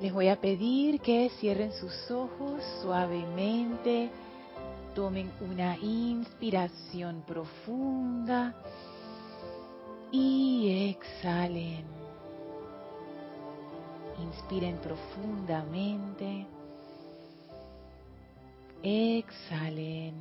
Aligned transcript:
Les 0.00 0.12
voy 0.12 0.28
a 0.28 0.38
pedir 0.38 1.00
que 1.00 1.30
cierren 1.40 1.72
sus 1.72 2.10
ojos 2.10 2.62
suavemente, 2.82 4.10
tomen 4.94 5.30
una 5.40 5.76
inspiración 5.78 7.22
profunda 7.26 8.54
y 10.12 10.90
exhalen. 10.90 11.86
Inspiren 14.18 14.76
profundamente. 14.78 16.46
Exhalen. 18.82 20.14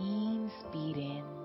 Inspiren. 0.00 1.35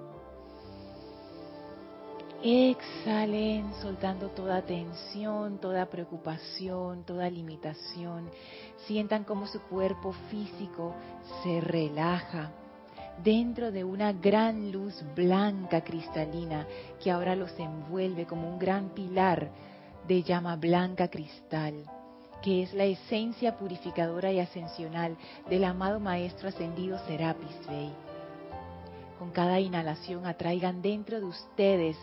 Exhalen 2.44 3.72
soltando 3.84 4.30
toda 4.30 4.64
tensión, 4.64 5.60
toda 5.60 5.86
preocupación, 5.86 7.04
toda 7.04 7.30
limitación. 7.30 8.32
Sientan 8.88 9.26
cómo 9.26 9.46
su 9.46 9.62
cuerpo 9.62 10.12
físico 10.32 10.96
se 11.44 11.62
relaja 11.62 12.52
dentro 13.24 13.72
de 13.72 13.84
una 13.84 14.12
gran 14.12 14.72
luz 14.72 15.04
blanca 15.16 15.84
cristalina 15.84 16.66
que 17.00 17.12
ahora 17.12 17.36
los 17.36 17.52
envuelve 17.60 18.26
como 18.26 18.50
un 18.50 18.58
gran 18.58 18.90
pilar 18.90 19.52
de 20.08 20.24
llama 20.24 20.56
blanca 20.56 21.10
cristal, 21.10 21.84
que 22.42 22.64
es 22.64 22.74
la 22.74 22.86
esencia 22.86 23.56
purificadora 23.56 24.32
y 24.32 24.40
ascensional 24.40 25.16
del 25.48 25.64
amado 25.64 26.00
Maestro 26.00 26.50
Ascendido 26.50 26.98
Serapis 27.06 27.68
Bey. 27.68 27.94
Con 29.22 29.30
cada 29.30 29.60
inhalación 29.60 30.26
atraigan 30.26 30.82
dentro 30.82 31.20
de 31.20 31.26
ustedes 31.28 31.96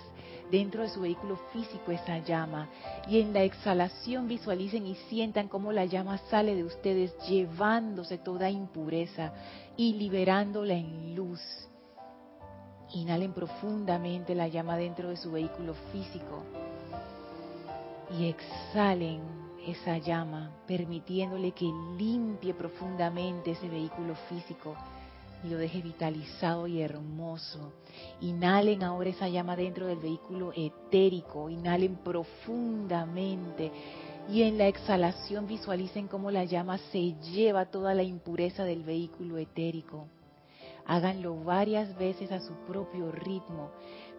dentro 0.52 0.84
de 0.84 0.88
su 0.88 1.00
vehículo 1.00 1.36
físico 1.52 1.90
esa 1.90 2.18
llama 2.18 2.68
y 3.08 3.18
en 3.20 3.32
la 3.32 3.42
exhalación 3.42 4.28
visualicen 4.28 4.86
y 4.86 4.94
sientan 4.94 5.48
cómo 5.48 5.72
la 5.72 5.84
llama 5.84 6.18
sale 6.30 6.54
de 6.54 6.62
ustedes 6.62 7.12
llevándose 7.28 8.18
toda 8.18 8.50
impureza 8.50 9.32
y 9.76 9.94
liberándola 9.94 10.74
en 10.74 11.16
luz. 11.16 11.40
Inhalen 12.94 13.32
profundamente 13.32 14.36
la 14.36 14.46
llama 14.46 14.76
dentro 14.76 15.08
de 15.08 15.16
su 15.16 15.32
vehículo 15.32 15.74
físico 15.90 16.44
y 18.16 18.28
exhalen 18.28 19.22
esa 19.66 19.98
llama 19.98 20.52
permitiéndole 20.68 21.50
que 21.50 21.68
limpie 21.98 22.54
profundamente 22.54 23.50
ese 23.50 23.68
vehículo 23.68 24.14
físico 24.28 24.76
y 25.44 25.48
lo 25.48 25.58
deje 25.58 25.82
vitalizado 25.82 26.66
y 26.66 26.80
hermoso. 26.80 27.72
Inhalen 28.20 28.82
ahora 28.82 29.10
esa 29.10 29.28
llama 29.28 29.56
dentro 29.56 29.86
del 29.86 29.98
vehículo 29.98 30.52
etérico, 30.54 31.48
inhalen 31.48 31.96
profundamente 31.96 33.70
y 34.28 34.42
en 34.42 34.58
la 34.58 34.66
exhalación 34.66 35.46
visualicen 35.46 36.08
cómo 36.08 36.30
la 36.30 36.44
llama 36.44 36.78
se 36.92 37.14
lleva 37.32 37.66
toda 37.66 37.94
la 37.94 38.02
impureza 38.02 38.64
del 38.64 38.82
vehículo 38.82 39.38
etérico. 39.38 40.06
Háganlo 40.86 41.42
varias 41.44 41.96
veces 41.98 42.32
a 42.32 42.40
su 42.40 42.52
propio 42.66 43.12
ritmo, 43.12 43.70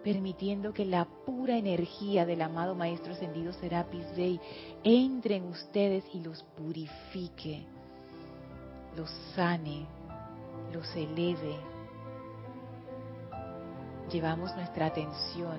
permitiendo 0.04 0.72
que 0.72 0.84
la 0.84 1.04
pura 1.26 1.56
energía 1.56 2.24
del 2.24 2.42
amado 2.42 2.74
Maestro 2.74 3.12
Ascendido 3.12 3.52
Serapis 3.52 4.06
Bey 4.16 4.40
entre 4.84 5.36
en 5.36 5.46
ustedes 5.46 6.04
y 6.14 6.20
los 6.20 6.44
purifique, 6.56 7.64
los 8.96 9.10
sane, 9.34 9.86
los 10.72 10.94
eleve. 10.96 11.56
Llevamos 14.10 14.54
nuestra 14.56 14.86
atención 14.86 15.58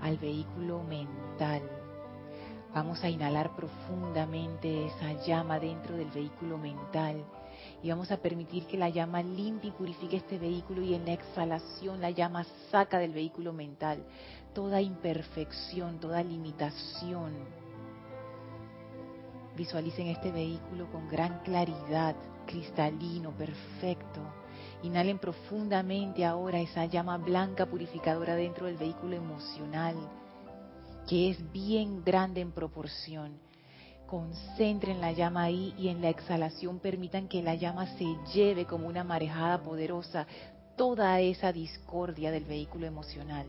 al 0.00 0.16
vehículo 0.18 0.82
mental. 0.82 1.62
Vamos 2.74 3.02
a 3.04 3.08
inhalar 3.08 3.54
profundamente 3.56 4.86
esa 4.86 5.12
llama 5.24 5.58
dentro 5.58 5.96
del 5.96 6.10
vehículo 6.10 6.58
mental 6.58 7.24
y 7.82 7.88
vamos 7.88 8.10
a 8.10 8.18
permitir 8.18 8.66
que 8.66 8.76
la 8.76 8.90
llama 8.90 9.22
limpie 9.22 9.70
y 9.70 9.72
purifique 9.72 10.16
este 10.16 10.38
vehículo 10.38 10.82
y 10.82 10.94
en 10.94 11.06
la 11.06 11.12
exhalación 11.12 12.00
la 12.00 12.10
llama 12.10 12.44
saca 12.70 12.98
del 12.98 13.12
vehículo 13.12 13.52
mental 13.52 14.04
toda 14.56 14.80
imperfección, 14.80 16.00
toda 16.00 16.22
limitación. 16.22 17.34
Visualicen 19.54 20.06
este 20.06 20.32
vehículo 20.32 20.90
con 20.90 21.06
gran 21.08 21.40
claridad, 21.40 22.16
cristalino, 22.46 23.30
perfecto. 23.32 24.20
Inhalen 24.82 25.18
profundamente 25.18 26.24
ahora 26.24 26.60
esa 26.60 26.86
llama 26.86 27.18
blanca 27.18 27.66
purificadora 27.66 28.36
dentro 28.36 28.66
del 28.66 28.76
vehículo 28.76 29.16
emocional, 29.16 29.96
que 31.08 31.30
es 31.30 31.52
bien 31.52 32.04
grande 32.04 32.40
en 32.40 32.52
proporción. 32.52 33.38
Concentren 34.06 35.00
la 35.00 35.12
llama 35.12 35.42
ahí 35.42 35.74
y 35.76 35.88
en 35.88 36.00
la 36.00 36.10
exhalación 36.10 36.78
permitan 36.78 37.26
que 37.26 37.42
la 37.42 37.56
llama 37.56 37.86
se 37.98 38.06
lleve 38.32 38.64
como 38.64 38.86
una 38.86 39.02
marejada 39.02 39.62
poderosa 39.62 40.26
toda 40.76 41.20
esa 41.20 41.52
discordia 41.52 42.30
del 42.30 42.44
vehículo 42.44 42.86
emocional. 42.86 43.46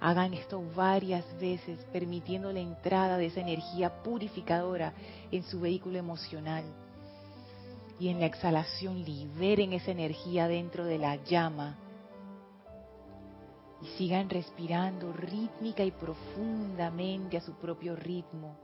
Hagan 0.00 0.34
esto 0.34 0.62
varias 0.76 1.24
veces, 1.40 1.78
permitiendo 1.92 2.52
la 2.52 2.60
entrada 2.60 3.16
de 3.16 3.26
esa 3.26 3.40
energía 3.40 4.02
purificadora 4.02 4.92
en 5.32 5.42
su 5.42 5.60
vehículo 5.60 5.98
emocional 5.98 6.64
y 7.98 8.08
en 8.08 8.20
la 8.20 8.26
exhalación 8.26 9.04
liberen 9.04 9.72
esa 9.72 9.90
energía 9.90 10.48
dentro 10.48 10.84
de 10.84 10.98
la 10.98 11.16
llama. 11.24 11.78
Y 13.82 13.86
sigan 13.98 14.30
respirando 14.30 15.12
rítmica 15.12 15.84
y 15.84 15.90
profundamente 15.90 17.36
a 17.36 17.40
su 17.40 17.54
propio 17.54 17.94
ritmo. 17.94 18.56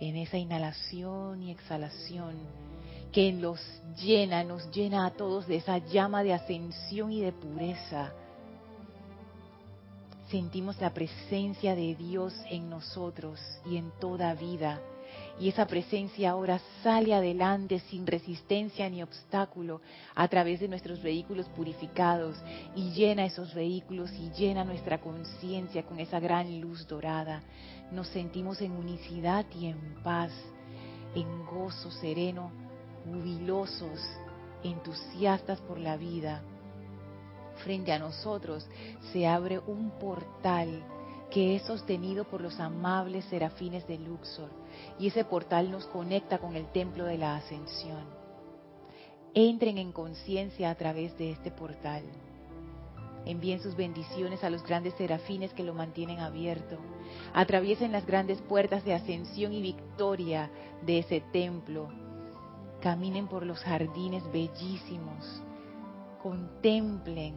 En 0.00 0.16
esa 0.16 0.36
inhalación 0.36 1.42
y 1.42 1.50
exhalación 1.50 2.34
que 3.12 3.32
los 3.32 3.60
llena, 3.96 4.44
nos 4.44 4.70
llena 4.70 5.06
a 5.06 5.10
todos 5.10 5.46
de 5.46 5.56
esa 5.56 5.78
llama 5.78 6.22
de 6.22 6.34
ascensión 6.34 7.12
y 7.12 7.20
de 7.20 7.32
pureza. 7.32 8.12
Sentimos 10.28 10.80
la 10.80 10.92
presencia 10.92 11.74
de 11.74 11.94
Dios 11.94 12.34
en 12.50 12.68
nosotros 12.68 13.40
y 13.64 13.76
en 13.76 13.90
toda 14.00 14.34
vida 14.34 14.80
y 15.38 15.48
esa 15.48 15.66
presencia 15.66 16.30
ahora 16.30 16.60
sale 16.82 17.12
adelante 17.12 17.80
sin 17.90 18.06
resistencia 18.06 18.88
ni 18.88 19.02
obstáculo 19.02 19.82
a 20.14 20.26
través 20.28 20.60
de 20.60 20.68
nuestros 20.68 21.02
vehículos 21.02 21.46
purificados 21.50 22.36
y 22.74 22.90
llena 22.92 23.26
esos 23.26 23.52
vehículos 23.54 24.10
y 24.12 24.30
llena 24.30 24.64
nuestra 24.64 24.98
conciencia 25.00 25.84
con 25.84 26.00
esa 26.00 26.20
gran 26.20 26.60
luz 26.60 26.86
dorada. 26.86 27.42
Nos 27.92 28.08
sentimos 28.08 28.62
en 28.62 28.72
unicidad 28.72 29.44
y 29.54 29.66
en 29.66 30.02
paz, 30.02 30.32
en 31.14 31.44
gozo 31.44 31.90
sereno, 31.90 32.50
jubilosos, 33.04 34.00
entusiastas 34.62 35.60
por 35.60 35.78
la 35.78 35.98
vida. 35.98 36.42
Frente 37.62 37.92
a 37.92 37.98
nosotros 37.98 38.66
se 39.12 39.26
abre 39.26 39.58
un 39.58 39.90
portal 39.98 40.82
que 41.30 41.56
es 41.56 41.62
sostenido 41.62 42.24
por 42.24 42.40
los 42.40 42.58
amables 42.58 43.24
serafines 43.26 43.86
de 43.86 43.98
Luxor 43.98 44.65
y 44.98 45.08
ese 45.08 45.24
portal 45.24 45.70
nos 45.70 45.86
conecta 45.86 46.38
con 46.38 46.56
el 46.56 46.66
templo 46.72 47.04
de 47.04 47.18
la 47.18 47.36
ascensión. 47.36 48.04
Entren 49.34 49.78
en 49.78 49.92
conciencia 49.92 50.70
a 50.70 50.74
través 50.74 51.16
de 51.18 51.30
este 51.30 51.50
portal. 51.50 52.02
Envíen 53.26 53.60
sus 53.60 53.74
bendiciones 53.74 54.44
a 54.44 54.50
los 54.50 54.62
grandes 54.62 54.94
serafines 54.94 55.52
que 55.52 55.64
lo 55.64 55.74
mantienen 55.74 56.20
abierto. 56.20 56.78
Atraviesen 57.34 57.92
las 57.92 58.06
grandes 58.06 58.40
puertas 58.40 58.84
de 58.84 58.94
ascensión 58.94 59.52
y 59.52 59.60
victoria 59.60 60.50
de 60.86 61.00
ese 61.00 61.20
templo. 61.32 61.88
Caminen 62.80 63.26
por 63.26 63.44
los 63.44 63.58
jardines 63.60 64.22
bellísimos. 64.30 65.42
Contemplen 66.22 67.34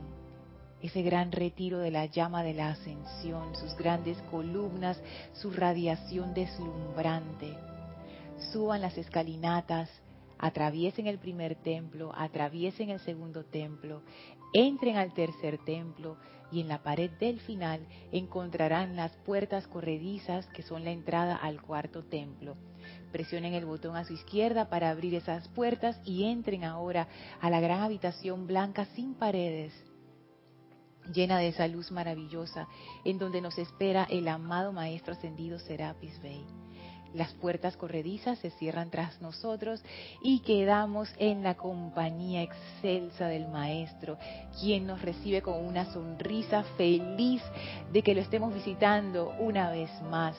ese 0.82 1.02
gran 1.02 1.32
retiro 1.32 1.80
de 1.80 1.92
la 1.92 2.06
llama 2.06 2.44
de 2.44 2.54
la 2.54 2.70
ascensión, 2.70 3.56
sus 3.56 3.76
grandes 3.76 4.18
columnas, 4.32 5.02
su 5.34 5.52
radiación 5.52 6.34
deslumbrante. 6.34 7.58
Suban 8.52 8.82
las 8.82 8.98
escalinatas, 8.98 9.90
atraviesen 10.38 11.08
el 11.08 11.20
primer 11.20 11.56
templo, 11.56 12.14
atraviesen 12.16 12.90
el 12.90 13.00
segundo 13.02 13.44
templo, 13.44 14.02
entren 14.54 14.96
al 14.96 15.14
tercer 15.14 15.58
templo 15.66 16.18
y 16.52 16.62
en 16.62 16.70
la 16.70 16.82
pared 16.82 17.12
del 17.20 17.42
final 17.42 17.86
encontrarán 18.12 18.96
las 18.96 19.12
puertas 19.18 19.68
corredizas 19.68 20.48
que 20.48 20.64
son 20.64 20.86
la 20.86 20.92
entrada 20.92 21.36
al 21.36 21.62
cuarto 21.62 22.04
templo. 22.06 22.56
Presionen 23.12 23.54
el 23.54 23.66
botón 23.66 23.98
a 23.98 24.06
su 24.06 24.14
izquierda 24.14 24.70
para 24.70 24.90
abrir 24.90 25.14
esas 25.14 25.48
puertas 25.50 26.00
y 26.06 26.24
entren 26.24 26.64
ahora 26.64 27.08
a 27.42 27.50
la 27.50 27.60
gran 27.60 27.82
habitación 27.82 28.48
blanca 28.48 28.86
sin 28.96 29.14
paredes 29.14 29.74
llena 31.14 31.40
de 31.40 31.50
esa 31.50 31.68
luz 31.68 31.92
maravillosa, 31.92 32.68
en 33.04 33.18
donde 33.18 33.42
nos 33.42 33.58
espera 33.58 34.08
el 34.10 34.28
amado 34.28 34.72
Maestro 34.72 35.14
Ascendido 35.14 35.60
Serapis 35.60 36.22
Bey. 36.22 36.46
las 37.14 37.34
puertas 37.34 37.76
corredizas 37.76 38.38
se 38.38 38.52
cierran 38.52 38.92
tras 38.92 39.20
nosotros 39.20 39.84
y 40.22 40.42
quedamos 40.42 41.10
en 41.18 41.42
la 41.42 41.56
compañía 41.56 42.44
excelsa 42.44 43.28
del 43.28 43.48
Maestro, 43.48 44.20
quien 44.60 44.86
nos 44.86 45.02
recibe 45.02 45.42
con 45.42 45.66
una 45.66 45.92
sonrisa 45.92 46.64
feliz 46.78 47.42
de 47.92 48.04
que 48.04 48.14
lo 48.14 48.22
estemos 48.22 48.54
visitando 48.54 49.34
una 49.40 49.72
vez 49.72 49.90
más. 50.04 50.36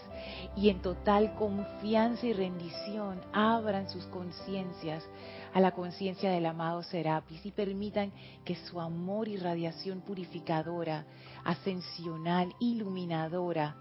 Y 0.57 0.69
en 0.69 0.81
total 0.81 1.35
confianza 1.35 2.27
y 2.27 2.35
rendición 2.35 3.21
abran 3.33 3.89
sus 3.89 4.07
conciencias 4.07 5.05
a 5.53 5.61
la 5.61 5.73
conciencia 5.73 6.31
del 6.31 6.47
amado 6.47 6.83
Serapis 6.83 7.45
y 7.45 7.51
permitan 7.51 8.13
que 8.45 8.55
su 8.55 8.81
amor 8.81 9.29
y 9.29 9.37
radiación 9.37 10.01
purificadora, 10.01 11.07
ascensional, 11.45 12.55
iluminadora, 12.61 13.77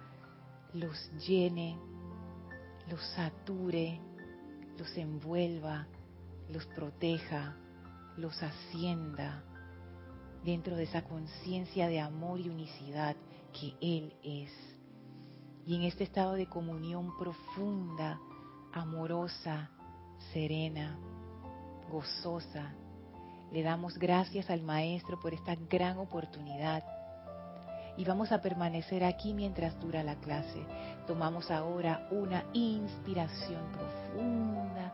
los 0.74 1.12
llene 1.28 1.78
los 2.90 3.02
sature, 3.16 4.00
los 4.78 4.98
envuelva, 4.98 5.88
los 6.50 6.66
proteja, 6.68 7.56
los 8.18 8.42
ascienda 8.42 9.44
dentro 10.44 10.76
de 10.76 10.84
esa 10.84 11.04
conciencia 11.04 11.88
de 11.88 12.00
amor 12.00 12.40
y 12.40 12.50
unicidad 12.50 13.16
que 13.54 13.76
Él 13.80 14.16
es. 14.24 14.52
Y 15.66 15.76
en 15.76 15.84
este 15.84 16.04
estado 16.04 16.34
de 16.34 16.48
comunión 16.48 17.16
profunda, 17.18 18.20
amorosa, 18.74 19.70
serena, 20.34 20.98
gozosa, 21.90 22.74
le 23.52 23.64
damos 23.64 23.98
gracias 23.98 24.50
al 24.50 24.62
Maestro 24.62 25.20
por 25.20 25.34
esta 25.34 25.56
gran 25.70 25.98
oportunidad 25.98 26.84
y 27.98 28.06
vamos 28.06 28.32
a 28.32 28.42
permanecer 28.42 29.04
aquí 29.04 29.34
mientras 29.34 29.78
dura 29.82 30.04
la 30.04 30.16
clase. 30.16 30.66
Tomamos 31.06 31.52
ahora 31.52 32.08
una 32.12 32.46
inspiración 32.54 33.62
profunda. 33.74 34.94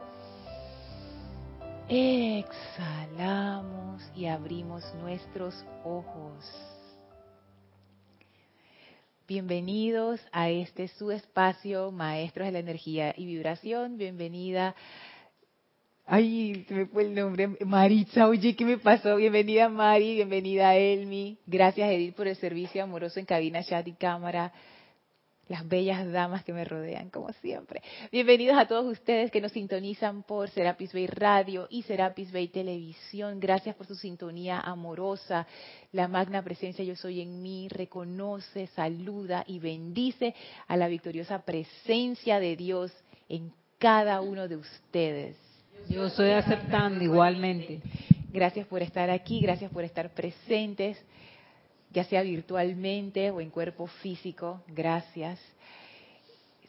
Exhalamos 1.87 4.01
y 4.15 4.25
abrimos 4.25 4.83
nuestros 4.95 5.53
ojos. 5.83 6.43
Bienvenidos 9.27 10.19
a 10.31 10.49
este 10.49 10.87
su 10.87 11.11
espacio, 11.11 11.91
Maestros 11.91 12.47
de 12.47 12.53
la 12.53 12.59
Energía 12.59 13.13
y 13.15 13.27
Vibración. 13.27 13.97
Bienvenida 13.97 14.73
Ay, 16.07 16.65
se 16.67 16.73
me 16.75 16.85
fue 16.85 17.01
el 17.01 17.15
nombre. 17.15 17.47
Maritza, 17.65 18.27
oye, 18.27 18.55
¿qué 18.55 18.63
me 18.63 18.77
pasó? 18.77 19.15
Bienvenida 19.15 19.69
Mari, 19.69 20.13
bienvenida 20.13 20.75
Elmi. 20.75 21.39
Gracias 21.47 21.89
Edith 21.89 22.13
por 22.13 22.27
el 22.27 22.35
servicio 22.35 22.83
amoroso 22.83 23.19
en 23.19 23.25
cabina, 23.25 23.63
chat 23.63 23.87
y 23.87 23.93
cámara. 23.93 24.53
Las 25.47 25.67
bellas 25.67 26.11
damas 26.11 26.43
que 26.43 26.53
me 26.53 26.63
rodean, 26.63 27.09
como 27.09 27.33
siempre. 27.33 27.81
Bienvenidos 28.11 28.55
a 28.55 28.67
todos 28.67 28.85
ustedes 28.85 29.31
que 29.31 29.41
nos 29.41 29.51
sintonizan 29.51 30.21
por 30.21 30.47
Serapis 30.51 30.93
Bay 30.93 31.07
Radio 31.07 31.67
y 31.71 31.81
Serapis 31.81 32.31
Bay 32.31 32.49
Televisión. 32.49 33.39
Gracias 33.39 33.75
por 33.75 33.87
su 33.87 33.95
sintonía 33.95 34.59
amorosa. 34.59 35.47
La 35.91 36.07
magna 36.07 36.43
presencia 36.43 36.85
Yo 36.85 36.95
Soy 36.95 37.21
en 37.21 37.41
mí 37.41 37.67
reconoce, 37.67 38.67
saluda 38.67 39.43
y 39.47 39.57
bendice 39.57 40.35
a 40.67 40.77
la 40.77 40.87
victoriosa 40.87 41.41
presencia 41.41 42.39
de 42.39 42.55
Dios 42.55 42.91
en 43.27 43.51
cada 43.79 44.21
uno 44.21 44.47
de 44.47 44.57
ustedes. 44.57 45.44
Yo 45.89 46.07
estoy 46.07 46.31
aceptando 46.31 47.03
igualmente. 47.03 47.81
Gracias 48.31 48.67
por 48.67 48.81
estar 48.81 49.09
aquí, 49.09 49.39
gracias 49.39 49.71
por 49.71 49.83
estar 49.83 50.09
presentes, 50.09 50.97
ya 51.91 52.03
sea 52.03 52.21
virtualmente 52.21 53.31
o 53.31 53.39
en 53.39 53.49
cuerpo 53.49 53.87
físico. 53.87 54.61
Gracias. 54.67 55.39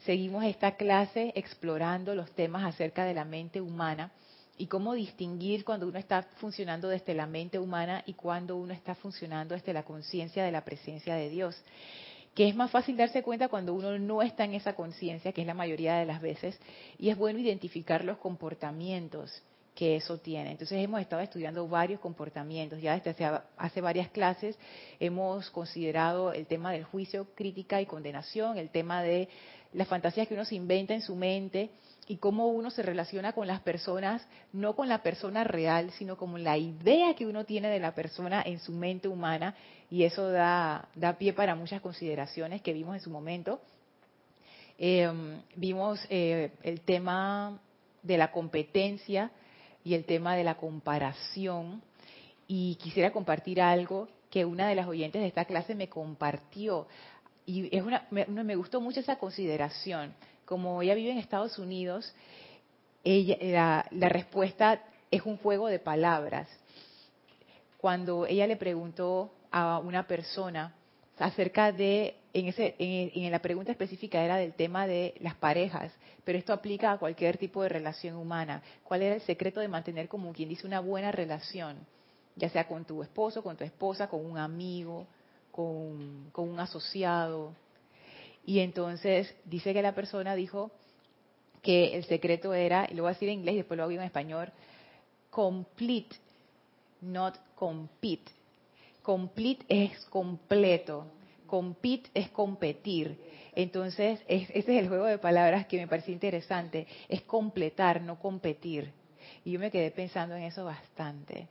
Seguimos 0.04 0.44
esta 0.44 0.76
clase 0.76 1.32
explorando 1.34 2.14
los 2.14 2.30
temas 2.32 2.64
acerca 2.64 3.04
de 3.04 3.14
la 3.14 3.24
mente 3.24 3.60
humana 3.60 4.12
y 4.58 4.66
cómo 4.66 4.94
distinguir 4.94 5.64
cuando 5.64 5.88
uno 5.88 5.98
está 5.98 6.22
funcionando 6.36 6.88
desde 6.88 7.14
la 7.14 7.26
mente 7.26 7.58
humana 7.58 8.02
y 8.06 8.14
cuando 8.14 8.56
uno 8.56 8.72
está 8.72 8.94
funcionando 8.94 9.54
desde 9.54 9.72
la 9.72 9.82
conciencia 9.82 10.44
de 10.44 10.52
la 10.52 10.64
presencia 10.64 11.14
de 11.16 11.28
Dios 11.28 11.60
que 12.36 12.46
es 12.46 12.54
más 12.54 12.70
fácil 12.70 12.98
darse 12.98 13.22
cuenta 13.22 13.48
cuando 13.48 13.72
uno 13.72 13.98
no 13.98 14.20
está 14.20 14.44
en 14.44 14.52
esa 14.52 14.74
conciencia, 14.74 15.32
que 15.32 15.40
es 15.40 15.46
la 15.46 15.54
mayoría 15.54 15.96
de 15.96 16.04
las 16.04 16.20
veces, 16.20 16.60
y 16.98 17.08
es 17.08 17.16
bueno 17.16 17.38
identificar 17.38 18.04
los 18.04 18.18
comportamientos 18.18 19.42
que 19.74 19.96
eso 19.96 20.18
tiene. 20.18 20.50
Entonces 20.50 20.78
hemos 20.78 21.00
estado 21.00 21.22
estudiando 21.22 21.66
varios 21.66 21.98
comportamientos, 21.98 22.82
ya 22.82 22.94
desde 22.94 23.24
hace, 23.24 23.42
hace, 23.56 23.80
varias 23.80 24.10
clases 24.10 24.58
hemos 25.00 25.48
considerado 25.50 26.34
el 26.34 26.46
tema 26.46 26.72
del 26.72 26.84
juicio, 26.84 27.26
crítica 27.34 27.80
y 27.80 27.86
condenación, 27.86 28.58
el 28.58 28.68
tema 28.68 29.02
de 29.02 29.30
las 29.72 29.88
fantasías 29.88 30.28
que 30.28 30.34
uno 30.34 30.44
se 30.44 30.56
inventa 30.56 30.92
en 30.92 31.00
su 31.00 31.16
mente, 31.16 31.70
y 32.08 32.18
cómo 32.18 32.48
uno 32.48 32.70
se 32.70 32.82
relaciona 32.82 33.32
con 33.32 33.46
las 33.46 33.60
personas, 33.60 34.26
no 34.52 34.76
con 34.76 34.88
la 34.88 35.02
persona 35.02 35.44
real, 35.44 35.90
sino 35.92 36.16
como 36.16 36.38
la 36.38 36.56
idea 36.56 37.14
que 37.14 37.26
uno 37.26 37.44
tiene 37.44 37.68
de 37.68 37.80
la 37.80 37.94
persona 37.94 38.42
en 38.46 38.60
su 38.60 38.72
mente 38.72 39.08
humana, 39.08 39.54
y 39.90 40.04
eso 40.04 40.30
da, 40.30 40.88
da 40.94 41.18
pie 41.18 41.32
para 41.32 41.54
muchas 41.54 41.80
consideraciones 41.80 42.62
que 42.62 42.72
vimos 42.72 42.94
en 42.94 43.00
su 43.00 43.10
momento. 43.10 43.60
Em, 44.78 45.40
vimos 45.56 46.00
eh, 46.08 46.52
el 46.62 46.80
tema 46.82 47.58
de 48.02 48.18
la 48.18 48.30
competencia 48.30 49.30
y 49.82 49.94
el 49.94 50.04
tema 50.04 50.36
de 50.36 50.44
la 50.44 50.56
comparación, 50.56 51.82
y 52.46 52.76
quisiera 52.76 53.12
compartir 53.12 53.60
algo 53.60 54.08
que 54.30 54.44
una 54.44 54.68
de 54.68 54.76
las 54.76 54.86
oyentes 54.86 55.20
de 55.20 55.28
esta 55.28 55.44
clase 55.44 55.74
me 55.74 55.88
compartió, 55.88 56.86
y 57.46 57.74
es 57.76 57.82
una, 57.82 58.06
me, 58.10 58.26
me 58.26 58.54
gustó 58.54 58.80
mucho 58.80 59.00
esa 59.00 59.18
consideración 59.18 60.14
como 60.46 60.80
ella 60.80 60.94
vive 60.94 61.10
en 61.10 61.18
Estados 61.18 61.58
Unidos, 61.58 62.14
ella, 63.04 63.84
la, 63.90 64.08
respuesta 64.08 64.82
es 65.10 65.22
un 65.22 65.36
juego 65.36 65.66
de 65.68 65.78
palabras. 65.78 66.48
Cuando 67.76 68.26
ella 68.26 68.46
le 68.46 68.56
preguntó 68.56 69.32
a 69.50 69.78
una 69.78 70.06
persona 70.06 70.74
acerca 71.18 71.72
de, 71.72 72.16
en, 72.32 72.46
ese, 72.46 72.74
en, 72.78 73.30
la 73.30 73.40
pregunta 73.40 73.72
específica 73.72 74.22
era 74.22 74.36
del 74.36 74.54
tema 74.54 74.86
de 74.86 75.14
las 75.20 75.34
parejas, 75.34 75.92
pero 76.24 76.38
esto 76.38 76.52
aplica 76.52 76.92
a 76.92 76.98
cualquier 76.98 77.38
tipo 77.38 77.62
de 77.62 77.68
relación 77.68 78.16
humana. 78.16 78.62
¿Cuál 78.84 79.02
era 79.02 79.14
el 79.16 79.22
secreto 79.22 79.60
de 79.60 79.68
mantener, 79.68 80.08
como 80.08 80.32
quien 80.32 80.48
dice, 80.48 80.66
una 80.66 80.80
buena 80.80 81.12
relación? 81.12 81.76
Ya 82.36 82.48
sea 82.50 82.68
con 82.68 82.84
tu 82.84 83.02
esposo, 83.02 83.42
con 83.42 83.56
tu 83.56 83.64
esposa, 83.64 84.08
con 84.08 84.24
un 84.24 84.38
amigo, 84.38 85.06
con, 85.50 86.28
con 86.32 86.48
un 86.48 86.60
asociado, 86.60 87.54
y 88.46 88.60
entonces 88.60 89.34
dice 89.44 89.74
que 89.74 89.82
la 89.82 89.94
persona 89.94 90.36
dijo 90.36 90.70
que 91.62 91.96
el 91.96 92.04
secreto 92.04 92.54
era, 92.54 92.86
y 92.88 92.94
lo 92.94 93.02
voy 93.02 93.10
a 93.10 93.14
decir 93.14 93.28
en 93.28 93.40
inglés 93.40 93.54
y 93.54 93.58
después 93.58 93.76
lo 93.76 93.82
hago 93.82 93.92
en 93.92 94.02
español, 94.02 94.52
complete, 95.30 96.16
not 97.00 97.36
compete. 97.56 98.30
Complete 99.02 99.64
es 99.68 100.04
completo, 100.06 101.06
compete 101.46 102.08
es 102.14 102.30
competir. 102.30 103.18
Entonces, 103.52 104.20
ese 104.28 104.56
es 104.56 104.68
el 104.68 104.88
juego 104.88 105.06
de 105.06 105.18
palabras 105.18 105.66
que 105.66 105.78
me 105.78 105.88
pareció 105.88 106.14
interesante, 106.14 106.86
es 107.08 107.22
completar, 107.22 108.00
no 108.00 108.16
competir. 108.20 108.92
Y 109.44 109.52
yo 109.52 109.58
me 109.58 109.72
quedé 109.72 109.90
pensando 109.90 110.36
en 110.36 110.44
eso 110.44 110.64
bastante, 110.64 111.48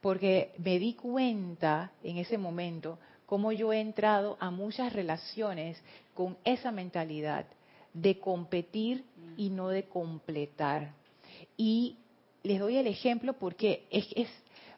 porque 0.00 0.52
me 0.58 0.78
di 0.78 0.94
cuenta 0.94 1.90
en 2.04 2.18
ese 2.18 2.38
momento 2.38 3.00
cómo 3.26 3.52
yo 3.52 3.72
he 3.72 3.80
entrado 3.80 4.36
a 4.40 4.50
muchas 4.50 4.92
relaciones 4.92 5.82
con 6.14 6.36
esa 6.44 6.70
mentalidad 6.70 7.46
de 7.92 8.18
competir 8.18 9.04
y 9.36 9.50
no 9.50 9.68
de 9.68 9.84
completar. 9.84 10.92
Y 11.56 11.96
les 12.42 12.60
doy 12.60 12.76
el 12.76 12.86
ejemplo 12.86 13.32
porque 13.34 13.86
es, 13.90 14.06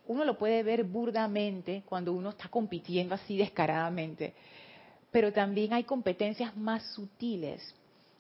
uno 0.07 0.25
lo 0.25 0.38
puede 0.38 0.62
ver 0.62 0.85
burdamente 0.85 1.83
cuando 1.87 2.12
uno 2.12 2.31
está 2.31 2.49
compitiendo 2.49 3.14
así 3.14 3.37
descaradamente, 3.37 4.35
pero 5.11 5.33
también 5.33 5.73
hay 5.73 5.85
competencias 5.85 6.57
más 6.57 6.83
sutiles, 6.95 7.75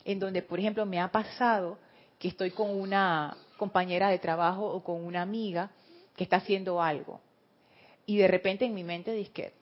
en 0.04 0.18
donde, 0.18 0.42
por 0.42 0.58
ejemplo, 0.58 0.84
me 0.86 1.00
ha 1.00 1.10
pasado 1.10 1.78
que 2.18 2.28
estoy 2.28 2.50
con 2.50 2.70
una 2.70 3.36
compañera 3.56 4.08
de 4.08 4.18
trabajo 4.18 4.66
o 4.66 4.82
con 4.82 5.04
una 5.04 5.22
amiga 5.22 5.70
que 6.16 6.24
está 6.24 6.36
haciendo 6.36 6.82
algo. 6.82 7.20
Y 8.06 8.16
de 8.16 8.28
repente 8.28 8.64
en 8.64 8.74
mi 8.74 8.84
mente 8.84 9.12
dice, 9.12 9.52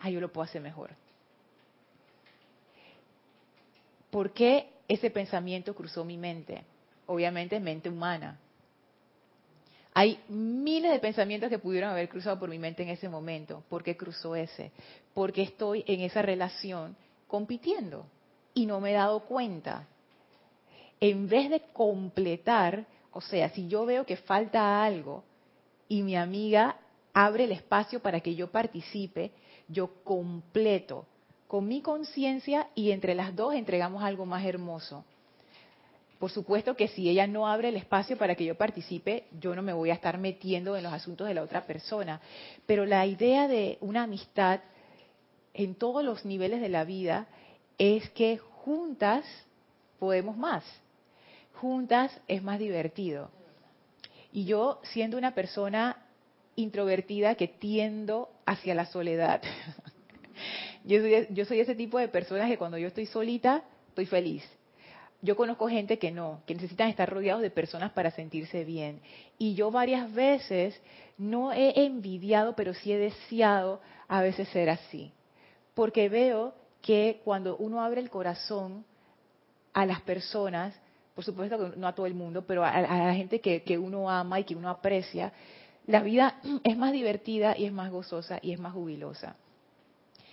ah, 0.00 0.10
yo 0.10 0.20
lo 0.20 0.32
puedo 0.32 0.44
hacer 0.44 0.62
mejor. 0.62 0.90
¿Por 4.10 4.32
qué 4.32 4.70
ese 4.88 5.10
pensamiento 5.10 5.74
cruzó 5.74 6.04
mi 6.04 6.16
mente? 6.16 6.64
Obviamente 7.06 7.60
mente 7.60 7.88
humana. 7.88 8.38
Hay 9.94 10.20
miles 10.28 10.90
de 10.92 10.98
pensamientos 10.98 11.48
que 11.48 11.58
pudieron 11.58 11.90
haber 11.90 12.08
cruzado 12.08 12.38
por 12.38 12.50
mi 12.50 12.58
mente 12.58 12.82
en 12.82 12.90
ese 12.90 13.08
momento. 13.08 13.62
¿Por 13.68 13.82
qué 13.82 13.96
cruzó 13.96 14.36
ese? 14.36 14.70
Porque 15.14 15.42
estoy 15.42 15.84
en 15.86 16.02
esa 16.02 16.20
relación 16.20 16.96
compitiendo 17.26 18.06
y 18.52 18.66
no 18.66 18.80
me 18.80 18.90
he 18.90 18.94
dado 18.94 19.20
cuenta. 19.20 19.86
En 21.00 21.28
vez 21.28 21.50
de 21.50 21.60
completar, 21.72 22.86
o 23.12 23.20
sea, 23.20 23.48
si 23.50 23.68
yo 23.68 23.86
veo 23.86 24.04
que 24.04 24.16
falta 24.16 24.84
algo 24.84 25.24
y 25.88 26.02
mi 26.02 26.16
amiga 26.16 26.76
abre 27.14 27.44
el 27.44 27.52
espacio 27.52 28.00
para 28.00 28.20
que 28.20 28.34
yo 28.34 28.50
participe, 28.50 29.30
yo 29.68 30.02
completo 30.04 31.06
con 31.48 31.66
mi 31.68 31.80
conciencia 31.80 32.68
y 32.74 32.90
entre 32.90 33.14
las 33.14 33.34
dos 33.34 33.54
entregamos 33.54 34.02
algo 34.02 34.26
más 34.26 34.44
hermoso. 34.44 35.04
Por 36.18 36.30
supuesto 36.30 36.76
que 36.76 36.88
si 36.88 37.08
ella 37.08 37.26
no 37.26 37.46
abre 37.46 37.68
el 37.68 37.76
espacio 37.76 38.16
para 38.16 38.34
que 38.34 38.44
yo 38.46 38.54
participe, 38.54 39.24
yo 39.38 39.54
no 39.54 39.62
me 39.62 39.74
voy 39.74 39.90
a 39.90 39.94
estar 39.94 40.16
metiendo 40.18 40.76
en 40.76 40.82
los 40.82 40.92
asuntos 40.92 41.28
de 41.28 41.34
la 41.34 41.42
otra 41.42 41.66
persona. 41.66 42.20
Pero 42.64 42.86
la 42.86 43.04
idea 43.04 43.48
de 43.48 43.76
una 43.80 44.04
amistad 44.04 44.60
en 45.52 45.74
todos 45.74 46.02
los 46.02 46.24
niveles 46.24 46.60
de 46.60 46.70
la 46.70 46.84
vida 46.84 47.26
es 47.76 48.08
que 48.10 48.38
juntas 48.38 49.24
podemos 49.98 50.36
más. 50.36 50.64
Juntas 51.60 52.18
es 52.28 52.42
más 52.42 52.58
divertido. 52.58 53.30
Y 54.32 54.44
yo, 54.46 54.80
siendo 54.84 55.18
una 55.18 55.34
persona 55.34 56.05
introvertida 56.56 57.34
que 57.36 57.48
tiendo 57.48 58.30
hacia 58.44 58.74
la 58.74 58.86
soledad, 58.86 59.42
yo 60.84 61.00
soy, 61.00 61.26
yo 61.30 61.44
soy 61.44 61.60
ese 61.60 61.74
tipo 61.74 61.98
de 61.98 62.08
personas 62.08 62.48
que 62.48 62.58
cuando 62.58 62.78
yo 62.78 62.88
estoy 62.88 63.06
solita, 63.06 63.62
estoy 63.88 64.06
feliz 64.06 64.42
yo 65.22 65.36
conozco 65.36 65.68
gente 65.68 65.98
que 65.98 66.10
no, 66.10 66.40
que 66.46 66.54
necesitan 66.54 66.88
estar 66.88 67.08
rodeados 67.10 67.42
de 67.42 67.50
personas 67.50 67.92
para 67.92 68.10
sentirse 68.10 68.64
bien. 68.64 69.00
Y 69.38 69.54
yo 69.54 69.70
varias 69.70 70.12
veces 70.12 70.80
no 71.18 71.52
he 71.52 71.84
envidiado, 71.84 72.54
pero 72.54 72.74
sí 72.74 72.92
he 72.92 72.98
deseado 72.98 73.80
a 74.08 74.20
veces 74.20 74.48
ser 74.50 74.70
así. 74.70 75.12
Porque 75.74 76.08
veo 76.08 76.54
que 76.82 77.20
cuando 77.24 77.56
uno 77.56 77.82
abre 77.82 78.00
el 78.00 78.10
corazón 78.10 78.84
a 79.72 79.84
las 79.84 80.00
personas, 80.02 80.74
por 81.14 81.24
supuesto 81.24 81.58
que 81.58 81.76
no 81.76 81.88
a 81.88 81.94
todo 81.94 82.06
el 82.06 82.14
mundo, 82.14 82.46
pero 82.46 82.64
a, 82.64 82.80
la 82.80 83.14
gente 83.14 83.40
que 83.40 83.78
uno 83.78 84.10
ama 84.10 84.40
y 84.40 84.44
que 84.44 84.54
uno 84.54 84.68
aprecia, 84.68 85.32
la 85.86 86.02
vida 86.02 86.40
es 86.64 86.76
más 86.76 86.92
divertida 86.92 87.56
y 87.56 87.64
es 87.64 87.72
más 87.72 87.90
gozosa 87.90 88.38
y 88.42 88.52
es 88.52 88.58
más 88.58 88.72
jubilosa. 88.72 89.36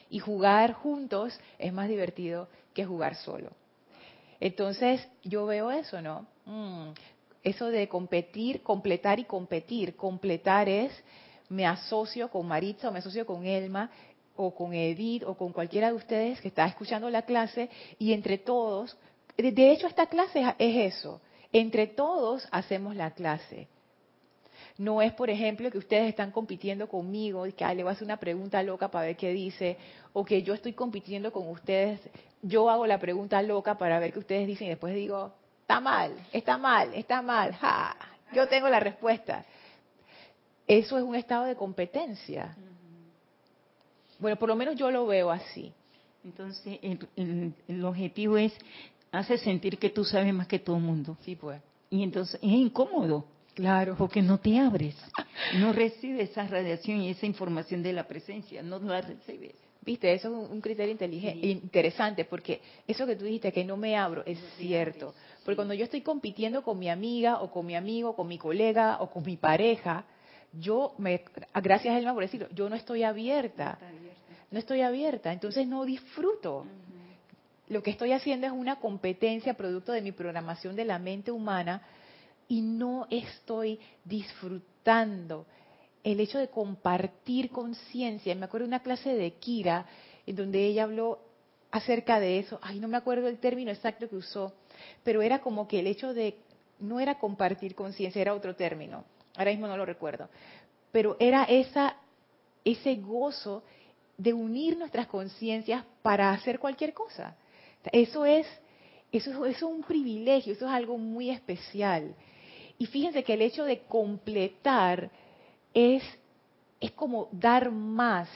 Y 0.09 0.19
jugar 0.19 0.73
juntos 0.73 1.39
es 1.57 1.73
más 1.73 1.87
divertido 1.87 2.47
que 2.73 2.85
jugar 2.85 3.15
solo. 3.15 3.51
Entonces 4.39 5.07
yo 5.23 5.45
veo 5.45 5.71
eso, 5.71 6.01
¿no? 6.01 6.27
Mm, 6.45 6.91
eso 7.43 7.67
de 7.67 7.87
competir, 7.87 8.61
completar 8.61 9.19
y 9.19 9.25
competir. 9.25 9.95
Completar 9.95 10.69
es, 10.69 10.91
me 11.49 11.65
asocio 11.65 12.29
con 12.29 12.47
Maritza 12.47 12.89
o 12.89 12.91
me 12.91 12.99
asocio 12.99 13.25
con 13.25 13.45
Elma 13.45 13.89
o 14.35 14.53
con 14.53 14.73
Edith 14.73 15.23
o 15.23 15.35
con 15.35 15.51
cualquiera 15.51 15.87
de 15.87 15.93
ustedes 15.93 16.41
que 16.41 16.47
está 16.47 16.65
escuchando 16.65 17.09
la 17.09 17.23
clase 17.23 17.69
y 17.99 18.13
entre 18.13 18.37
todos, 18.37 18.97
de 19.37 19.71
hecho 19.71 19.87
esta 19.87 20.07
clase 20.07 20.43
es 20.57 20.95
eso, 20.95 21.21
entre 21.51 21.87
todos 21.87 22.47
hacemos 22.51 22.95
la 22.95 23.11
clase. 23.11 23.67
No 24.77 25.01
es, 25.01 25.13
por 25.13 25.29
ejemplo, 25.29 25.69
que 25.69 25.77
ustedes 25.77 26.09
están 26.09 26.31
compitiendo 26.31 26.87
conmigo 26.87 27.45
y 27.45 27.53
que 27.53 27.65
le 27.75 27.83
voy 27.83 27.91
a 27.91 27.93
hacer 27.93 28.05
una 28.05 28.17
pregunta 28.17 28.63
loca 28.63 28.89
para 28.89 29.05
ver 29.05 29.15
qué 29.15 29.31
dice, 29.31 29.77
o 30.13 30.25
que 30.25 30.41
yo 30.41 30.53
estoy 30.53 30.73
compitiendo 30.73 31.31
con 31.31 31.47
ustedes 31.49 31.99
yo 32.43 32.69
hago 32.69 32.85
la 32.85 32.99
pregunta 32.99 33.41
loca 33.41 33.77
para 33.77 33.99
ver 33.99 34.13
qué 34.13 34.19
ustedes 34.19 34.45
dicen 34.45 34.67
y 34.67 34.71
después 34.71 34.93
digo, 34.93 35.33
está 35.61 35.79
mal, 35.79 36.13
está 36.31 36.57
mal, 36.57 36.93
está 36.93 37.21
mal, 37.21 37.53
ja, 37.53 37.95
yo 38.33 38.47
tengo 38.47 38.69
la 38.69 38.79
respuesta. 38.79 39.45
Eso 40.67 40.97
es 40.97 41.03
un 41.03 41.15
estado 41.15 41.45
de 41.45 41.55
competencia. 41.55 42.55
Bueno, 44.19 44.37
por 44.37 44.49
lo 44.49 44.55
menos 44.55 44.75
yo 44.75 44.91
lo 44.91 45.05
veo 45.05 45.31
así. 45.31 45.73
Entonces, 46.23 46.79
el, 47.15 47.85
objetivo 47.85 48.37
es, 48.37 48.53
hace 49.11 49.37
sentir 49.37 49.77
que 49.77 49.89
tú 49.89 50.05
sabes 50.05 50.33
más 50.33 50.47
que 50.47 50.59
todo 50.59 50.77
el 50.77 50.83
mundo. 50.83 51.17
Sí, 51.21 51.35
pues. 51.35 51.61
Y 51.89 52.03
entonces 52.03 52.35
es 52.35 52.49
incómodo. 52.49 53.25
Claro. 53.53 53.95
Porque 53.97 54.21
no 54.21 54.39
te 54.39 54.57
abres. 54.59 54.95
No 55.59 55.73
recibes 55.73 56.31
esa 56.31 56.47
radiación 56.47 57.01
y 57.01 57.09
esa 57.09 57.25
información 57.25 57.83
de 57.83 57.93
la 57.93 58.07
presencia. 58.07 58.63
No 58.63 58.79
la 58.79 59.01
recibes. 59.01 59.53
Viste, 59.85 60.13
eso 60.13 60.29
es 60.29 60.49
un, 60.49 60.61
criterio 60.61 60.93
inteligente, 60.93 61.45
interesante, 61.45 62.23
porque 62.23 62.61
eso 62.87 63.05
que 63.05 63.17
tú 63.17 63.25
dijiste, 63.25 63.51
que 63.51 63.65
no 63.65 63.75
me 63.75 63.97
abro, 63.97 64.23
es 64.25 64.39
cierto. 64.57 65.13
Porque 65.43 65.57
cuando 65.57 65.73
yo 65.73 65.83
estoy 65.83 65.99
compitiendo 66.01 66.63
con 66.63 66.79
mi 66.79 66.89
amiga 66.89 67.41
o 67.41 67.51
con 67.51 67.65
mi 67.65 67.75
amigo, 67.75 68.15
con 68.15 68.29
mi 68.29 68.37
colega 68.37 69.01
o 69.01 69.09
con 69.09 69.23
mi 69.25 69.35
pareja, 69.35 70.05
yo, 70.53 70.93
me, 70.97 71.25
gracias 71.53 71.93
a 71.93 71.97
Elma 71.97 72.13
por 72.13 72.23
decirlo, 72.23 72.47
yo 72.53 72.69
no 72.69 72.77
estoy 72.77 73.03
abierta. 73.03 73.77
No 74.51 74.59
estoy 74.59 74.81
abierta, 74.81 75.33
entonces 75.33 75.67
no 75.67 75.83
disfruto. 75.83 76.65
Lo 77.67 77.83
que 77.83 77.91
estoy 77.91 78.13
haciendo 78.13 78.47
es 78.47 78.53
una 78.53 78.77
competencia 78.77 79.55
producto 79.55 79.91
de 79.91 80.01
mi 80.01 80.13
programación 80.13 80.77
de 80.77 80.85
la 80.85 80.97
mente 80.97 81.31
humana 81.31 81.81
y 82.53 82.61
no 82.61 83.07
estoy 83.09 83.79
disfrutando 84.05 85.47
el 86.03 86.19
hecho 86.19 86.37
de 86.37 86.49
compartir 86.49 87.49
conciencia. 87.49 88.35
Me 88.35 88.45
acuerdo 88.45 88.65
de 88.65 88.67
una 88.67 88.83
clase 88.83 89.15
de 89.15 89.31
Kira 89.39 89.87
en 90.27 90.35
donde 90.35 90.63
ella 90.63 90.83
habló 90.83 91.17
acerca 91.71 92.19
de 92.19 92.37
eso. 92.37 92.59
Ay, 92.61 92.79
no 92.79 92.87
me 92.87 92.97
acuerdo 92.97 93.27
el 93.27 93.39
término 93.39 93.71
exacto 93.71 94.07
que 94.07 94.17
usó, 94.17 94.53
pero 95.03 95.23
era 95.23 95.41
como 95.41 95.67
que 95.67 95.79
el 95.79 95.87
hecho 95.87 96.13
de 96.13 96.37
no 96.79 96.99
era 96.99 97.17
compartir 97.17 97.73
conciencia, 97.73 98.21
era 98.21 98.35
otro 98.35 98.55
término. 98.55 99.03
Ahora 99.35 99.49
mismo 99.49 99.65
no 99.65 99.75
lo 99.75 99.87
recuerdo. 99.87 100.29
Pero 100.91 101.17
era 101.19 101.45
esa 101.45 101.95
ese 102.63 102.97
gozo 102.97 103.63
de 104.15 104.31
unir 104.31 104.77
nuestras 104.77 105.07
conciencias 105.07 105.83
para 106.03 106.29
hacer 106.29 106.59
cualquier 106.59 106.93
cosa. 106.93 107.35
Eso 107.91 108.27
es 108.27 108.45
eso, 109.11 109.31
eso 109.31 109.45
es 109.47 109.63
un 109.63 109.81
privilegio, 109.81 110.53
eso 110.53 110.67
es 110.67 110.71
algo 110.71 110.99
muy 110.99 111.31
especial. 111.31 112.13
Y 112.77 112.85
fíjense 112.87 113.23
que 113.23 113.33
el 113.33 113.41
hecho 113.41 113.63
de 113.63 113.79
completar 113.81 115.09
es, 115.73 116.03
es 116.79 116.91
como 116.91 117.29
dar 117.31 117.71
más. 117.71 118.29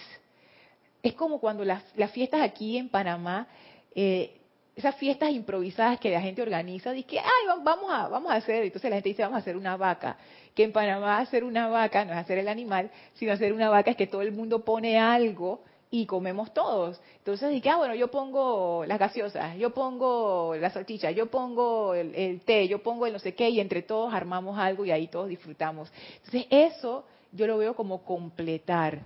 Es 1.04 1.14
como 1.14 1.40
cuando 1.40 1.64
las, 1.64 1.84
las 1.96 2.12
fiestas 2.12 2.42
aquí 2.42 2.78
en 2.78 2.90
Panamá, 2.90 3.48
eh, 3.94 4.38
esas 4.76 4.96
fiestas 4.98 5.32
improvisadas 5.32 6.00
que 6.00 6.12
la 6.12 6.22
gente 6.22 6.42
organiza, 6.42 6.92
dice 6.92 7.08
que, 7.08 7.20
ay, 7.20 7.62
vamos 7.64 7.92
a, 7.92 8.08
vamos 8.08 8.32
a 8.32 8.36
hacer, 8.36 8.64
entonces 8.64 8.90
la 8.90 8.98
gente 8.98 9.10
dice, 9.10 9.24
vamos 9.24 9.38
a 9.38 9.40
hacer 9.40 9.58
una 9.58 9.76
vaca. 9.76 10.18
Que 10.54 10.64
en 10.64 10.72
Panamá 10.72 11.18
hacer 11.18 11.44
una 11.44 11.68
vaca 11.68 12.06
no 12.06 12.12
es 12.12 12.18
hacer 12.20 12.38
el 12.38 12.48
animal, 12.48 12.92
sino 13.16 13.34
hacer 13.34 13.54
una 13.54 13.70
vaca 13.70 13.92
es 13.92 13.98
que 13.98 14.08
todo 14.08 14.22
el 14.22 14.32
mundo 14.32 14.64
pone 14.64 15.00
algo 15.00 15.64
y 15.90 16.06
comemos 16.06 16.54
todos. 16.54 17.00
Entonces 17.18 17.52
dije, 17.52 17.70
ah, 17.70 17.78
bueno, 17.78 17.96
yo 17.96 18.10
pongo 18.10 18.84
las 18.86 19.00
gaseosas, 19.00 19.58
yo 19.58 19.74
pongo 19.74 20.56
la 20.56 20.70
salchicha, 20.70 21.12
yo 21.12 21.28
pongo 21.28 21.94
el, 21.94 22.14
el, 22.16 22.42
té, 22.42 22.68
yo 22.68 22.84
pongo 22.84 23.06
el 23.06 23.14
no 23.14 23.20
sé 23.20 23.34
qué, 23.34 23.50
y 23.50 23.60
entre 23.60 23.82
todos 23.82 24.14
armamos 24.14 24.58
algo 24.58 24.86
y 24.86 24.92
ahí 24.92 25.08
todos 25.08 25.30
disfrutamos. 25.30 25.92
Entonces 26.18 26.46
eso 26.50 27.06
yo 27.32 27.48
lo 27.48 27.58
veo 27.58 27.76
como 27.76 28.04
completar. 28.04 29.02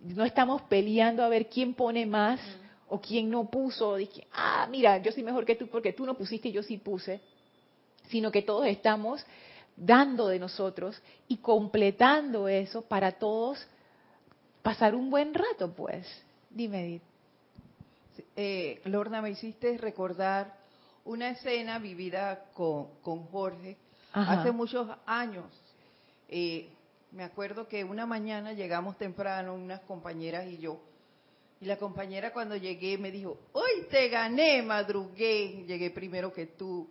No 0.00 0.24
estamos 0.24 0.62
peleando 0.62 1.22
a 1.22 1.28
ver 1.28 1.48
quién 1.48 1.74
pone 1.74 2.06
más 2.06 2.40
o 2.88 3.00
quién 3.00 3.30
no 3.30 3.48
puso. 3.50 3.96
Dije, 3.96 4.26
ah, 4.32 4.66
mira, 4.70 4.98
yo 4.98 5.12
soy 5.12 5.22
mejor 5.22 5.44
que 5.44 5.56
tú 5.56 5.68
porque 5.68 5.92
tú 5.92 6.04
no 6.04 6.14
pusiste 6.14 6.48
y 6.48 6.52
yo 6.52 6.62
sí 6.62 6.78
puse. 6.78 7.20
Sino 8.08 8.30
que 8.30 8.42
todos 8.42 8.66
estamos 8.66 9.24
dando 9.76 10.28
de 10.28 10.38
nosotros 10.38 11.00
y 11.28 11.38
completando 11.38 12.48
eso 12.48 12.82
para 12.82 13.12
todos 13.12 13.66
pasar 14.62 14.94
un 14.94 15.10
buen 15.10 15.34
rato, 15.34 15.72
pues. 15.74 16.06
Dime, 16.50 16.84
Edith. 16.84 17.02
Eh, 18.36 18.80
Lorna, 18.84 19.22
me 19.22 19.30
hiciste 19.30 19.76
recordar 19.78 20.58
una 21.04 21.30
escena 21.30 21.78
vivida 21.78 22.50
con, 22.54 22.88
con 23.02 23.26
Jorge 23.28 23.76
hace 24.12 24.52
muchos 24.52 24.88
años. 25.06 25.46
Eh, 26.28 26.68
me 27.12 27.24
acuerdo 27.24 27.66
que 27.66 27.82
una 27.84 28.06
mañana 28.06 28.52
llegamos 28.52 28.96
temprano, 28.98 29.54
unas 29.54 29.80
compañeras 29.80 30.46
y 30.46 30.58
yo, 30.58 30.80
y 31.60 31.66
la 31.66 31.76
compañera 31.76 32.32
cuando 32.32 32.56
llegué 32.56 32.96
me 32.96 33.10
dijo, 33.10 33.38
hoy 33.52 33.86
te 33.90 34.08
gané, 34.08 34.62
madrugué, 34.62 35.64
llegué 35.66 35.90
primero 35.90 36.32
que 36.32 36.46
tú. 36.46 36.88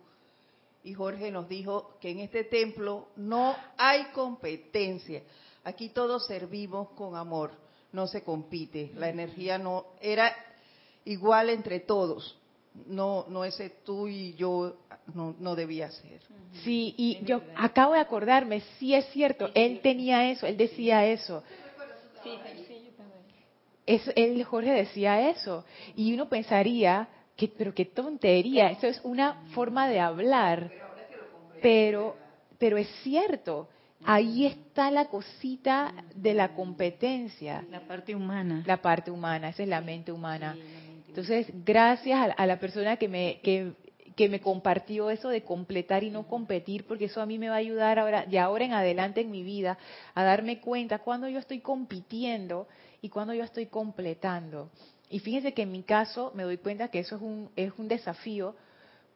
Y 0.84 0.94
Jorge 0.94 1.32
nos 1.32 1.50
dijo 1.50 1.98
que 2.00 2.12
en 2.12 2.20
este 2.20 2.44
templo 2.44 3.08
no 3.16 3.56
hay 3.78 4.06
competencia, 4.14 5.24
aquí 5.70 5.90
todos 5.90 6.28
servimos 6.28 6.90
con 6.90 7.16
amor, 7.16 7.52
no 7.92 8.08
se 8.08 8.24
compite, 8.24 8.92
la 8.96 9.10
energía 9.10 9.58
no 9.58 9.86
era 10.02 10.36
igual 11.06 11.50
entre 11.50 11.80
todos 11.80 12.36
no 12.88 13.26
no 13.30 13.44
ese 13.44 13.70
tú 13.84 14.08
y 14.08 14.34
yo 14.36 14.78
no, 15.14 15.36
no 15.40 15.56
debía 15.56 15.90
ser. 15.92 16.22
Sí, 16.64 16.94
y 16.98 17.20
yo 17.24 17.42
acabo 17.56 17.94
de 17.94 18.00
acordarme, 18.00 18.62
sí 18.78 18.94
es 18.94 19.06
cierto, 19.10 19.50
él 19.54 19.80
tenía 19.82 20.30
eso, 20.32 20.46
él 20.46 20.58
decía 20.58 21.06
eso. 21.06 21.44
Sí, 22.24 22.32
es, 23.86 24.04
él, 24.16 24.44
Jorge 24.44 24.72
decía 24.72 25.30
eso. 25.30 25.66
Y 25.96 26.14
uno 26.14 26.30
pensaría, 26.30 27.08
que, 27.36 27.48
pero 27.48 27.74
qué 27.74 27.86
tontería, 27.86 28.72
eso 28.72 28.88
es 28.88 29.00
una 29.04 29.46
forma 29.54 29.88
de 29.88 30.00
hablar. 30.00 30.72
Pero, 31.62 32.16
pero 32.58 32.78
es 32.78 32.88
cierto, 33.04 33.68
ahí 34.06 34.46
está 34.46 34.92
la 34.92 35.06
cosita 35.06 35.94
de 36.16 36.34
la 36.34 36.54
competencia. 36.54 37.66
La 37.70 37.82
parte 37.82 38.16
humana. 38.16 38.64
La 38.66 38.82
parte 38.82 39.12
humana, 39.12 39.50
esa 39.50 39.64
es 39.64 39.70
la 39.70 39.82
mente 39.82 40.12
humana. 40.12 40.56
Entonces, 41.08 41.48
gracias 41.66 42.34
a, 42.38 42.46
la 42.46 42.60
persona 42.60 42.98
que 42.98 43.08
me, 43.08 43.40
que, 43.42 44.30
me 44.30 44.40
compartió 44.40 45.10
eso 45.10 45.30
de 45.30 45.44
completar 45.44 46.04
y 46.04 46.12
no 46.12 46.28
competir, 46.28 46.86
porque 46.86 47.06
eso 47.06 47.22
a 47.22 47.26
mí 47.26 47.40
me 47.40 47.50
va 47.50 47.56
a 47.56 47.60
ayudar 47.60 48.00
ahora, 48.00 48.26
de 48.26 48.40
ahora 48.40 48.66
en 48.66 48.74
adelante 48.74 49.22
en 49.22 49.32
mi 49.32 49.44
vida, 49.44 49.78
a 50.14 50.24
darme 50.24 50.60
cuenta 50.60 51.00
cuando 51.00 51.28
yo 51.28 51.40
estoy 51.40 51.60
compitiendo 51.60 52.68
y 53.02 53.10
cuando 53.10 53.34
yo 53.34 53.44
estoy 53.44 53.66
completando. 53.66 54.70
Y 55.10 55.20
fíjense 55.20 55.54
que 55.54 55.64
en 55.64 55.72
mi 55.72 55.84
caso 55.84 56.32
me 56.36 56.44
doy 56.44 56.58
cuenta 56.58 56.90
que 56.90 57.00
eso 57.00 57.16
es 57.16 57.22
un, 57.22 57.50
es 57.56 57.74
un 57.78 57.88
desafío, 57.88 58.56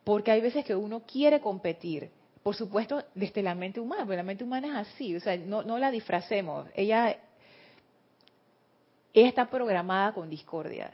porque 0.04 0.32
hay 0.32 0.42
veces 0.42 0.66
que 0.66 0.75
uno 0.75 1.02
quiere 1.02 1.40
competir. 1.40 2.10
Por 2.44 2.56
supuesto, 2.56 3.02
desde 3.16 3.42
la 3.42 3.56
mente 3.56 3.80
humana, 3.80 4.04
porque 4.04 4.18
la 4.18 4.24
mente 4.24 4.44
humana 4.44 4.82
es 4.82 4.88
así, 4.88 5.16
o 5.16 5.20
sea, 5.22 5.38
no, 5.38 5.64
no 5.64 5.78
la 5.78 5.90
disfracemos. 5.92 6.68
Ella, 6.76 7.18
ella 9.14 9.28
está 9.30 9.50
programada 9.50 10.14
con 10.14 10.30
discordia. 10.30 10.94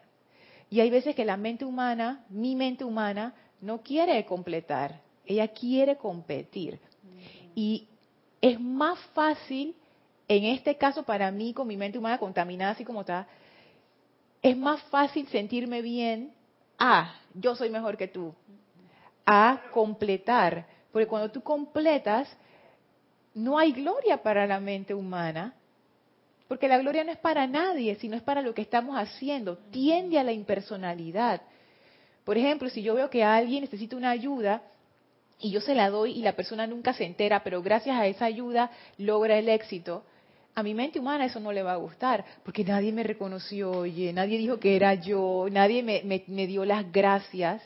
Y 0.69 0.79
hay 0.79 0.91
veces 0.91 1.15
que 1.15 1.25
la 1.25 1.37
mente 1.37 1.65
humana, 1.65 2.23
mi 2.29 2.55
mente 2.55 2.83
humana, 2.83 3.33
no 3.61 3.81
quiere 3.81 4.23
completar, 4.25 5.01
ella 5.25 5.47
quiere 5.47 5.97
competir. 5.97 6.79
Y 7.55 7.87
es 8.41 8.59
más 8.59 8.99
fácil, 9.13 9.75
en 10.27 10.45
este 10.45 10.77
caso 10.77 11.03
para 11.03 11.31
mí, 11.31 11.53
con 11.53 11.67
mi 11.67 11.75
mente 11.75 11.97
humana 11.97 12.19
contaminada 12.19 12.73
así 12.73 12.85
como 12.85 13.01
está, 13.01 13.27
es 14.41 14.55
más 14.55 14.81
fácil 14.83 15.27
sentirme 15.27 15.81
bien, 15.81 16.31
ah, 16.77 17.15
yo 17.33 17.55
soy 17.55 17.69
mejor 17.69 17.97
que 17.97 18.07
tú, 18.07 18.33
a 19.25 19.63
completar. 19.71 20.65
Porque 20.91 21.07
cuando 21.07 21.31
tú 21.31 21.41
completas, 21.41 22.27
no 23.33 23.57
hay 23.57 23.71
gloria 23.71 24.21
para 24.21 24.47
la 24.47 24.59
mente 24.59 24.93
humana, 24.93 25.53
porque 26.47 26.67
la 26.67 26.79
gloria 26.79 27.03
no 27.03 27.11
es 27.11 27.17
para 27.19 27.45
nadie, 27.45 27.95
sino 27.95 28.15
es 28.15 28.23
para 28.23 28.41
lo 28.41 28.53
que 28.55 28.63
estamos 28.63 28.97
haciendo. 28.97 29.57
Tiende 29.71 30.17
a 30.17 30.23
la 30.23 30.31
impersonalidad. 30.31 31.41
Por 32.25 32.37
ejemplo, 32.37 32.69
si 32.69 32.81
yo 32.81 32.95
veo 32.95 33.09
que 33.09 33.23
alguien 33.23 33.61
necesita 33.61 33.95
una 33.95 34.09
ayuda 34.09 34.63
y 35.39 35.51
yo 35.51 35.61
se 35.61 35.75
la 35.75 35.89
doy 35.89 36.13
y 36.13 36.21
la 36.21 36.35
persona 36.35 36.65
nunca 36.65 36.93
se 36.93 37.05
entera, 37.05 37.43
pero 37.43 37.61
gracias 37.61 37.95
a 37.97 38.07
esa 38.07 38.25
ayuda 38.25 38.71
logra 38.97 39.37
el 39.37 39.47
éxito, 39.47 40.03
a 40.55 40.63
mi 40.63 40.73
mente 40.73 40.99
humana 40.99 41.25
eso 41.25 41.39
no 41.39 41.51
le 41.51 41.63
va 41.63 41.73
a 41.73 41.77
gustar, 41.77 42.25
porque 42.43 42.63
nadie 42.63 42.91
me 42.91 43.03
reconoció, 43.03 43.71
oye, 43.71 44.11
nadie 44.11 44.37
dijo 44.39 44.59
que 44.59 44.75
era 44.75 44.95
yo, 44.95 45.47
nadie 45.51 45.83
me, 45.83 46.01
me 46.03 46.47
dio 46.47 46.65
las 46.65 46.91
gracias. 46.91 47.61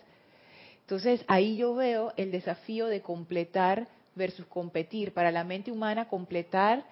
Entonces 0.83 1.23
ahí 1.27 1.55
yo 1.57 1.75
veo 1.75 2.13
el 2.17 2.31
desafío 2.31 2.87
de 2.87 3.01
completar 3.01 3.87
versus 4.15 4.45
competir. 4.45 5.13
Para 5.13 5.31
la 5.31 5.43
mente 5.43 5.71
humana 5.71 6.07
completar 6.07 6.85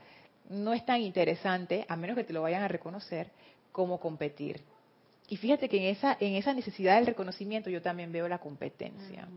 no 0.50 0.74
es 0.74 0.86
tan 0.86 1.02
interesante, 1.02 1.86
a 1.88 1.96
menos 1.96 2.16
que 2.16 2.24
te 2.24 2.34
lo 2.34 2.42
vayan 2.42 2.64
a 2.64 2.68
reconocer, 2.68 3.30
como 3.72 4.00
competir. 4.00 4.62
Y 5.28 5.38
fíjate 5.38 5.70
que 5.70 5.78
en 5.78 5.96
esa, 5.96 6.18
en 6.20 6.36
esa 6.36 6.54
necesidad 6.54 6.98
del 6.98 7.06
reconocimiento 7.06 7.70
yo 7.70 7.82
también 7.82 8.12
veo 8.12 8.28
la 8.28 8.40
competencia. 8.40 9.28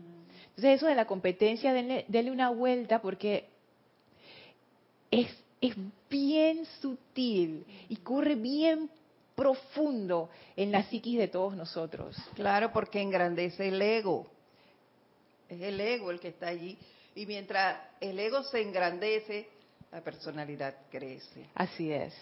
Entonces 0.49 0.77
eso 0.77 0.87
de 0.87 0.95
la 0.95 1.05
competencia, 1.05 1.73
denle, 1.73 2.31
una 2.31 2.49
vuelta 2.49 3.01
porque 3.01 3.45
es, 5.11 5.27
es 5.61 5.75
bien 6.09 6.65
sutil 6.81 7.65
y 7.87 7.95
corre 7.97 8.35
bien 8.35 8.89
profundo 9.35 10.29
en 10.55 10.71
la 10.71 10.83
psiquis 10.83 11.17
de 11.17 11.27
todos 11.27 11.55
nosotros. 11.55 12.15
Claro, 12.35 12.71
porque 12.71 13.01
engrandece 13.01 13.67
el 13.67 13.81
ego. 13.81 14.27
Es 15.49 15.61
el 15.61 15.79
ego 15.79 16.11
el 16.11 16.19
que 16.19 16.29
está 16.29 16.47
allí. 16.47 16.77
Y 17.15 17.25
mientras 17.25 17.79
el 18.01 18.19
ego 18.19 18.43
se 18.43 18.61
engrandece, 18.61 19.47
la 19.91 20.01
personalidad 20.01 20.75
crece. 20.89 21.45
Así 21.55 21.91
es. 21.91 22.13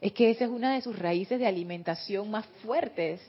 Es 0.00 0.12
que 0.12 0.30
esa 0.30 0.44
es 0.44 0.50
una 0.50 0.74
de 0.74 0.80
sus 0.80 0.98
raíces 0.98 1.38
de 1.38 1.46
alimentación 1.46 2.30
más 2.30 2.46
fuertes. 2.64 3.20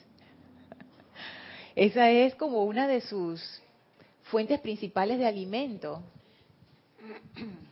Esa 1.76 2.10
es 2.10 2.34
como 2.36 2.64
una 2.64 2.88
de 2.88 3.02
sus 3.02 3.42
fuentes 4.24 4.60
principales 4.60 5.20
de 5.20 5.28
alimento. 5.28 6.02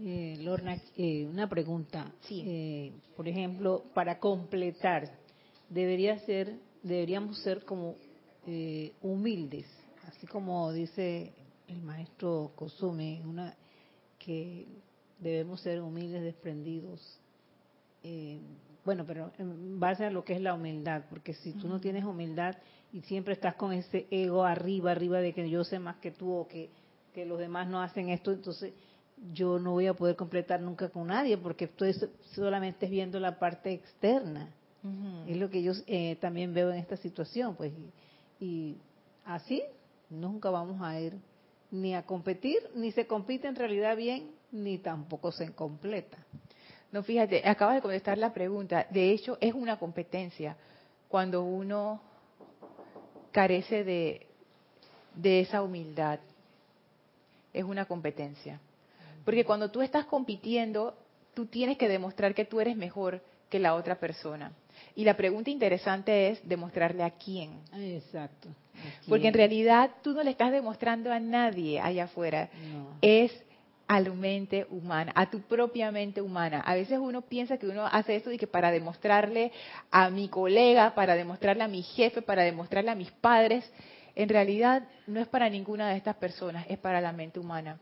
Eh, 0.00 0.36
Lorna, 0.42 0.80
eh, 0.96 1.26
una 1.26 1.48
pregunta. 1.48 2.12
Sí. 2.20 2.44
Eh, 2.46 2.92
por 3.16 3.26
ejemplo, 3.26 3.82
para 3.94 4.20
completar, 4.20 5.10
debería 5.68 6.16
ser, 6.20 6.54
deberíamos 6.84 7.42
ser 7.42 7.64
como 7.64 7.96
eh, 8.46 8.92
humildes, 9.02 9.66
así 10.08 10.26
como 10.26 10.72
dice 10.72 11.32
el 11.68 11.82
maestro 11.82 12.52
Kosume, 12.56 13.22
una 13.26 13.54
que 14.18 14.66
debemos 15.18 15.60
ser 15.60 15.82
humildes, 15.82 16.22
desprendidos. 16.22 17.20
Eh, 18.02 18.40
bueno, 18.84 19.04
pero 19.06 19.30
en 19.38 19.78
base 19.78 20.06
a 20.06 20.10
lo 20.10 20.24
que 20.24 20.34
es 20.34 20.40
la 20.40 20.54
humildad, 20.54 21.04
porque 21.10 21.34
si 21.34 21.52
tú 21.52 21.68
no 21.68 21.78
tienes 21.78 22.04
humildad 22.04 22.56
y 22.92 23.02
siempre 23.02 23.34
estás 23.34 23.54
con 23.54 23.72
ese 23.72 24.06
ego 24.10 24.44
arriba, 24.44 24.92
arriba 24.92 25.20
de 25.20 25.34
que 25.34 25.48
yo 25.50 25.62
sé 25.62 25.78
más 25.78 25.96
que 25.96 26.10
tú 26.10 26.32
o 26.32 26.48
que, 26.48 26.70
que 27.12 27.26
los 27.26 27.38
demás 27.38 27.68
no 27.68 27.82
hacen 27.82 28.08
esto, 28.08 28.32
entonces 28.32 28.72
yo 29.32 29.58
no 29.58 29.72
voy 29.72 29.88
a 29.88 29.94
poder 29.94 30.16
completar 30.16 30.60
nunca 30.62 30.88
con 30.88 31.08
nadie 31.08 31.36
porque 31.36 31.66
estoy 31.66 31.94
solamente 32.34 32.86
viendo 32.86 33.20
la 33.20 33.38
parte 33.38 33.72
externa. 33.72 34.54
Es 35.26 35.36
lo 35.36 35.50
que 35.50 35.62
yo 35.62 35.72
eh, 35.86 36.16
también 36.16 36.54
veo 36.54 36.70
en 36.70 36.78
esta 36.78 36.96
situación, 36.96 37.56
pues. 37.56 37.72
y 38.40 38.76
así 39.26 39.62
nunca 40.10 40.50
vamos 40.50 40.80
a 40.82 40.98
ir 40.98 41.18
ni 41.70 41.94
a 41.94 42.04
competir, 42.04 42.58
ni 42.74 42.92
se 42.92 43.06
compite 43.06 43.48
en 43.48 43.56
realidad 43.56 43.96
bien, 43.96 44.30
ni 44.52 44.78
tampoco 44.78 45.32
se 45.32 45.52
completa. 45.54 46.18
No, 46.90 47.02
fíjate, 47.02 47.46
acabas 47.46 47.76
de 47.76 47.82
contestar 47.82 48.16
la 48.16 48.32
pregunta. 48.32 48.86
De 48.90 49.10
hecho, 49.10 49.36
es 49.40 49.52
una 49.52 49.78
competencia 49.78 50.56
cuando 51.08 51.42
uno 51.42 52.00
carece 53.30 53.84
de, 53.84 54.26
de 55.14 55.40
esa 55.40 55.62
humildad. 55.62 56.20
Es 57.52 57.64
una 57.64 57.84
competencia. 57.84 58.60
Porque 59.24 59.44
cuando 59.44 59.70
tú 59.70 59.82
estás 59.82 60.06
compitiendo, 60.06 60.96
tú 61.34 61.46
tienes 61.46 61.76
que 61.76 61.88
demostrar 61.88 62.34
que 62.34 62.46
tú 62.46 62.60
eres 62.60 62.76
mejor 62.76 63.20
que 63.50 63.58
la 63.58 63.74
otra 63.74 63.98
persona. 63.98 64.52
Y 64.98 65.04
la 65.04 65.16
pregunta 65.16 65.48
interesante 65.48 66.30
es 66.30 66.40
demostrarle 66.48 67.04
a 67.04 67.10
quién. 67.12 67.60
Exacto. 67.72 68.48
Porque 69.08 69.28
en 69.28 69.34
realidad 69.34 69.92
tú 70.02 70.12
no 70.12 70.24
le 70.24 70.32
estás 70.32 70.50
demostrando 70.50 71.12
a 71.12 71.20
nadie 71.20 71.78
allá 71.78 72.06
afuera. 72.06 72.48
Es 73.00 73.30
a 73.86 74.00
la 74.00 74.12
mente 74.12 74.66
humana, 74.70 75.12
a 75.14 75.30
tu 75.30 75.40
propia 75.42 75.92
mente 75.92 76.20
humana. 76.20 76.62
A 76.62 76.74
veces 76.74 76.98
uno 76.98 77.22
piensa 77.22 77.58
que 77.58 77.68
uno 77.68 77.86
hace 77.86 78.16
esto 78.16 78.32
y 78.32 78.38
que 78.38 78.48
para 78.48 78.72
demostrarle 78.72 79.52
a 79.92 80.10
mi 80.10 80.26
colega, 80.28 80.96
para 80.96 81.14
demostrarle 81.14 81.62
a 81.62 81.68
mi 81.68 81.84
jefe, 81.84 82.20
para 82.20 82.42
demostrarle 82.42 82.90
a 82.90 82.96
mis 82.96 83.12
padres, 83.12 83.72
en 84.16 84.28
realidad 84.28 84.82
no 85.06 85.20
es 85.20 85.28
para 85.28 85.48
ninguna 85.48 85.90
de 85.90 85.96
estas 85.96 86.16
personas, 86.16 86.66
es 86.68 86.78
para 86.78 87.00
la 87.00 87.12
mente 87.12 87.38
humana. 87.38 87.78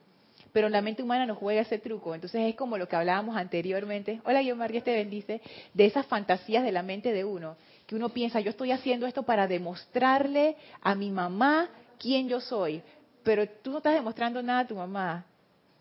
Pero 0.56 0.70
la 0.70 0.80
mente 0.80 1.02
humana 1.02 1.26
nos 1.26 1.36
juega 1.36 1.60
ese 1.60 1.78
truco. 1.78 2.14
Entonces 2.14 2.40
es 2.48 2.54
como 2.54 2.78
lo 2.78 2.88
que 2.88 2.96
hablábamos 2.96 3.36
anteriormente. 3.36 4.22
Hola, 4.24 4.40
yo 4.40 4.56
María 4.56 4.82
te 4.82 4.94
bendice. 4.94 5.42
De 5.74 5.84
esas 5.84 6.06
fantasías 6.06 6.64
de 6.64 6.72
la 6.72 6.82
mente 6.82 7.12
de 7.12 7.26
uno. 7.26 7.58
Que 7.86 7.94
uno 7.94 8.08
piensa, 8.08 8.40
yo 8.40 8.48
estoy 8.48 8.70
haciendo 8.70 9.06
esto 9.06 9.22
para 9.22 9.46
demostrarle 9.46 10.56
a 10.80 10.94
mi 10.94 11.10
mamá 11.10 11.68
quién 11.98 12.26
yo 12.26 12.40
soy. 12.40 12.80
Pero 13.22 13.46
tú 13.46 13.70
no 13.70 13.76
estás 13.76 13.92
demostrando 13.92 14.42
nada 14.42 14.60
a 14.60 14.66
tu 14.66 14.76
mamá 14.76 15.26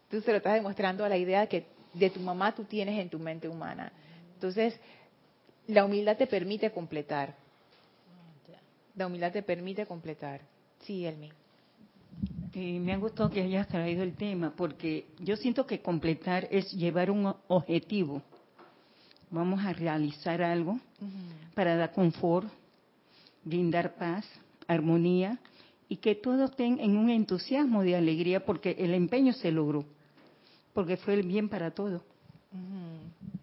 tú 0.10 0.22
se 0.22 0.32
lo 0.32 0.38
estás 0.38 0.56
demostrando 0.56 1.06
a 1.06 1.10
la 1.10 1.18
idea 1.18 1.48
que 1.48 1.66
de 1.94 2.10
tu 2.10 2.20
mamá 2.20 2.54
tú 2.54 2.66
tienes 2.66 3.00
en 3.00 3.10
tu 3.10 3.18
mente 3.18 3.48
humana. 3.48 3.92
Entonces, 4.34 4.78
la 5.68 5.86
humildad 5.86 6.18
te 6.18 6.28
permite 6.28 6.70
completar. 6.72 7.34
La 8.96 9.08
humildad 9.08 9.32
te 9.32 9.42
permite 9.42 9.86
completar. 9.86 10.42
Sí, 10.82 11.06
Elmi. 11.06 11.32
Eh, 12.58 12.80
me 12.80 12.94
ha 12.94 12.98
gustado 12.98 13.30
que 13.30 13.42
hayas 13.42 13.68
traído 13.68 14.02
el 14.02 14.16
tema, 14.16 14.54
porque 14.56 15.08
yo 15.20 15.36
siento 15.36 15.68
que 15.68 15.82
completar 15.82 16.48
es 16.50 16.72
llevar 16.72 17.12
un 17.12 17.36
objetivo. 17.50 18.22
Vamos 19.30 19.64
a 19.66 19.74
realizar 19.74 20.42
algo 20.42 20.80
para 21.54 21.76
dar 21.76 21.92
confort, 21.92 22.48
brindar 23.44 23.96
paz, 23.96 24.26
armonía 24.68 25.38
y 25.90 25.98
que 25.98 26.16
todos 26.16 26.52
estén 26.52 26.80
en 26.80 26.96
un 26.96 27.10
entusiasmo 27.10 27.84
de 27.84 27.98
alegría 27.98 28.46
porque 28.46 28.72
el 28.80 28.94
empeño 28.94 29.34
se 29.34 29.52
logró 29.52 29.86
porque 30.76 30.98
fue 30.98 31.16
el 31.16 31.24
bien 31.24 31.48
para 31.50 31.72
todo. 31.72 32.04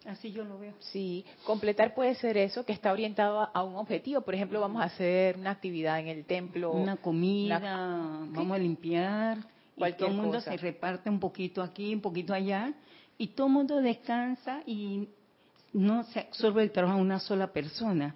Así 0.05 0.31
yo 0.31 0.43
lo 0.43 0.59
veo. 0.59 0.73
Sí, 0.79 1.25
completar 1.45 1.93
puede 1.93 2.15
ser 2.15 2.37
eso, 2.37 2.65
que 2.65 2.73
está 2.73 2.91
orientado 2.91 3.49
a, 3.53 3.63
un 3.63 3.75
objetivo. 3.75 4.21
Por 4.21 4.35
ejemplo, 4.35 4.59
vamos 4.59 4.81
a 4.81 4.85
hacer 4.85 5.37
una 5.37 5.51
actividad 5.51 5.99
en 5.99 6.07
el 6.07 6.25
templo. 6.25 6.71
Una 6.71 6.97
comida, 6.97 7.59
vamos 7.59 8.51
a 8.51 8.57
limpiar. 8.57 9.37
Y 9.77 9.93
todo 9.93 10.09
el 10.09 10.15
mundo 10.15 10.41
se 10.41 10.55
reparte 10.57 11.09
un 11.09 11.19
poquito 11.19 11.61
aquí, 11.61 11.93
un 11.93 12.01
poquito 12.01 12.33
allá. 12.33 12.73
Y 13.17 13.27
todo 13.27 13.47
el 13.47 13.53
mundo 13.53 13.81
descansa 13.81 14.61
y 14.65 15.07
no 15.71 16.03
se 16.05 16.19
absorbe 16.19 16.63
el 16.63 16.71
trabajo 16.71 16.97
a 16.97 17.01
una 17.01 17.19
sola 17.19 17.47
persona. 17.47 18.13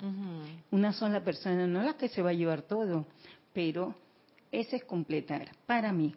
Una 0.72 0.94
sola 0.94 1.24
persona, 1.24 1.68
no 1.68 1.82
la 1.84 1.94
que 1.94 2.10
se 2.10 2.22
va 2.22 2.32
a 2.32 2.34
llevar 2.34 2.64
todo. 2.64 3.06
Pero 3.54 3.96
ese 4.52 4.78
es 4.78 4.84
completar, 4.84 5.50
para 5.66 5.92
mí. 5.92 6.14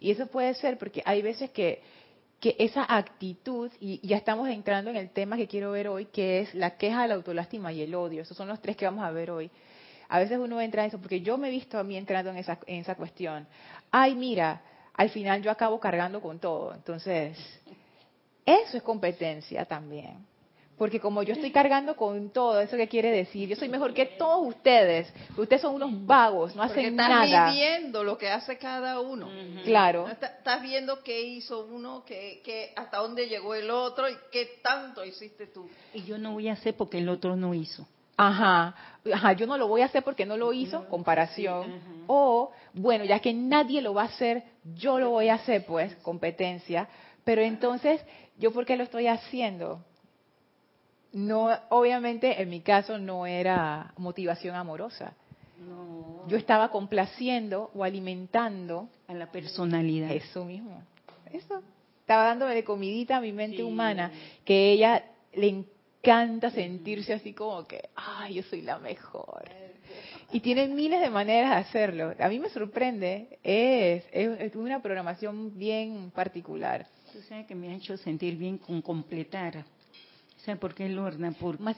Y 0.00 0.10
eso 0.10 0.26
puede 0.26 0.54
ser 0.54 0.78
porque 0.78 1.02
hay 1.04 1.22
veces 1.22 1.50
que, 1.50 1.82
que 2.44 2.56
esa 2.58 2.84
actitud, 2.94 3.72
y 3.80 4.06
ya 4.06 4.18
estamos 4.18 4.50
entrando 4.50 4.90
en 4.90 4.96
el 4.96 5.08
tema 5.08 5.38
que 5.38 5.48
quiero 5.48 5.70
ver 5.70 5.88
hoy, 5.88 6.04
que 6.04 6.40
es 6.40 6.54
la 6.54 6.76
queja, 6.76 7.06
la 7.06 7.14
autolástima 7.14 7.72
y 7.72 7.80
el 7.80 7.94
odio. 7.94 8.20
Esos 8.20 8.36
son 8.36 8.48
los 8.48 8.60
tres 8.60 8.76
que 8.76 8.84
vamos 8.84 9.02
a 9.02 9.10
ver 9.10 9.30
hoy. 9.30 9.50
A 10.10 10.18
veces 10.18 10.36
uno 10.36 10.60
entra 10.60 10.82
en 10.82 10.88
eso, 10.88 11.00
porque 11.00 11.22
yo 11.22 11.38
me 11.38 11.48
he 11.48 11.50
visto 11.50 11.78
a 11.78 11.82
mí 11.82 11.96
entrando 11.96 12.30
en 12.30 12.36
esa, 12.36 12.58
en 12.66 12.82
esa 12.82 12.96
cuestión. 12.96 13.46
Ay, 13.90 14.14
mira, 14.14 14.60
al 14.92 15.08
final 15.08 15.40
yo 15.40 15.50
acabo 15.50 15.80
cargando 15.80 16.20
con 16.20 16.38
todo. 16.38 16.74
Entonces, 16.74 17.38
eso 18.44 18.76
es 18.76 18.82
competencia 18.82 19.64
también. 19.64 20.26
Porque 20.76 20.98
como 20.98 21.22
yo 21.22 21.34
estoy 21.34 21.52
cargando 21.52 21.94
con 21.94 22.30
todo, 22.30 22.60
¿eso 22.60 22.76
qué 22.76 22.88
quiere 22.88 23.10
decir? 23.12 23.48
Yo 23.48 23.54
soy 23.54 23.68
mejor 23.68 23.94
que 23.94 24.06
todos 24.06 24.48
ustedes. 24.48 25.12
Ustedes 25.36 25.62
son 25.62 25.74
unos 25.74 26.04
vagos, 26.04 26.56
no 26.56 26.64
hacen 26.64 26.86
estás 26.86 27.08
nada. 27.08 27.24
Estás 27.24 27.54
viviendo 27.54 28.02
lo 28.02 28.18
que 28.18 28.28
hace 28.28 28.58
cada 28.58 28.98
uno. 28.98 29.28
Claro. 29.64 30.08
Estás 30.08 30.62
viendo 30.62 31.02
qué 31.04 31.22
hizo 31.22 31.66
uno, 31.66 32.04
qué, 32.04 32.72
hasta 32.74 32.98
dónde 32.98 33.28
llegó 33.28 33.54
el 33.54 33.70
otro 33.70 34.08
y 34.08 34.16
qué 34.32 34.58
tanto 34.62 35.04
hiciste 35.04 35.46
tú. 35.46 35.68
Y 35.92 36.02
yo 36.02 36.18
no 36.18 36.32
voy 36.32 36.48
a 36.48 36.54
hacer 36.54 36.74
porque 36.74 36.98
el 36.98 37.08
otro 37.08 37.36
no 37.36 37.54
hizo. 37.54 37.86
Ajá, 38.16 38.74
ajá, 39.12 39.32
yo 39.32 39.46
no 39.46 39.58
lo 39.58 39.66
voy 39.68 39.82
a 39.82 39.86
hacer 39.86 40.02
porque 40.02 40.26
no 40.26 40.36
lo 40.36 40.52
hizo, 40.52 40.88
comparación. 40.88 42.04
o, 42.06 42.50
bueno, 42.72 43.04
ya 43.04 43.20
que 43.20 43.32
nadie 43.32 43.80
lo 43.80 43.94
va 43.94 44.02
a 44.02 44.06
hacer, 44.06 44.42
yo 44.74 44.98
lo 44.98 45.10
voy 45.10 45.28
a 45.28 45.34
hacer, 45.34 45.64
pues, 45.66 45.94
competencia. 45.96 46.88
Pero 47.24 47.42
entonces, 47.42 48.00
¿yo 48.38 48.52
por 48.52 48.66
qué 48.66 48.76
lo 48.76 48.84
estoy 48.84 49.06
haciendo? 49.06 49.84
No, 51.14 51.48
obviamente 51.70 52.42
en 52.42 52.50
mi 52.50 52.60
caso 52.60 52.98
no 52.98 53.24
era 53.24 53.94
motivación 53.96 54.56
amorosa. 54.56 55.14
Yo 56.26 56.36
estaba 56.36 56.70
complaciendo 56.70 57.70
o 57.72 57.84
alimentando 57.84 58.88
a 59.06 59.14
la 59.14 59.30
personalidad. 59.30 60.10
Eso 60.10 60.44
mismo. 60.44 60.82
Eso. 61.32 61.62
Estaba 62.00 62.24
dándome 62.24 62.54
de 62.54 62.64
comidita 62.64 63.18
a 63.18 63.20
mi 63.20 63.32
mente 63.32 63.62
humana, 63.62 64.10
que 64.44 64.72
ella 64.72 65.04
le 65.34 65.48
encanta 65.48 66.50
sentirse 66.50 67.14
así 67.14 67.32
como 67.32 67.64
que, 67.64 67.88
ay, 67.94 68.34
yo 68.34 68.42
soy 68.42 68.62
la 68.62 68.78
mejor. 68.78 69.44
Y 70.32 70.40
tiene 70.40 70.66
miles 70.66 71.00
de 71.00 71.10
maneras 71.10 71.50
de 71.50 71.56
hacerlo. 71.56 72.12
A 72.18 72.28
mí 72.28 72.40
me 72.40 72.48
sorprende, 72.50 73.38
es, 73.44 74.04
es, 74.10 74.56
una 74.56 74.82
programación 74.82 75.56
bien 75.56 76.10
particular. 76.12 76.88
Tú 77.12 77.20
sabes 77.22 77.46
que 77.46 77.54
me 77.54 77.70
ha 77.70 77.76
hecho 77.76 77.96
sentir 77.96 78.36
bien 78.36 78.58
con 78.58 78.82
completar 78.82 79.64
¿Sabe 80.44 80.58
por 80.58 80.74
qué 80.74 80.88
Lorna? 80.88 81.32
Por... 81.32 81.58
Más 81.58 81.76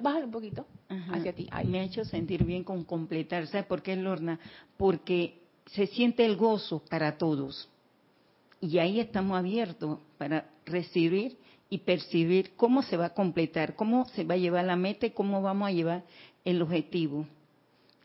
bájalo, 0.00 0.26
un 0.26 0.32
poquito 0.32 0.66
hacia 1.12 1.34
ti. 1.34 1.48
Me 1.66 1.80
ha 1.80 1.82
hecho 1.84 2.04
sentir 2.04 2.44
bien 2.44 2.64
con 2.64 2.84
completar. 2.84 3.46
¿Sabe 3.46 3.64
por 3.64 3.82
qué 3.82 3.94
Lorna? 3.94 4.40
Porque 4.78 5.42
se 5.66 5.86
siente 5.86 6.24
el 6.24 6.36
gozo 6.36 6.82
para 6.88 7.18
todos. 7.18 7.68
Y 8.60 8.78
ahí 8.78 9.00
estamos 9.00 9.36
abiertos 9.36 9.98
para 10.16 10.48
recibir 10.64 11.36
y 11.68 11.78
percibir 11.78 12.52
cómo 12.56 12.82
se 12.82 12.96
va 12.96 13.06
a 13.06 13.14
completar, 13.14 13.74
cómo 13.74 14.06
se 14.06 14.24
va 14.24 14.34
a 14.34 14.38
llevar 14.38 14.64
la 14.64 14.76
meta 14.76 15.06
y 15.06 15.10
cómo 15.10 15.42
vamos 15.42 15.68
a 15.68 15.72
llevar 15.72 16.04
el 16.44 16.62
objetivo. 16.62 17.26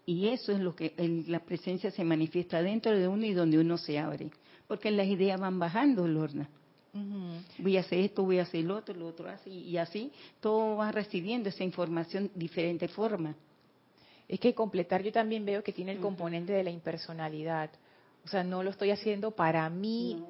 Y 0.06 0.28
eso 0.28 0.52
es 0.52 0.60
lo 0.60 0.76
que 0.76 0.94
la 1.28 1.40
presencia 1.40 1.90
se 1.90 2.04
manifiesta 2.04 2.62
dentro 2.62 2.92
de 2.92 3.08
uno 3.08 3.26
y 3.26 3.34
donde 3.34 3.60
uno 3.60 3.78
se 3.78 3.98
abre. 3.98 4.32
Porque 4.68 4.92
las 4.92 5.08
ideas 5.08 5.40
van 5.40 5.58
bajando, 5.58 6.06
Lorna. 6.06 6.50
Voy 7.58 7.78
a 7.78 7.82
hacer 7.82 8.00
esto, 8.00 8.24
voy 8.24 8.40
a 8.40 8.44
hacer 8.44 8.66
lo 8.66 8.76
otro, 8.78 8.94
lo 8.94 9.08
otro 9.08 9.30
así, 9.30 9.50
y 9.50 9.78
así 9.78 10.12
todo 10.42 10.76
va 10.76 10.92
recibiendo 10.92 11.50
esa 11.50 11.64
información 11.64 12.26
de 12.34 12.40
diferente 12.40 12.88
forma. 12.88 13.36
Es 14.28 14.40
que 14.40 14.54
completar 14.54 15.02
yo 15.02 15.12
también 15.12 15.46
veo 15.46 15.64
que 15.64 15.72
tiene 15.72 15.94
el 15.94 16.00
componente 16.00 16.54
de 16.54 16.64
la 16.64 16.70
impersonalidad. 16.70 17.70
O 18.24 18.28
sea, 18.28 18.44
no 18.44 18.62
lo 18.62 18.70
estoy 18.70 18.92
haciendo 18.92 19.32
para 19.32 19.68
mí, 19.70 20.24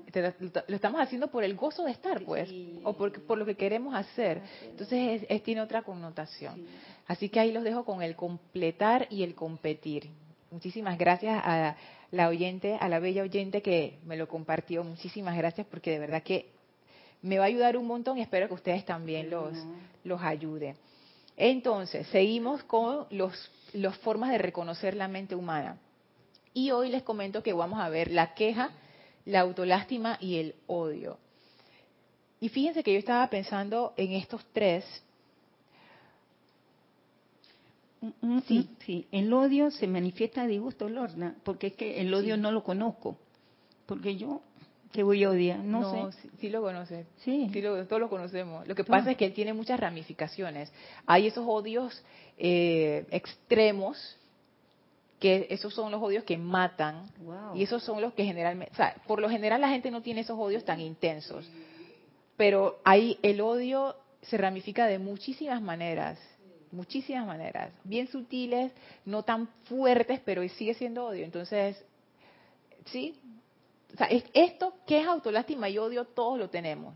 lo 0.67 0.75
estamos 0.75 1.01
haciendo 1.01 1.27
por 1.27 1.43
el 1.43 1.55
gozo 1.55 1.83
de 1.83 1.91
estar, 1.91 2.23
pues, 2.23 2.49
o 2.83 2.93
por, 2.93 3.11
por, 3.23 3.37
lo 3.37 3.45
que 3.45 3.55
queremos 3.55 3.93
hacer. 3.93 4.41
Entonces, 4.63 5.25
es, 5.27 5.43
tiene 5.43 5.61
otra 5.61 5.81
connotación. 5.81 6.65
Así 7.07 7.27
que 7.27 7.39
ahí 7.39 7.51
los 7.51 7.63
dejo 7.63 7.83
con 7.83 8.01
el 8.01 8.15
completar 8.15 9.07
y 9.09 9.23
el 9.23 9.35
competir. 9.35 10.09
Muchísimas 10.51 10.97
gracias 10.97 11.41
a 11.45 11.77
la 12.11 12.27
oyente, 12.27 12.77
a 12.77 12.89
la 12.89 12.99
bella 12.99 13.23
oyente 13.23 13.61
que 13.61 13.99
me 14.05 14.17
lo 14.17 14.27
compartió. 14.27 14.83
Muchísimas 14.83 15.37
gracias 15.37 15.65
porque 15.65 15.91
de 15.91 15.99
verdad 15.99 16.23
que 16.23 16.49
me 17.21 17.37
va 17.37 17.45
a 17.45 17.47
ayudar 17.47 17.77
un 17.77 17.87
montón 17.87 18.17
y 18.17 18.21
espero 18.21 18.49
que 18.49 18.55
ustedes 18.55 18.83
también 18.83 19.29
los, 19.29 19.53
los 20.03 20.21
ayude. 20.21 20.75
Entonces, 21.37 22.05
seguimos 22.07 22.63
con 22.63 23.07
los, 23.11 23.49
las 23.71 23.97
formas 23.99 24.31
de 24.31 24.39
reconocer 24.39 24.93
la 24.93 25.07
mente 25.07 25.35
humana. 25.35 25.77
Y 26.53 26.71
hoy 26.71 26.89
les 26.89 27.03
comento 27.03 27.41
que 27.41 27.53
vamos 27.53 27.79
a 27.79 27.87
ver 27.87 28.11
la 28.11 28.33
queja, 28.33 28.71
la 29.23 29.39
autolástima 29.39 30.17
y 30.19 30.35
el 30.35 30.55
odio. 30.67 31.17
Y 32.41 32.49
fíjense 32.49 32.83
que 32.83 32.91
yo 32.91 32.99
estaba 32.99 33.25
pensando 33.29 33.93
en 33.95 34.11
estos 34.11 34.45
tres 34.51 34.83
Sí, 38.47 38.69
sí. 38.85 39.07
El 39.11 39.31
odio 39.31 39.69
se 39.69 39.87
manifiesta 39.87 40.47
de 40.47 40.57
gusto, 40.57 40.89
Lorna, 40.89 41.35
porque 41.43 41.67
es 41.67 41.73
que 41.73 42.01
el 42.01 42.13
odio 42.13 42.35
no 42.35 42.51
lo 42.51 42.63
conozco. 42.63 43.17
Porque 43.85 44.15
yo, 44.15 44.41
¿qué 44.91 45.03
voy 45.03 45.23
a 45.23 45.29
odiar? 45.29 45.59
No, 45.59 46.11
sé. 46.11 46.29
Sí, 46.39 46.49
lo 46.49 46.61
conoces. 46.61 47.05
Sí. 47.17 47.49
sí 47.53 47.61
todos 47.61 47.99
lo 47.99 48.09
conocemos. 48.09 48.67
Lo 48.67 48.73
que 48.73 48.83
pasa 48.83 49.11
es 49.11 49.17
que 49.17 49.25
él 49.25 49.33
tiene 49.33 49.53
muchas 49.53 49.79
ramificaciones. 49.79 50.71
Hay 51.05 51.27
esos 51.27 51.45
odios 51.47 52.03
eh, 52.39 53.05
extremos, 53.11 54.17
que 55.19 55.45
esos 55.51 55.71
son 55.71 55.91
los 55.91 56.01
odios 56.01 56.23
que 56.23 56.37
matan. 56.37 57.05
Y 57.53 57.61
esos 57.61 57.83
son 57.83 58.01
los 58.01 58.13
que 58.13 58.25
generalmente, 58.25 58.73
o 58.73 58.77
sea, 58.77 58.95
por 59.05 59.21
lo 59.21 59.29
general 59.29 59.61
la 59.61 59.69
gente 59.69 59.91
no 59.91 60.01
tiene 60.01 60.21
esos 60.21 60.39
odios 60.39 60.65
tan 60.65 60.79
intensos. 60.79 61.47
Pero 62.35 62.79
hay 62.83 63.19
el 63.21 63.41
odio 63.41 63.95
se 64.23 64.37
ramifica 64.37 64.87
de 64.87 64.97
muchísimas 64.97 65.61
maneras 65.61 66.17
muchísimas 66.71 67.25
maneras, 67.25 67.71
bien 67.83 68.07
sutiles, 68.07 68.71
no 69.05 69.23
tan 69.23 69.47
fuertes, 69.65 70.19
pero 70.23 70.47
sigue 70.49 70.73
siendo 70.73 71.05
odio. 71.05 71.25
Entonces, 71.25 71.83
sí, 72.85 73.19
o 73.93 73.97
sea, 73.97 74.07
esto 74.33 74.73
que 74.85 75.01
es 75.01 75.07
autolástima 75.07 75.69
y 75.69 75.77
odio, 75.77 76.05
todos 76.05 76.39
lo 76.39 76.49
tenemos. 76.49 76.95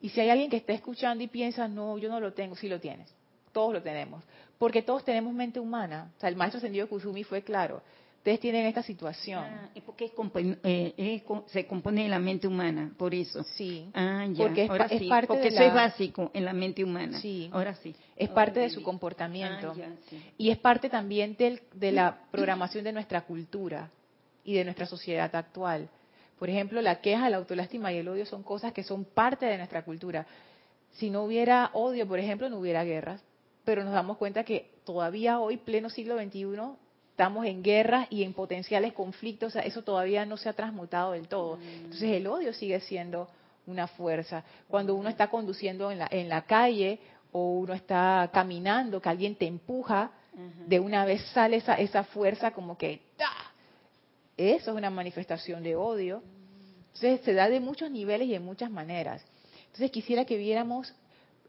Y 0.00 0.08
si 0.10 0.20
hay 0.20 0.30
alguien 0.30 0.50
que 0.50 0.56
está 0.56 0.72
escuchando 0.72 1.22
y 1.22 1.28
piensa, 1.28 1.68
no, 1.68 1.98
yo 1.98 2.08
no 2.08 2.20
lo 2.20 2.32
tengo, 2.32 2.56
sí 2.56 2.68
lo 2.68 2.80
tienes. 2.80 3.12
Todos 3.52 3.72
lo 3.72 3.82
tenemos. 3.82 4.24
Porque 4.58 4.82
todos 4.82 5.04
tenemos 5.04 5.32
mente 5.32 5.60
humana. 5.60 6.12
O 6.16 6.20
sea, 6.20 6.28
el 6.28 6.36
maestro 6.36 6.60
Sendido 6.60 6.88
Kusumi 6.88 7.24
fue 7.24 7.42
claro 7.42 7.82
ustedes 8.24 8.40
tienen 8.40 8.64
esta 8.64 8.82
situación. 8.82 9.44
Ah, 9.44 9.68
porque 9.84 10.10
eh, 10.64 11.22
se 11.48 11.66
compone 11.66 12.04
de 12.04 12.08
la 12.08 12.18
mente 12.18 12.48
humana, 12.48 12.90
por 12.96 13.14
eso. 13.14 13.42
Sí. 13.42 13.90
Ah, 13.92 14.26
ya. 14.32 14.46
Porque 14.46 14.62
es, 14.62 14.68
parte 14.70 15.26
porque 15.26 15.48
eso 15.48 15.62
es 15.62 15.74
básico 15.74 16.30
en 16.32 16.46
la 16.46 16.54
mente 16.54 16.82
humana. 16.82 17.20
Sí. 17.20 17.50
Ahora 17.52 17.74
sí. 17.74 17.94
Es 18.16 18.30
parte 18.30 18.60
de 18.60 18.70
su 18.70 18.82
comportamiento. 18.82 19.74
Ah, 19.78 19.90
y 20.38 20.48
es 20.48 20.56
parte 20.56 20.88
también 20.88 21.36
del, 21.36 21.60
de 21.74 21.92
la 21.92 22.18
programación 22.30 22.82
de 22.84 22.94
nuestra 22.94 23.26
cultura 23.26 23.90
y 24.42 24.54
de 24.54 24.64
nuestra 24.64 24.86
sociedad 24.86 25.36
actual. 25.36 25.90
Por 26.38 26.48
ejemplo, 26.48 26.80
la 26.80 27.02
queja, 27.02 27.28
la 27.28 27.36
autolástima 27.36 27.92
y 27.92 27.98
el 27.98 28.08
odio 28.08 28.24
son 28.24 28.42
cosas 28.42 28.72
que 28.72 28.84
son 28.84 29.04
parte 29.04 29.44
de 29.44 29.58
nuestra 29.58 29.84
cultura. 29.84 30.26
Si 30.92 31.10
no 31.10 31.24
hubiera 31.24 31.68
odio, 31.74 32.08
por 32.08 32.18
ejemplo, 32.18 32.48
no 32.48 32.58
hubiera 32.58 32.84
guerras. 32.84 33.22
Pero 33.66 33.84
nos 33.84 33.92
damos 33.92 34.16
cuenta 34.16 34.44
que 34.44 34.70
todavía 34.84 35.40
hoy, 35.40 35.58
pleno 35.58 35.90
siglo 35.90 36.16
XXI, 36.16 36.78
estamos 37.14 37.46
en 37.46 37.62
guerra 37.62 38.08
y 38.10 38.24
en 38.24 38.32
potenciales 38.32 38.92
conflictos, 38.92 39.54
eso 39.54 39.82
todavía 39.82 40.26
no 40.26 40.36
se 40.36 40.48
ha 40.48 40.52
transmutado 40.52 41.12
del 41.12 41.28
todo. 41.28 41.60
Entonces 41.62 42.10
el 42.10 42.26
odio 42.26 42.52
sigue 42.52 42.80
siendo 42.80 43.28
una 43.68 43.86
fuerza. 43.86 44.42
Cuando 44.66 44.96
uno 44.96 45.08
está 45.08 45.28
conduciendo 45.28 45.92
en 45.92 46.00
la, 46.00 46.08
en 46.10 46.28
la 46.28 46.42
calle 46.42 46.98
o 47.30 47.52
uno 47.52 47.72
está 47.72 48.28
caminando, 48.32 49.00
que 49.00 49.08
alguien 49.08 49.36
te 49.36 49.46
empuja, 49.46 50.10
de 50.66 50.80
una 50.80 51.04
vez 51.04 51.22
sale 51.32 51.58
esa, 51.58 51.74
esa 51.74 52.02
fuerza 52.02 52.50
como 52.50 52.76
que 52.76 53.00
Eso 54.36 54.72
es 54.72 54.76
una 54.76 54.90
manifestación 54.90 55.62
de 55.62 55.76
odio. 55.76 56.20
Entonces 56.94 57.20
se 57.20 57.32
da 57.32 57.48
de 57.48 57.60
muchos 57.60 57.92
niveles 57.92 58.26
y 58.26 58.32
de 58.32 58.40
muchas 58.40 58.72
maneras. 58.72 59.24
Entonces 59.66 59.92
quisiera 59.92 60.24
que 60.24 60.36
viéramos 60.36 60.92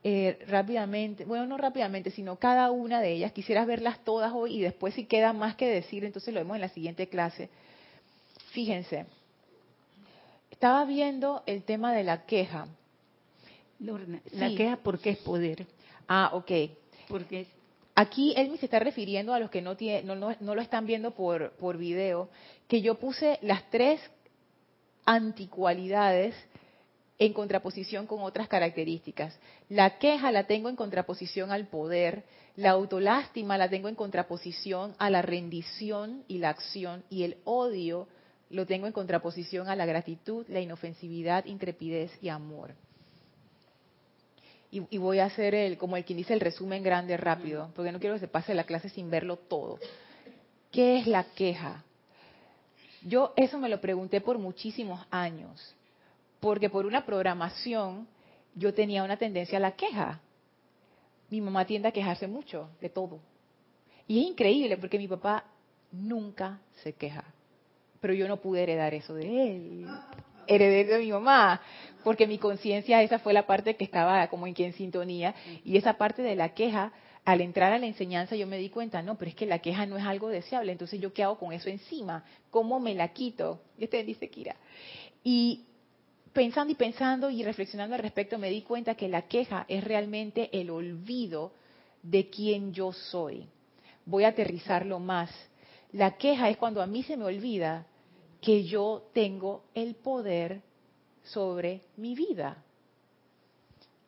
eh, 0.07 0.37
rápidamente, 0.47 1.25
bueno, 1.25 1.47
no 1.47 1.57
rápidamente, 1.57 2.11
sino 2.11 2.35
cada 2.35 2.69
una 2.69 3.01
de 3.01 3.11
ellas. 3.11 3.31
Quisieras 3.31 3.65
verlas 3.65 4.03
todas 4.03 4.31
hoy 4.35 4.57
y 4.57 4.61
después 4.61 4.93
si 4.93 5.05
queda 5.05 5.33
más 5.33 5.55
que 5.55 5.67
decir, 5.67 6.05
entonces 6.05 6.31
lo 6.31 6.41
vemos 6.41 6.53
en 6.53 6.61
la 6.61 6.69
siguiente 6.69 7.09
clase. 7.09 7.49
Fíjense, 8.51 9.07
estaba 10.51 10.85
viendo 10.85 11.41
el 11.47 11.63
tema 11.63 11.91
de 11.91 12.03
la 12.03 12.27
queja. 12.27 12.67
la 13.79 14.49
queja 14.55 14.77
porque 14.83 15.09
es 15.09 15.17
poder. 15.17 15.65
Ah, 16.07 16.29
ok. 16.33 16.51
Porque 17.07 17.47
Aquí 17.95 18.35
él 18.37 18.55
se 18.59 18.65
está 18.65 18.77
refiriendo 18.77 19.33
a 19.33 19.39
los 19.39 19.49
que 19.49 19.63
no, 19.63 19.75
tiene, 19.75 20.03
no, 20.03 20.13
no, 20.13 20.35
no 20.39 20.53
lo 20.53 20.61
están 20.61 20.85
viendo 20.85 21.15
por, 21.15 21.53
por 21.53 21.79
video, 21.79 22.29
que 22.67 22.83
yo 22.83 22.93
puse 22.99 23.39
las 23.41 23.71
tres 23.71 23.99
anticualidades 25.03 26.35
en 27.17 27.33
contraposición 27.33 28.07
con 28.07 28.21
otras 28.21 28.47
características. 28.47 29.37
La 29.69 29.97
queja 29.97 30.31
la 30.31 30.47
tengo 30.47 30.69
en 30.69 30.75
contraposición 30.75 31.51
al 31.51 31.67
poder, 31.67 32.23
la 32.55 32.71
autolástima 32.71 33.57
la 33.57 33.69
tengo 33.69 33.87
en 33.87 33.95
contraposición 33.95 34.95
a 34.97 35.09
la 35.09 35.21
rendición 35.21 36.23
y 36.27 36.39
la 36.39 36.49
acción, 36.49 37.03
y 37.09 37.23
el 37.23 37.37
odio 37.45 38.07
lo 38.49 38.65
tengo 38.65 38.87
en 38.87 38.93
contraposición 38.93 39.69
a 39.69 39.75
la 39.75 39.85
gratitud, 39.85 40.45
la 40.49 40.59
inofensividad, 40.59 41.45
intrepidez 41.45 42.11
y 42.21 42.29
amor. 42.29 42.73
Y, 44.71 44.97
voy 44.97 45.19
a 45.19 45.25
hacer 45.25 45.55
el, 45.55 45.77
como 45.77 45.95
el 45.95 46.03
quien 46.03 46.17
dice 46.17 46.33
el 46.33 46.41
resumen 46.41 46.83
grande 46.83 47.15
rápido, 47.15 47.71
porque 47.75 47.93
no 47.93 47.99
quiero 47.99 48.15
que 48.15 48.19
se 48.19 48.27
pase 48.27 48.53
la 48.53 48.65
clase 48.65 48.89
sin 48.89 49.09
verlo 49.09 49.37
todo. 49.37 49.79
¿Qué 50.69 50.97
es 50.97 51.07
la 51.07 51.23
queja? 51.23 51.85
Yo 53.01 53.31
eso 53.37 53.57
me 53.57 53.69
lo 53.69 53.79
pregunté 53.79 54.19
por 54.19 54.37
muchísimos 54.37 54.99
años 55.11 55.75
porque 56.39 56.69
por 56.69 56.85
una 56.85 57.05
programación 57.05 58.07
yo 58.55 58.73
tenía 58.73 59.03
una 59.03 59.17
tendencia 59.17 59.57
a 59.57 59.61
la 59.61 59.75
queja. 59.75 60.21
Mi 61.29 61.41
mamá 61.41 61.65
tiende 61.65 61.87
a 61.87 61.91
quejarse 61.91 62.27
mucho 62.27 62.69
de 62.79 62.89
todo. 62.89 63.19
Y 64.07 64.19
es 64.19 64.27
increíble 64.27 64.77
porque 64.77 64.97
mi 64.97 65.07
papá 65.07 65.45
nunca 65.91 66.59
se 66.83 66.93
queja. 66.93 67.23
Pero 67.99 68.13
yo 68.13 68.27
no 68.27 68.37
pude 68.37 68.63
heredar 68.63 68.93
eso 68.93 69.15
de 69.15 69.25
él. 69.25 69.87
Heredé 70.47 70.83
de 70.85 70.99
mi 70.99 71.11
mamá, 71.11 71.61
porque 72.03 72.27
mi 72.27 72.37
conciencia, 72.37 73.01
esa 73.01 73.17
fue 73.17 73.33
la 73.33 73.47
parte 73.47 73.75
que 73.75 73.83
estaba 73.83 74.27
como 74.27 74.45
en, 74.45 74.53
en 74.57 74.73
sintonía. 74.73 75.33
Y 75.63 75.77
esa 75.77 75.97
parte 75.97 76.21
de 76.21 76.35
la 76.35 76.53
queja, 76.53 76.91
al 77.25 77.41
entrar 77.41 77.73
a 77.73 77.79
la 77.79 77.87
enseñanza 77.87 78.35
yo 78.35 78.45
me 78.45 78.59
di 78.59 78.69
cuenta, 78.69 79.01
no, 79.01 79.17
pero 79.17 79.29
es 79.29 79.35
que 79.35 79.47
la 79.47 79.59
queja 79.59 79.87
no 79.87 79.97
es 79.97 80.05
algo 80.05 80.29
deseable. 80.29 80.71
Entonces 80.71 81.01
yo 81.01 81.13
qué 81.13 81.23
hago 81.23 81.39
con 81.39 81.51
eso 81.51 81.69
encima? 81.69 82.23
¿Cómo 82.51 82.79
me 82.79 82.93
la 82.93 83.07
quito? 83.07 83.59
Y 83.79 83.85
usted 83.85 84.05
dice, 84.05 84.29
Kira. 84.29 84.55
Y 85.23 85.65
pensando 86.35 86.71
y 86.73 86.75
pensando 86.75 87.29
y 87.31 87.43
reflexionando 87.43 87.95
al 87.95 88.01
respecto, 88.01 88.37
me 88.37 88.49
di 88.49 88.61
cuenta 88.61 88.93
que 88.93 89.07
la 89.07 89.23
queja 89.23 89.65
es 89.69 89.83
realmente 89.83 90.49
el 90.51 90.69
olvido 90.69 91.53
de 92.03 92.29
quién 92.29 92.73
yo 92.73 92.91
soy. 92.91 93.47
Voy 94.05 94.25
a 94.25 94.27
aterrizarlo 94.27 94.99
más. 94.99 95.31
La 95.93 96.17
queja 96.17 96.49
es 96.49 96.57
cuando 96.57 96.81
a 96.81 96.87
mí 96.87 97.03
se 97.03 97.15
me 97.15 97.23
olvida 97.23 97.87
que 98.41 98.65
yo 98.65 99.09
tengo 99.13 99.63
el 99.73 99.95
poder 99.95 100.61
sobre 101.23 101.81
mi 101.95 102.13
vida. 102.13 102.61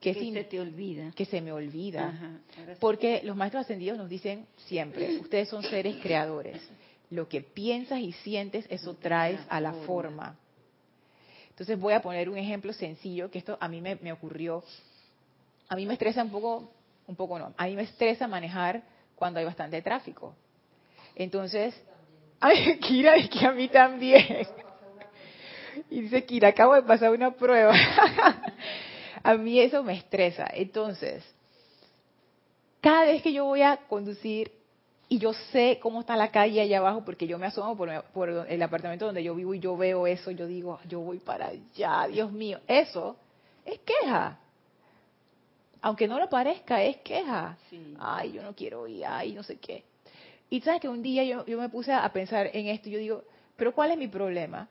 Que 0.02 0.14
se 0.14 0.44
te 0.44 0.60
olvida. 0.60 1.12
Que 1.16 1.26
se 1.26 1.40
me 1.42 1.54
olvida. 1.54 2.42
Porque 2.82 3.22
los 3.24 3.38
maestros 3.38 3.64
ascendidos 3.64 3.98
nos 3.98 4.10
dicen 4.10 4.46
siempre, 4.68 5.18
ustedes 5.20 5.48
son 5.48 5.64
seres 5.64 5.96
creadores. 6.04 6.62
Lo 7.10 7.30
que 7.30 7.42
piensas 7.42 8.02
y 8.02 8.12
sientes, 8.12 8.66
eso 8.70 8.96
traes 8.96 9.40
a 9.48 9.62
la 9.62 9.72
forma. 9.72 10.38
Entonces 11.58 11.80
voy 11.80 11.96
a 11.96 12.04
poner 12.04 12.30
un 12.30 12.38
ejemplo 12.38 12.72
sencillo, 12.72 13.32
que 13.32 13.40
esto 13.40 13.58
a 13.60 13.68
mí 13.68 13.82
me, 13.82 14.12
ocurrió. 14.12 14.64
A 15.68 15.76
mí 15.76 15.88
me 15.88 15.94
estresa 15.94 16.22
un 16.22 16.30
poco, 16.30 16.70
un 17.08 17.16
poco 17.16 17.40
no, 17.40 17.52
a 17.58 17.66
mí 17.66 17.76
me 17.76 17.82
estresa 17.82 18.28
manejar 18.28 18.84
cuando 19.16 19.40
hay 19.40 19.46
bastante 19.46 19.82
tráfico. 19.82 20.36
Entonces, 21.16 21.74
ay, 22.40 22.78
Kira, 22.78 23.16
es 23.16 23.28
que 23.32 23.44
a 23.44 23.52
mí 23.52 23.68
también. 23.70 24.48
Y 25.90 26.02
dice, 26.02 26.26
Kira, 26.26 26.50
acabo 26.50 26.74
de 26.74 26.82
pasar 26.84 27.12
una 27.12 27.32
prueba. 27.32 27.74
a 29.24 29.34
mí 29.36 29.60
eso 29.60 29.84
me 29.84 29.94
estresa. 29.94 30.48
Entonces, 30.52 31.24
cada 32.82 33.06
vez 33.06 33.22
que 33.22 33.32
yo 33.32 33.46
voy 33.46 33.62
a 33.62 33.78
conducir 33.88 34.52
y 35.10 35.20
yo 35.20 35.34
sé 35.52 35.80
cómo 35.82 36.02
está 36.02 36.16
la 36.16 36.32
calle 36.32 36.62
allá 36.62 36.80
abajo 36.80 37.04
porque 37.06 37.28
yo 37.28 37.40
me 37.40 37.46
asomo 37.46 37.78
por, 37.78 38.30
el 38.50 38.62
apartamento 38.62 39.06
donde 39.06 39.24
yo 39.24 39.36
vivo 39.36 39.54
y 39.54 39.60
yo 39.60 39.78
veo 39.78 40.06
eso, 40.06 40.32
yo 40.32 40.48
digo, 40.48 40.80
yo 40.88 41.00
voy 41.00 41.20
para 41.20 41.48
allá, 41.48 42.08
Dios 42.08 42.32
mío, 42.32 42.60
eso 42.68 43.16
es 43.66 43.80
queja. 43.80 44.40
Aunque 45.82 46.08
no 46.08 46.20
lo 46.20 46.28
parezca, 46.28 46.84
es 46.84 46.98
queja. 46.98 47.58
Ay, 48.00 48.34
yo 48.34 48.42
no 48.44 48.54
quiero 48.54 48.88
ir, 48.88 49.06
ay, 49.06 49.34
no 49.34 49.44
sé 49.44 49.58
qué. 49.58 49.84
Y 50.50 50.62
sabes 50.62 50.82
que 50.82 50.90
un 50.90 51.02
día 51.02 51.24
yo, 51.24 51.46
yo 51.46 51.58
me 51.58 51.70
puse 51.70 51.94
a 51.94 52.12
pensar 52.12 52.50
en 52.54 52.68
esto 52.68 52.90
yo 52.90 53.00
digo, 53.00 53.24
pero 53.56 53.74
¿cuál 53.74 53.92
es 53.92 53.98
mi 53.98 54.08
problema? 54.08 54.68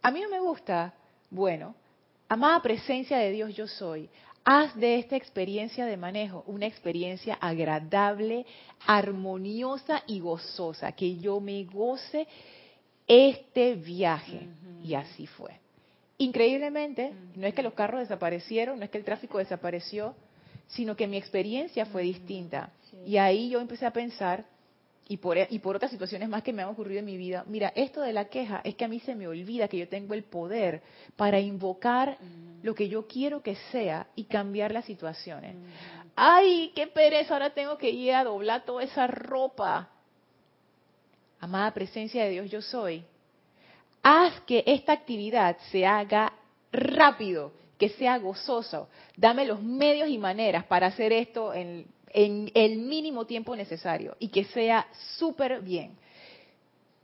A 0.00 0.10
mí 0.10 0.20
no 0.20 0.28
me 0.30 0.40
gusta, 0.40 0.94
bueno, 1.30 1.74
amada 2.28 2.62
presencia 2.62 3.18
de 3.18 3.32
Dios 3.32 3.54
yo 3.54 3.66
soy. 3.66 4.08
Haz 4.50 4.74
de 4.76 4.98
esta 4.98 5.14
experiencia 5.14 5.84
de 5.84 5.98
manejo 5.98 6.42
una 6.46 6.64
experiencia 6.64 7.34
agradable, 7.34 8.46
armoniosa 8.86 10.02
y 10.06 10.20
gozosa, 10.20 10.92
que 10.92 11.16
yo 11.16 11.38
me 11.38 11.64
goce 11.64 12.26
este 13.06 13.74
viaje. 13.74 14.48
Y 14.82 14.94
así 14.94 15.26
fue. 15.26 15.50
Increíblemente, 16.16 17.12
no 17.34 17.46
es 17.46 17.52
que 17.52 17.62
los 17.62 17.74
carros 17.74 18.00
desaparecieron, 18.00 18.78
no 18.78 18.86
es 18.86 18.90
que 18.90 18.96
el 18.96 19.04
tráfico 19.04 19.36
desapareció, 19.36 20.14
sino 20.68 20.96
que 20.96 21.06
mi 21.06 21.18
experiencia 21.18 21.84
fue 21.84 22.04
distinta. 22.04 22.72
Y 23.04 23.18
ahí 23.18 23.50
yo 23.50 23.60
empecé 23.60 23.84
a 23.84 23.92
pensar, 23.92 24.46
y 25.08 25.16
por, 25.16 25.38
y 25.38 25.58
por 25.58 25.74
otras 25.74 25.90
situaciones 25.90 26.28
más 26.28 26.42
que 26.42 26.52
me 26.52 26.62
han 26.62 26.68
ocurrido 26.68 27.00
en 27.00 27.06
mi 27.06 27.16
vida, 27.16 27.42
mira, 27.46 27.72
esto 27.74 28.02
de 28.02 28.12
la 28.12 28.26
queja 28.26 28.60
es 28.62 28.74
que 28.74 28.84
a 28.84 28.88
mí 28.88 29.00
se 29.00 29.14
me 29.14 29.26
olvida 29.26 29.66
que 29.66 29.78
yo 29.78 29.88
tengo 29.88 30.12
el 30.12 30.22
poder 30.22 30.82
para 31.16 31.40
invocar 31.40 32.18
lo 32.62 32.74
que 32.74 32.88
yo 32.88 33.06
quiero 33.06 33.42
que 33.42 33.56
sea 33.72 34.08
y 34.14 34.24
cambiar 34.24 34.70
las 34.70 34.84
situaciones. 34.84 35.56
Ay, 36.14 36.72
qué 36.74 36.86
pereza, 36.88 37.34
ahora 37.34 37.50
tengo 37.50 37.78
que 37.78 37.88
ir 37.88 38.12
a 38.12 38.24
doblar 38.24 38.64
toda 38.66 38.82
esa 38.82 39.06
ropa. 39.06 39.88
Amada 41.40 41.72
presencia 41.72 42.24
de 42.24 42.30
Dios, 42.30 42.50
yo 42.50 42.60
soy. 42.60 43.02
Haz 44.02 44.40
que 44.42 44.62
esta 44.66 44.92
actividad 44.92 45.56
se 45.70 45.86
haga 45.86 46.34
rápido, 46.70 47.52
que 47.78 47.88
sea 47.90 48.18
gozoso. 48.18 48.88
Dame 49.16 49.46
los 49.46 49.62
medios 49.62 50.08
y 50.10 50.18
maneras 50.18 50.64
para 50.64 50.88
hacer 50.88 51.12
esto 51.12 51.54
en 51.54 51.86
en 52.10 52.50
el 52.54 52.78
mínimo 52.78 53.26
tiempo 53.26 53.54
necesario 53.56 54.16
y 54.18 54.28
que 54.28 54.44
sea 54.44 54.86
súper 55.16 55.60
bien. 55.60 55.96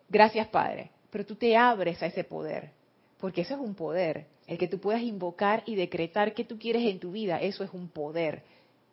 Gracias, 0.09 0.49
Padre. 0.49 0.91
Pero 1.11 1.25
tú 1.25 1.37
te 1.37 1.57
abres 1.57 2.03
a 2.03 2.07
ese 2.07 2.25
poder, 2.25 2.71
porque 3.19 3.43
eso 3.43 3.55
es 3.55 3.61
un 3.61 3.75
poder. 3.75 4.27
El 4.47 4.59
que 4.59 4.69
tú 4.69 4.81
puedas 4.81 5.03
invocar 5.03 5.63
y 5.65 5.75
decretar 5.75 6.35
que 6.35 6.45
tú 6.45 6.59
quieres 6.59 6.83
en 6.83 6.99
tu 6.99 7.13
vida, 7.13 7.41
eso 7.41 7.65
es 7.65 7.71
un 7.73 7.89
poder. 7.89 8.43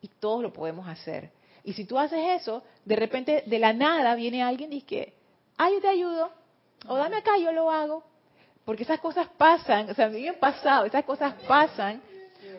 Y 0.02 0.08
todos 0.08 0.42
lo 0.42 0.54
podemos 0.54 0.88
hacer. 0.88 1.32
Y 1.64 1.74
si 1.74 1.86
tú 1.86 1.98
haces 1.98 2.42
eso, 2.42 2.64
de 2.86 2.96
repente 2.96 3.44
de 3.46 3.60
la 3.60 3.74
nada 3.74 4.16
viene 4.16 4.42
alguien 4.42 4.72
y 4.72 4.82
dice 4.82 5.14
ay, 5.58 5.74
yo 5.74 5.82
te 5.82 5.88
ayudo, 5.88 6.32
o 6.88 6.96
dame 6.96 7.18
acá, 7.18 7.38
yo 7.38 7.52
lo 7.52 7.70
hago. 7.70 8.04
Porque 8.66 8.84
esas 8.84 9.00
cosas 9.00 9.28
pasan, 9.38 9.90
o 9.90 9.94
sea, 9.94 10.06
a 10.06 10.10
mí 10.10 10.22
me 10.22 10.30
han 10.30 10.36
pasado, 10.36 10.86
esas 10.86 11.04
cosas 11.04 11.34
pasan 11.48 12.02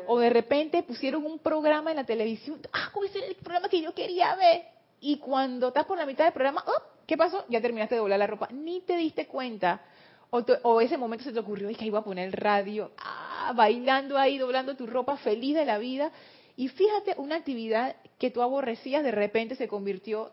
o 0.07 0.19
de 0.19 0.31
repente 0.31 0.83
pusieron 0.83 1.25
un 1.25 1.39
programa 1.39 1.91
en 1.91 1.97
la 1.97 2.05
televisión, 2.05 2.61
ah, 2.73 2.91
¿cómo 2.93 3.07
es 3.07 3.15
el 3.17 3.35
programa 3.37 3.69
que 3.69 3.81
yo 3.81 3.95
quería 3.95 4.35
ver? 4.37 4.63
Y 5.01 5.19
cuando 5.19 5.69
estás 5.69 5.85
por 5.85 5.99
la 5.99 6.07
mitad 6.07 6.25
del 6.25 6.33
programa, 6.33 6.65
oh, 6.67 6.83
¿qué 7.07 7.17
pasó? 7.17 7.45
Ya 7.49 7.61
terminaste 7.61 7.97
de 7.97 8.01
doblar 8.01 8.19
la 8.19 8.27
ropa. 8.27 8.49
Ni 8.53 8.81
te 8.83 8.97
diste 8.97 9.27
cuenta. 9.27 9.83
O, 10.31 10.81
ese 10.81 10.97
momento 10.97 11.25
se 11.25 11.33
te 11.33 11.41
ocurrió, 11.41 11.69
es 11.69 11.77
que 11.77 11.85
iba 11.85 11.99
a 11.99 12.05
poner 12.05 12.27
el 12.27 12.33
radio, 12.33 12.93
ah, 12.97 13.53
bailando 13.55 14.17
ahí, 14.17 14.39
doblando 14.39 14.77
tu 14.77 14.87
ropa, 14.87 15.19
feliz 15.19 15.55
de 15.55 15.67
la 15.67 15.77
vida. 15.79 16.11
Y 16.57 16.69
fíjate, 16.69 17.15
una 17.19 17.37
actividad 17.37 17.97
que 18.19 18.31
tú 18.31 18.41
aborrecías 18.41 19.03
de 19.03 19.11
repente 19.11 19.57
se 19.57 19.69
convirtió 19.69 20.33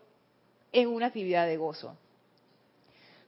en 0.71 0.87
una 0.87 1.07
actividad 1.07 1.47
de 1.47 1.57
gozo. 1.57 1.97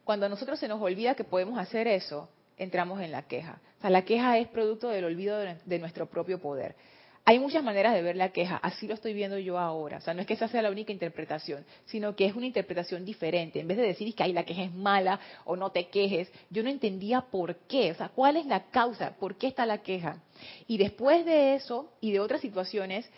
Cuando 0.04 0.28
a 0.28 0.30
nosotros 0.30 0.60
se 0.60 0.68
nos 0.68 0.82
olvida 0.82 1.16
que 1.16 1.24
podemos 1.24 1.60
hacer 1.60 1.88
eso, 1.88 2.30
entramos 2.58 3.02
en 3.02 3.12
la 3.12 3.24
queja. 3.24 3.60
O 3.82 3.86
sea, 3.90 3.90
la 3.90 4.06
queja 4.06 4.38
es 4.38 4.48
producto 4.48 4.90
del 4.90 5.06
olvido 5.06 5.40
de, 5.40 5.80
nuestro 5.80 6.06
propio 6.06 6.40
poder. 6.40 6.76
Hay 7.26 7.40
muchas 7.40 7.64
maneras 7.64 7.96
de 7.96 8.04
ver 8.04 8.16
la 8.16 8.30
queja, 8.30 8.58
así 8.58 8.86
lo 8.86 8.94
estoy 8.94 9.16
viendo 9.16 9.40
yo 9.40 9.58
ahora. 9.58 9.98
O 9.98 10.02
sea, 10.02 10.14
no 10.14 10.22
es 10.22 10.28
que 10.28 10.36
esa 10.36 10.48
sea 10.48 10.62
la 10.62 10.70
única 10.70 10.92
interpretación, 10.92 11.66
sino 11.86 12.16
que 12.16 12.28
es 12.28 12.36
una 12.36 12.46
interpretación 12.46 13.04
diferente. 13.06 13.60
En 13.60 13.68
vez 13.68 13.78
de 13.78 13.88
decir 13.88 14.14
que 14.14 14.28
la 14.28 14.44
queja 14.44 14.66
es 14.66 14.72
mala 14.72 15.20
o 15.46 15.56
no 15.56 15.72
te 15.72 15.88
quejes, 15.88 16.32
yo 16.52 16.62
no 16.62 16.70
entendía 16.70 17.22
por 17.22 17.56
qué, 17.68 17.90
o 17.90 17.96
sea, 17.96 18.10
cuál 18.10 18.38
es 18.38 18.46
la 18.46 18.66
causa, 18.66 19.16
por 19.18 19.36
qué 19.36 19.48
está 19.48 19.66
la 19.66 19.80
queja. 19.80 20.22
Y 20.68 20.78
después 20.78 21.26
de 21.26 21.56
eso 21.56 21.92
y 22.02 22.12
de 22.12 22.20
otras 22.20 22.42
situaciones, 22.42 23.10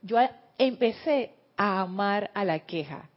yo 0.00 0.16
empecé 0.56 1.32
a 1.58 1.82
amar 1.82 2.30
a 2.32 2.42
la 2.42 2.60
queja. 2.60 3.10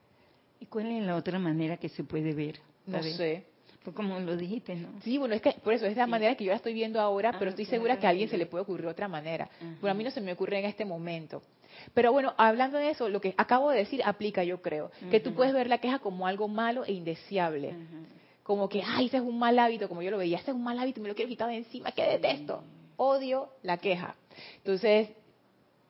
¿Y 0.59 0.65
cuál 0.65 0.91
es 0.91 1.01
la 1.01 1.15
otra 1.15 1.39
manera 1.39 1.77
que 1.77 1.87
se 1.87 2.03
puede 2.03 2.33
ver? 2.33 2.59
No 2.85 3.01
sé 3.01 3.48
como 3.93 4.19
lo 4.19 4.35
dijiste, 4.35 4.75
¿no? 4.75 4.89
Sí, 5.03 5.17
bueno, 5.17 5.35
es 5.35 5.41
que 5.41 5.51
por 5.63 5.73
eso 5.73 5.85
es 5.85 5.95
la 5.95 6.07
manera 6.07 6.35
que 6.35 6.43
yo 6.43 6.51
la 6.51 6.57
estoy 6.57 6.73
viendo 6.73 6.99
ahora, 6.99 7.33
pero 7.33 7.45
ah, 7.45 7.49
estoy 7.49 7.65
segura 7.65 7.97
que 7.99 8.07
a 8.07 8.09
alguien 8.09 8.29
se 8.29 8.37
le 8.37 8.45
puede 8.45 8.63
ocurrir 8.63 8.87
otra 8.87 9.07
manera. 9.07 9.49
Pero 9.79 9.91
a 9.91 9.93
mí 9.93 10.03
no 10.03 10.11
se 10.11 10.21
me 10.21 10.33
ocurre 10.33 10.59
en 10.59 10.65
este 10.65 10.85
momento. 10.85 11.41
Pero 11.93 12.11
bueno, 12.11 12.33
hablando 12.37 12.77
de 12.77 12.91
eso, 12.91 13.09
lo 13.09 13.21
que 13.21 13.33
acabo 13.37 13.71
de 13.71 13.79
decir 13.79 14.01
aplica, 14.03 14.43
yo 14.43 14.61
creo, 14.61 14.91
que 15.09 15.19
tú 15.19 15.33
puedes 15.33 15.53
ver 15.53 15.67
la 15.67 15.79
queja 15.79 15.99
como 15.99 16.27
algo 16.27 16.47
malo 16.47 16.85
e 16.85 16.93
indeseable. 16.93 17.75
Como 18.43 18.67
que, 18.67 18.81
ay, 18.85 19.07
ese 19.07 19.17
es 19.17 19.23
un 19.23 19.37
mal 19.37 19.59
hábito, 19.59 19.87
como 19.87 20.01
yo 20.01 20.11
lo 20.11 20.17
veía, 20.17 20.37
ese 20.37 20.51
es 20.51 20.55
un 20.55 20.63
mal 20.63 20.79
hábito, 20.79 21.01
me 21.01 21.07
lo 21.07 21.15
quiero 21.15 21.29
quitar 21.29 21.49
de 21.49 21.57
encima, 21.57 21.91
que 21.91 22.03
detesto. 22.03 22.63
Odio 22.97 23.49
la 23.61 23.77
queja. 23.77 24.15
Entonces, 24.57 25.09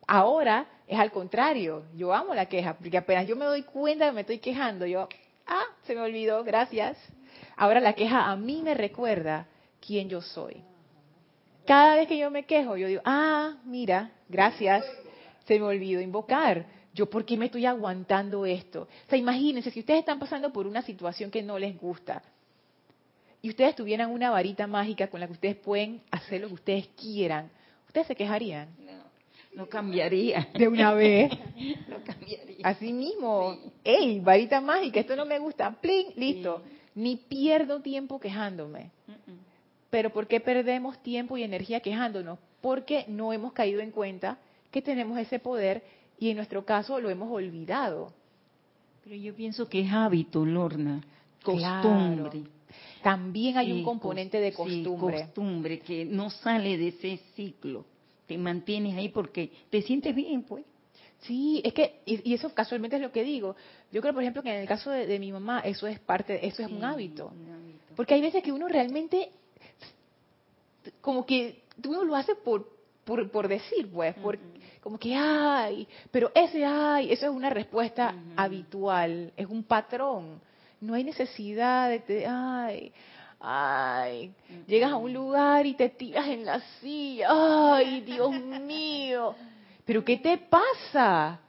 ahora 0.05 0.67
es 0.87 0.99
al 0.99 1.11
contrario, 1.11 1.83
yo 1.95 2.13
amo 2.13 2.33
la 2.33 2.47
queja, 2.47 2.73
porque 2.73 2.97
apenas 2.97 3.27
yo 3.27 3.35
me 3.35 3.45
doy 3.45 3.61
cuenta 3.63 4.07
que 4.07 4.11
me 4.11 4.21
estoy 4.21 4.39
quejando, 4.39 4.85
yo, 4.85 5.07
ah, 5.45 5.65
se 5.83 5.93
me 5.93 6.01
olvidó, 6.01 6.43
gracias, 6.43 6.97
Ahora 7.59 7.81
la 7.81 7.91
queja 7.91 8.31
a 8.31 8.37
mí 8.37 8.61
me 8.63 8.73
recuerda 8.73 9.45
quién 9.85 10.07
yo 10.07 10.21
soy. 10.21 10.63
Cada 11.67 11.95
vez 11.95 12.07
que 12.07 12.17
yo 12.17 12.31
me 12.31 12.45
quejo, 12.45 12.77
yo 12.77 12.87
digo, 12.87 13.01
ah, 13.03 13.57
mira, 13.65 14.11
gracias, 14.29 14.85
se 15.45 15.59
me 15.59 15.65
olvidó 15.65 15.99
invocar. 15.99 16.65
Yo, 16.93 17.09
¿por 17.09 17.25
qué 17.25 17.35
me 17.35 17.47
estoy 17.47 17.65
aguantando 17.65 18.45
esto? 18.45 18.83
O 18.83 19.09
sea, 19.09 19.19
imagínense, 19.19 19.71
si 19.71 19.81
ustedes 19.81 19.99
están 19.99 20.19
pasando 20.19 20.53
por 20.53 20.67
una 20.67 20.81
situación 20.83 21.29
que 21.29 21.43
no 21.43 21.59
les 21.59 21.77
gusta 21.77 22.23
y 23.41 23.49
ustedes 23.49 23.75
tuvieran 23.75 24.09
una 24.09 24.29
varita 24.29 24.65
mágica 24.65 25.07
con 25.07 25.19
la 25.19 25.27
que 25.27 25.33
ustedes 25.33 25.57
pueden 25.57 26.01
hacer 26.11 26.39
lo 26.39 26.47
que 26.47 26.53
ustedes 26.53 26.87
quieran, 26.95 27.51
¿ustedes 27.87 28.07
se 28.07 28.15
quejarían? 28.15 28.69
No, 28.79 29.63
no 29.63 29.67
cambiaría. 29.67 30.47
De 30.57 30.65
una 30.65 30.93
vez. 30.93 31.29
no 31.89 32.01
cambiaría. 32.05 32.65
Así 32.65 32.93
mismo, 32.93 33.57
¡ey, 33.83 34.21
varita 34.21 34.61
mágica! 34.61 35.01
Esto 35.01 35.17
no 35.17 35.25
me 35.25 35.37
gusta. 35.39 35.69
¡Plin! 35.71 36.13
Listo 36.15 36.63
ni 36.99 37.15
pierdo 37.15 37.81
tiempo 37.81 38.19
quejándome. 38.19 38.91
Pero 39.89 40.11
¿por 40.11 40.27
qué 40.27 40.39
perdemos 40.39 41.01
tiempo 41.01 41.37
y 41.37 41.43
energía 41.43 41.79
quejándonos? 41.79 42.37
porque 42.61 43.05
no 43.07 43.33
hemos 43.33 43.53
caído 43.53 43.81
en 43.81 43.91
cuenta 43.91 44.37
que 44.71 44.81
tenemos 44.81 45.17
ese 45.17 45.39
poder 45.39 45.83
y 46.19 46.29
en 46.29 46.37
nuestro 46.37 46.65
caso 46.65 46.99
lo 46.99 47.09
hemos 47.09 47.31
olvidado. 47.31 48.13
Pero 49.03 49.15
yo 49.15 49.33
pienso 49.33 49.67
que 49.69 49.81
es 49.81 49.91
hábito, 49.91 50.45
Lorna, 50.45 51.01
costumbre. 51.43 52.43
También 53.01 53.57
hay 53.57 53.71
un 53.71 53.83
componente 53.83 54.39
de 54.39 54.51
costumbre. 54.51 55.21
costumbre 55.23 55.79
que 55.79 56.05
no 56.05 56.29
sale 56.29 56.77
de 56.77 56.89
ese 56.89 57.19
ciclo. 57.35 57.85
Te 58.27 58.37
mantienes 58.37 58.95
ahí 58.95 59.09
porque 59.09 59.51
te 59.69 59.81
sientes 59.81 60.13
bien, 60.13 60.43
pues. 60.43 60.65
Sí, 61.21 61.61
es 61.65 61.73
que, 61.73 62.01
y, 62.05 62.33
eso 62.33 62.53
casualmente 62.53 62.95
es 62.95 63.01
lo 63.01 63.11
que 63.11 63.23
digo. 63.23 63.55
Yo 63.91 64.01
creo, 64.01 64.13
por 64.13 64.23
ejemplo, 64.23 64.41
que 64.41 64.53
en 64.53 64.61
el 64.61 64.67
caso 64.67 64.89
de, 64.91 65.19
mi 65.19 65.31
mamá, 65.31 65.59
eso 65.61 65.85
es 65.87 65.99
parte, 65.99 66.45
eso 66.45 66.61
es 66.61 66.71
un, 66.71 66.83
hábito. 66.83 67.31
Porque 67.95 68.13
hay 68.13 68.21
veces 68.21 68.41
que 68.41 68.51
uno 68.51 68.67
realmente, 68.67 69.31
como 71.01 71.25
que 71.25 71.63
uno 71.85 72.03
lo 72.03 72.15
hace 72.15 72.35
por, 72.35 72.69
por, 73.03 73.47
decir, 73.47 73.91
pues, 73.91 74.15
por, 74.15 74.37
como 74.81 74.97
que, 74.97 75.15
ay, 75.15 75.87
pero 76.11 76.31
ese 76.33 76.63
ay, 76.63 77.11
eso 77.11 77.25
es 77.25 77.31
una 77.31 77.49
respuesta 77.49 78.15
habitual, 78.37 79.33
es 79.35 79.47
un 79.47 79.63
patrón. 79.63 80.39
No 80.79 80.93
hay 80.93 81.03
necesidad 81.03 81.89
de, 81.89 82.25
ay, 82.25 82.93
ay, 83.41 84.31
llegas 84.67 84.93
a 84.93 84.97
un 84.97 85.11
lugar 85.11 85.65
y 85.65 85.73
te 85.73 85.89
tiras 85.89 86.27
en 86.29 86.45
la 86.45 86.61
silla, 86.79 87.27
ay, 87.29 88.01
Dios 88.01 88.31
mío 88.61 89.35
pero 89.89 90.05
¿qué 90.05 90.17
te 90.17 90.37
pasa? 90.37 91.39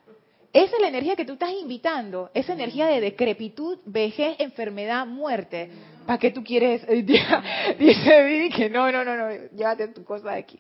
Esa 0.51 0.75
es 0.77 0.81
la 0.81 0.89
energía 0.89 1.15
que 1.15 1.27
tú 1.27 1.35
estás 1.35 1.53
invitando, 1.53 2.31
esa 2.33 2.55
energía 2.55 2.87
de 2.87 2.99
decrepitud, 3.03 3.81
vejez, 3.85 4.37
enfermedad, 4.39 5.07
muerte. 5.07 5.71
¿Para 6.07 6.19
qué 6.19 6.31
tú 6.31 6.43
quieres? 6.43 6.81
Dice 7.79 8.25
Vivi 8.25 8.49
que 8.49 8.71
no, 8.71 8.91
no, 8.91 9.05
no, 9.05 9.15
no, 9.15 9.29
llévate 9.55 9.89
tu 9.89 10.05
cosa 10.05 10.31
de 10.31 10.39
aquí. 10.39 10.59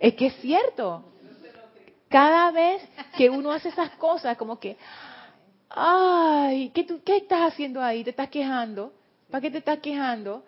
Es 0.00 0.14
que 0.14 0.26
es 0.26 0.34
cierto. 0.40 1.04
Cada 2.08 2.50
vez 2.50 2.82
que 3.16 3.30
uno 3.30 3.52
hace 3.52 3.68
esas 3.68 3.90
cosas, 3.90 4.36
como 4.36 4.58
que, 4.58 4.76
ay, 5.68 6.72
¿qué, 6.74 6.82
tú, 6.82 7.00
¿qué 7.04 7.18
estás 7.18 7.52
haciendo 7.52 7.80
ahí? 7.80 8.02
¿Te 8.02 8.10
estás 8.10 8.28
quejando? 8.28 8.92
¿Para 9.30 9.40
qué 9.40 9.52
te 9.52 9.58
estás 9.58 9.78
quejando? 9.78 10.44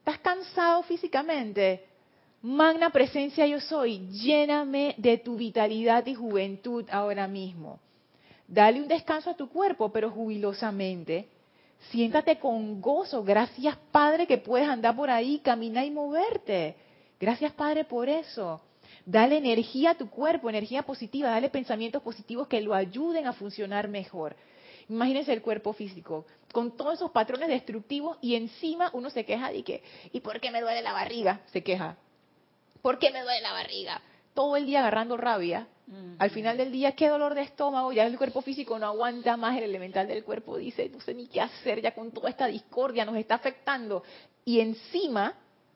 ¿Estás 0.00 0.18
cansado 0.18 0.82
físicamente? 0.82 1.91
Magna 2.42 2.90
presencia 2.90 3.46
yo 3.46 3.60
soy, 3.60 4.08
lléname 4.08 4.96
de 4.98 5.16
tu 5.18 5.36
vitalidad 5.36 6.04
y 6.06 6.14
juventud 6.16 6.84
ahora 6.90 7.28
mismo. 7.28 7.78
Dale 8.48 8.82
un 8.82 8.88
descanso 8.88 9.30
a 9.30 9.36
tu 9.36 9.48
cuerpo, 9.48 9.92
pero 9.92 10.10
jubilosamente. 10.10 11.28
Siéntate 11.90 12.40
con 12.40 12.80
gozo. 12.80 13.22
Gracias, 13.22 13.76
Padre, 13.92 14.26
que 14.26 14.38
puedes 14.38 14.68
andar 14.68 14.96
por 14.96 15.08
ahí, 15.08 15.38
caminar 15.38 15.84
y 15.84 15.92
moverte. 15.92 16.74
Gracias, 17.20 17.52
Padre, 17.52 17.84
por 17.84 18.08
eso. 18.08 18.60
Dale 19.06 19.36
energía 19.36 19.90
a 19.90 19.94
tu 19.94 20.10
cuerpo, 20.10 20.50
energía 20.50 20.82
positiva, 20.82 21.30
dale 21.30 21.48
pensamientos 21.48 22.02
positivos 22.02 22.48
que 22.48 22.60
lo 22.60 22.74
ayuden 22.74 23.28
a 23.28 23.34
funcionar 23.34 23.86
mejor. 23.86 24.34
Imagínense 24.88 25.32
el 25.32 25.42
cuerpo 25.42 25.72
físico, 25.72 26.26
con 26.52 26.76
todos 26.76 26.94
esos 26.94 27.12
patrones 27.12 27.48
destructivos 27.48 28.18
y 28.20 28.34
encima 28.34 28.90
uno 28.94 29.10
se 29.10 29.24
queja 29.24 29.52
de 29.52 29.62
que, 29.62 29.82
¿y 30.12 30.20
por 30.20 30.40
qué 30.40 30.50
me 30.50 30.60
duele 30.60 30.82
la 30.82 30.92
barriga? 30.92 31.40
Se 31.52 31.62
queja. 31.62 31.96
¿Por 32.82 32.98
qué 32.98 33.10
me 33.10 33.22
duele 33.22 33.40
la 33.40 33.52
barriga? 33.52 34.02
Todo 34.34 34.56
el 34.56 34.66
día 34.66 34.80
agarrando 34.80 35.16
rabia. 35.16 35.68
Al 36.18 36.30
final 36.30 36.56
del 36.56 36.72
día, 36.72 36.92
qué 36.92 37.08
dolor 37.08 37.34
de 37.34 37.42
estómago, 37.42 37.92
ya 37.92 38.06
el 38.06 38.16
cuerpo 38.16 38.40
físico 38.40 38.78
no 38.78 38.86
aguanta 38.86 39.36
más, 39.36 39.58
el 39.58 39.64
elemental 39.64 40.08
del 40.08 40.24
cuerpo 40.24 40.56
dice, 40.56 40.88
no 40.88 41.00
sé 41.00 41.12
ni 41.12 41.26
qué 41.26 41.42
hacer, 41.42 41.82
ya 41.82 41.92
con 41.92 42.10
toda 42.10 42.30
esta 42.30 42.46
discordia 42.46 43.04
nos 43.04 43.16
está 43.16 43.34
afectando. 43.34 44.02
Y 44.44 44.60
encima, 44.60 45.34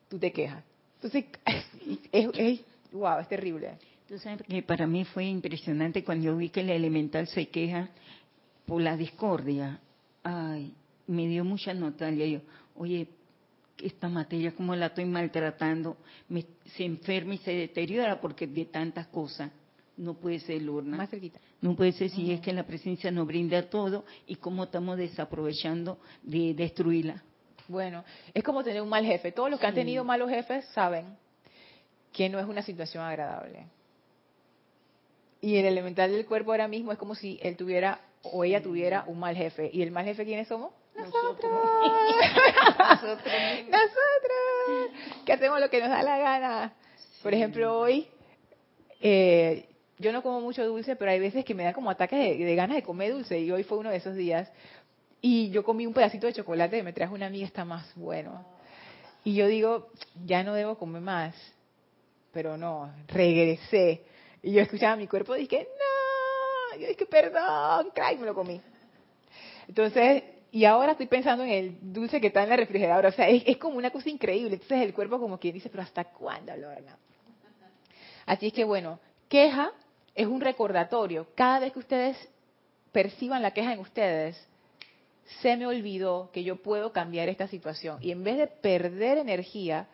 tú 0.09 0.17
te 0.17 0.31
quejas. 0.31 0.63
Entonces, 0.95 1.25
es, 2.11 2.29
es, 2.33 2.61
wow, 2.91 3.19
es 3.19 3.27
terrible. 3.27 3.77
Entonces, 4.09 4.41
que 4.47 4.63
para 4.63 4.87
mí 4.87 5.05
fue 5.05 5.25
impresionante 5.25 6.03
cuando 6.03 6.25
yo 6.25 6.37
vi 6.37 6.49
que 6.49 6.61
el 6.61 6.71
elemental 6.71 7.27
se 7.27 7.49
queja 7.49 7.89
por 8.65 8.81
la 8.81 8.97
discordia. 8.97 9.79
Ay, 10.23 10.73
me 11.05 11.27
dio 11.27 11.43
mucha 11.43 11.73
notalia. 11.73 12.25
Yo, 12.25 12.39
oye, 12.75 13.07
esta 13.81 14.09
materia, 14.09 14.53
como 14.55 14.75
la 14.75 14.87
estoy 14.87 15.05
maltratando, 15.05 15.97
me, 16.29 16.45
se 16.75 16.85
enferma 16.85 17.35
y 17.35 17.37
se 17.39 17.53
deteriora 17.53 18.19
porque 18.19 18.47
de 18.47 18.65
tantas 18.65 19.07
cosas. 19.07 19.51
No 19.95 20.13
puede 20.13 20.39
ser, 20.39 20.61
Lorna. 20.61 20.95
Más 20.95 21.09
cerquita. 21.09 21.39
No 21.59 21.75
puede 21.75 21.91
ser 21.91 22.11
si 22.11 22.31
es 22.31 22.39
que 22.39 22.53
la 22.53 22.63
presencia 22.63 23.09
nos 23.09 23.25
brinda 23.25 23.67
todo 23.69 24.05
y 24.27 24.35
cómo 24.35 24.65
estamos 24.65 24.97
desaprovechando 24.97 25.99
de 26.21 26.53
destruirla. 26.53 27.23
Bueno, 27.67 28.03
es 28.33 28.43
como 28.43 28.63
tener 28.63 28.81
un 28.81 28.89
mal 28.89 29.03
jefe. 29.03 29.31
Todos 29.31 29.49
los 29.49 29.59
que 29.59 29.65
han 29.65 29.73
tenido 29.73 30.03
malos 30.03 30.29
jefes 30.29 30.65
saben 30.73 31.17
que 32.13 32.29
no 32.29 32.39
es 32.39 32.45
una 32.45 32.61
situación 32.61 33.03
agradable. 33.03 33.67
Y 35.41 35.55
el 35.57 35.65
elemental 35.65 36.11
del 36.11 36.25
cuerpo 36.25 36.51
ahora 36.51 36.67
mismo 36.67 36.91
es 36.91 36.97
como 36.97 37.15
si 37.15 37.39
él 37.41 37.57
tuviera 37.57 38.01
o 38.23 38.43
ella 38.43 38.61
tuviera 38.61 39.03
un 39.07 39.19
mal 39.19 39.35
jefe. 39.35 39.69
¿Y 39.73 39.81
el 39.81 39.91
mal 39.91 40.05
jefe 40.05 40.25
quiénes 40.25 40.47
somos? 40.47 40.71
Nosotros. 40.97 41.51
Nosotros. 42.79 43.33
Nosotros. 43.69 45.25
Que 45.25 45.33
hacemos 45.33 45.59
lo 45.59 45.69
que 45.69 45.79
nos 45.79 45.89
da 45.89 46.03
la 46.03 46.17
gana. 46.17 46.73
Por 47.21 47.33
ejemplo, 47.33 47.79
hoy 47.79 48.07
eh, 49.01 49.67
yo 49.99 50.11
no 50.11 50.21
como 50.21 50.41
mucho 50.41 50.65
dulce, 50.65 50.95
pero 50.95 51.11
hay 51.11 51.19
veces 51.19 51.45
que 51.45 51.53
me 51.53 51.63
da 51.63 51.73
como 51.73 51.89
ataques 51.89 52.37
de, 52.37 52.55
ganas 52.55 52.75
de 52.75 52.83
comer 52.83 53.13
dulce 53.13 53.39
y 53.39 53.51
hoy 53.51 53.63
fue 53.63 53.77
uno 53.77 53.89
de 53.89 53.97
esos 53.97 54.15
días. 54.15 54.51
Y 55.21 55.49
yo 55.49 55.63
comí 55.63 55.87
un 55.87 55.93
pedacito 55.93 56.27
de 56.27 56.33
chocolate 56.33 56.77
que 56.77 56.83
me 56.83 56.93
trajo 56.93 57.15
una 57.15 57.27
amiga, 57.27 57.45
está 57.45 57.65
más 57.65 57.91
bueno. 57.95 58.45
Y 59.23 59.35
yo 59.35 59.47
digo, 59.47 59.89
ya 60.25 60.43
no 60.43 60.53
debo 60.53 60.77
comer 60.77 61.01
más. 61.01 61.35
Pero 62.31 62.57
no, 62.57 62.93
regresé. 63.07 64.05
Y 64.43 64.53
yo 64.53 64.61
escuchaba 64.61 64.95
mi 64.95 65.07
cuerpo 65.07 65.35
y 65.35 65.41
dije, 65.41 65.67
no, 65.67 66.79
yo 66.79 66.87
dije, 66.87 67.05
perdón, 67.07 67.91
y 68.13 68.17
me 68.17 68.25
lo 68.27 68.35
comí. 68.35 68.61
Entonces, 69.67 70.23
y 70.51 70.65
ahora 70.65 70.93
estoy 70.93 71.07
pensando 71.07 71.43
en 71.43 71.49
el 71.49 71.77
dulce 71.81 72.21
que 72.21 72.27
está 72.27 72.43
en 72.43 72.49
la 72.49 72.55
refrigeradora. 72.55 73.09
O 73.09 73.11
sea, 73.11 73.27
es, 73.29 73.57
como 73.57 73.77
una 73.77 73.91
cosa 73.91 74.09
increíble. 74.09 74.53
Entonces 74.53 74.81
el 74.81 74.93
cuerpo 74.93 75.19
como 75.19 75.39
quien 75.39 75.53
dice, 75.53 75.69
pero 75.69 75.83
¿hasta 75.83 76.05
cuándo, 76.05 76.55
Lorna? 76.55 76.97
Así 78.25 78.47
es 78.47 78.53
que 78.53 78.63
bueno, 78.63 78.99
queja 79.29 79.71
es 80.15 80.27
un 80.27 80.41
recordatorio. 80.41 81.27
Cada 81.35 81.59
vez 81.59 81.73
que 81.73 81.79
ustedes 81.79 82.17
perciban 82.91 83.41
la 83.41 83.51
queja 83.51 83.73
en 83.73 83.79
ustedes, 83.79 84.41
se 85.41 85.57
me 85.57 85.67
olvidó 85.67 86.29
que 86.31 86.43
yo 86.43 86.55
puedo 86.55 86.91
cambiar 86.93 87.29
esta 87.29 87.47
situación. 87.47 87.97
Y 88.01 88.11
en 88.11 88.23
vez 88.23 88.37
de 88.37 88.47
perder 88.47 89.17
energía 89.17 89.87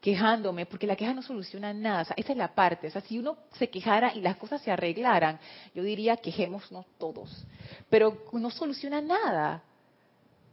quejándome, 0.00 0.66
porque 0.66 0.86
la 0.86 0.96
queja 0.96 1.14
no 1.14 1.22
soluciona 1.22 1.72
nada, 1.72 2.02
o 2.02 2.04
sea, 2.04 2.14
esa 2.18 2.32
es 2.32 2.38
la 2.38 2.54
parte. 2.54 2.88
O 2.88 2.90
sea, 2.90 3.00
si 3.00 3.18
uno 3.18 3.38
se 3.52 3.70
quejara 3.70 4.12
y 4.14 4.20
las 4.20 4.36
cosas 4.36 4.60
se 4.60 4.70
arreglaran, 4.70 5.40
yo 5.74 5.82
diría 5.82 6.18
quejémonos 6.18 6.86
todos. 6.98 7.46
Pero 7.88 8.22
no 8.32 8.50
soluciona 8.50 9.00
nada 9.00 9.62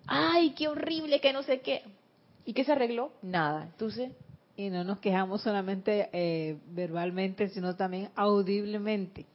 ay, 0.08 0.52
qué 0.52 0.68
horrible, 0.68 1.20
que 1.20 1.34
no 1.34 1.44
sé 1.44 1.62
qué. 1.62 1.84
¿Y 2.46 2.54
qué 2.54 2.64
se 2.64 2.72
arregló? 2.72 3.12
Nada. 3.22 3.64
Entonces... 3.64 4.12
Y 4.58 4.70
no 4.70 4.84
nos 4.84 5.00
quejamos 5.00 5.42
solamente 5.42 6.10
eh, 6.12 6.58
verbalmente, 6.68 7.50
sino 7.50 7.76
también 7.76 8.10
audiblemente. 8.16 9.26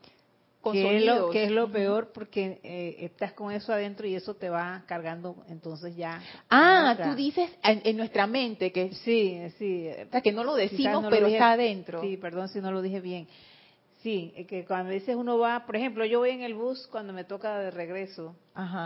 Con 0.61 0.74
que, 0.74 0.96
es 0.96 1.05
lo, 1.05 1.31
que 1.31 1.44
es 1.44 1.50
lo 1.50 1.70
peor 1.70 2.11
porque 2.12 2.61
eh, 2.62 2.96
estás 3.00 3.33
con 3.33 3.52
eso 3.52 3.72
adentro 3.72 4.07
y 4.07 4.16
eso 4.16 4.35
te 4.35 4.48
va 4.50 4.83
cargando 4.87 5.37
entonces 5.48 5.96
ya. 5.96 6.20
Ah, 6.50 6.96
tú 7.02 7.14
dices 7.14 7.48
en, 7.62 7.96
nuestra 7.96 8.26
mente 8.26 8.72
que 8.72 8.92
sí, 8.92 9.40
sí. 9.59 9.88
O 10.07 10.11
sea, 10.11 10.20
que 10.20 10.33
no 10.33 10.42
lo 10.42 10.55
decimos, 10.55 11.07
pero 11.09 11.29
está 11.29 11.52
adentro. 11.52 12.00
Sí, 12.00 12.16
perdón 12.16 12.48
si 12.48 12.61
no 12.61 12.72
lo 12.72 12.83
dije 12.83 13.00
bien. 13.00 13.29
Sí, 14.07 14.47
que 14.49 14.64
cuando 14.64 14.90
a 14.90 14.92
veces 14.92 15.16
uno 15.16 15.37
va, 15.37 15.66
por 15.66 15.75
ejemplo, 15.75 16.05
yo 16.05 16.21
voy 16.21 16.31
en 16.31 16.42
el 16.42 16.55
bus 16.55 16.87
cuando 16.92 17.12
me 17.12 17.25
toca 17.25 17.59
de 17.59 17.73
regreso. 17.73 18.37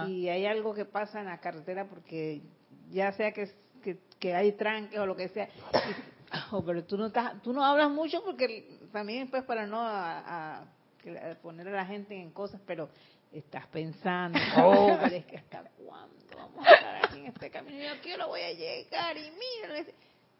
Y 0.08 0.28
hay 0.28 0.46
algo 0.46 0.72
que 0.72 0.86
pasa 0.86 1.20
en 1.20 1.26
la 1.26 1.40
carretera 1.40 1.84
porque 1.90 2.40
ya 2.88 3.12
sea 3.12 3.30
que, 3.30 3.50
que, 4.18 4.34
hay 4.34 4.52
tranques 4.52 4.98
o 4.98 5.04
lo 5.04 5.14
que 5.14 5.28
sea, 5.28 5.50
oh, 6.52 6.64
pero 6.64 6.84
tú 6.84 6.96
no 6.96 7.08
estás, 7.08 7.42
tú 7.42 7.52
no 7.52 7.62
hablas 7.62 7.90
mucho 7.90 8.24
porque 8.24 8.78
también 8.92 9.28
pues 9.28 9.44
para 9.44 9.66
no 9.66 9.76
a, 9.82 10.64
poner 11.42 11.68
a 11.68 11.72
la 11.72 11.84
gente 11.84 12.18
en 12.18 12.30
cosas, 12.30 12.58
pero 12.66 12.88
estás 13.30 13.66
pensando, 13.66 14.38
oh, 14.64 14.96
pero 15.02 15.16
es 15.16 15.26
que 15.26 15.36
hasta 15.36 15.64
cuándo 15.84 16.16
vamos 16.34 16.66
a 16.66 16.72
estar 16.72 17.04
aquí 17.04 17.18
en 17.18 17.26
este 17.26 17.50
camino, 17.50 17.76
yo 17.76 18.00
quiero 18.00 18.28
voy 18.28 18.40
a 18.40 18.54
llegar 18.54 19.18
y 19.18 19.30
mira, 19.32 19.84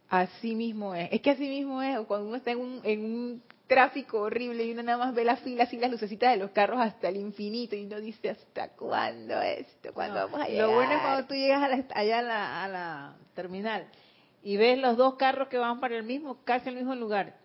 así 0.09 0.55
mismo 0.55 0.95
es, 0.95 1.12
es 1.12 1.21
que 1.21 1.33
así 1.33 1.47
mismo 1.47 1.83
es 1.83 1.99
cuando 2.07 2.29
uno 2.29 2.37
está 2.37 2.53
en 2.53 2.61
un, 2.61 2.81
en 2.83 3.05
un 3.05 3.43
tráfico 3.70 4.18
horrible 4.22 4.64
y 4.64 4.72
uno 4.72 4.83
nada 4.83 4.98
más 4.98 5.14
ve 5.14 5.24
las 5.24 5.38
filas 5.38 5.72
y 5.72 5.78
las 5.78 5.92
lucecitas 5.92 6.33
de 6.33 6.38
los 6.38 6.50
carros 6.50 6.80
hasta 6.80 7.09
el 7.09 7.16
infinito 7.16 7.77
y 7.77 7.85
uno 7.85 8.00
dice, 8.00 8.31
¿hasta 8.31 8.71
cuándo 8.71 9.40
esto? 9.40 9.94
¿Cuándo 9.94 10.16
vamos 10.16 10.40
a 10.40 10.48
llegar? 10.48 10.66
Lo 10.66 10.75
bueno 10.75 10.92
es 10.92 11.00
cuando 11.00 11.27
tú 11.29 11.35
llegas 11.35 11.85
allá 11.94 12.18
a 12.18 12.68
la, 12.68 13.16
terminal 13.37 13.87
y 14.42 14.56
ves 14.56 14.77
los 14.77 14.96
dos 14.96 15.14
carros 15.14 15.46
que 15.46 15.56
van 15.56 15.79
para 15.79 15.96
el 15.96 16.02
mismo, 16.02 16.42
casi 16.42 16.68
el 16.68 16.75
mismo 16.75 16.96
lugar, 16.96 17.37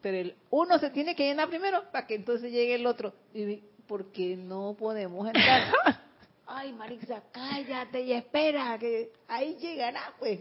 pero 0.00 0.18
el 0.18 0.36
uno 0.50 0.78
se 0.78 0.90
tiene 0.90 1.16
que 1.16 1.24
llenar 1.24 1.48
primero 1.48 1.82
para 1.90 2.06
que 2.06 2.14
entonces 2.14 2.52
llegue 2.52 2.76
el 2.76 2.86
otro. 2.86 3.12
Y 3.34 3.56
porque 3.88 4.36
no 4.36 4.76
podemos 4.78 5.26
entrar. 5.26 5.72
Ay, 6.46 6.72
Marixa, 6.74 7.24
cállate 7.32 8.02
y 8.02 8.12
espera, 8.12 8.78
que 8.78 9.10
ahí 9.26 9.56
llegará, 9.56 10.14
pues. 10.20 10.38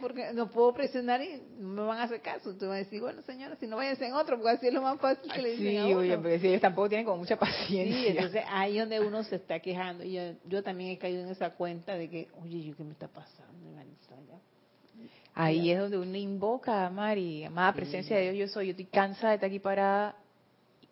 Porque 0.00 0.32
no 0.32 0.50
puedo 0.50 0.72
presionar 0.72 1.22
y 1.22 1.42
no 1.58 1.82
me 1.82 1.88
van 1.88 1.98
a 1.98 2.02
hacer 2.04 2.20
caso. 2.20 2.54
Tú 2.56 2.66
vas 2.66 2.74
a 2.74 2.78
decir, 2.78 3.00
bueno, 3.00 3.22
señora, 3.22 3.56
si 3.56 3.66
no 3.66 3.76
váyanse 3.76 4.06
en 4.06 4.14
otro, 4.14 4.36
porque 4.36 4.56
así 4.56 4.66
es 4.68 4.74
lo 4.74 4.82
más 4.82 4.98
fácil 4.98 5.30
que 5.32 5.42
le 5.42 5.50
dicen 5.50 5.66
sí, 5.66 5.76
a 5.76 5.86
uno. 5.86 5.98
oye, 5.98 6.18
pero 6.18 6.40
si 6.40 6.48
ellos 6.48 6.60
tampoco 6.60 6.88
tienen 6.88 7.04
como 7.04 7.18
mucha 7.18 7.36
paciencia. 7.38 7.96
Sí, 7.96 8.06
entonces 8.08 8.42
ahí 8.48 8.78
es 8.78 8.82
donde 8.88 9.00
uno 9.00 9.22
se 9.24 9.36
está 9.36 9.60
quejando. 9.60 10.04
Y 10.04 10.12
yo, 10.12 10.22
yo 10.46 10.62
también 10.62 10.90
he 10.90 10.98
caído 10.98 11.22
en 11.22 11.28
esa 11.28 11.50
cuenta 11.50 11.94
de 11.94 12.08
que, 12.08 12.28
oye, 12.42 12.62
¿yo 12.62 12.76
qué 12.76 12.84
me 12.84 12.92
está 12.92 13.08
pasando? 13.08 13.50
Ahí 15.34 15.70
es 15.70 15.78
donde 15.78 15.98
uno 15.98 16.16
invoca 16.16 16.86
a 16.86 16.90
Mari, 16.90 17.44
amada 17.44 17.72
presencia 17.72 18.16
de 18.16 18.32
Dios, 18.32 18.36
yo 18.36 18.52
soy, 18.52 18.66
yo 18.66 18.70
estoy 18.72 18.86
cansada 18.86 19.30
de 19.30 19.34
estar 19.36 19.48
aquí 19.48 19.58
parada, 19.58 20.16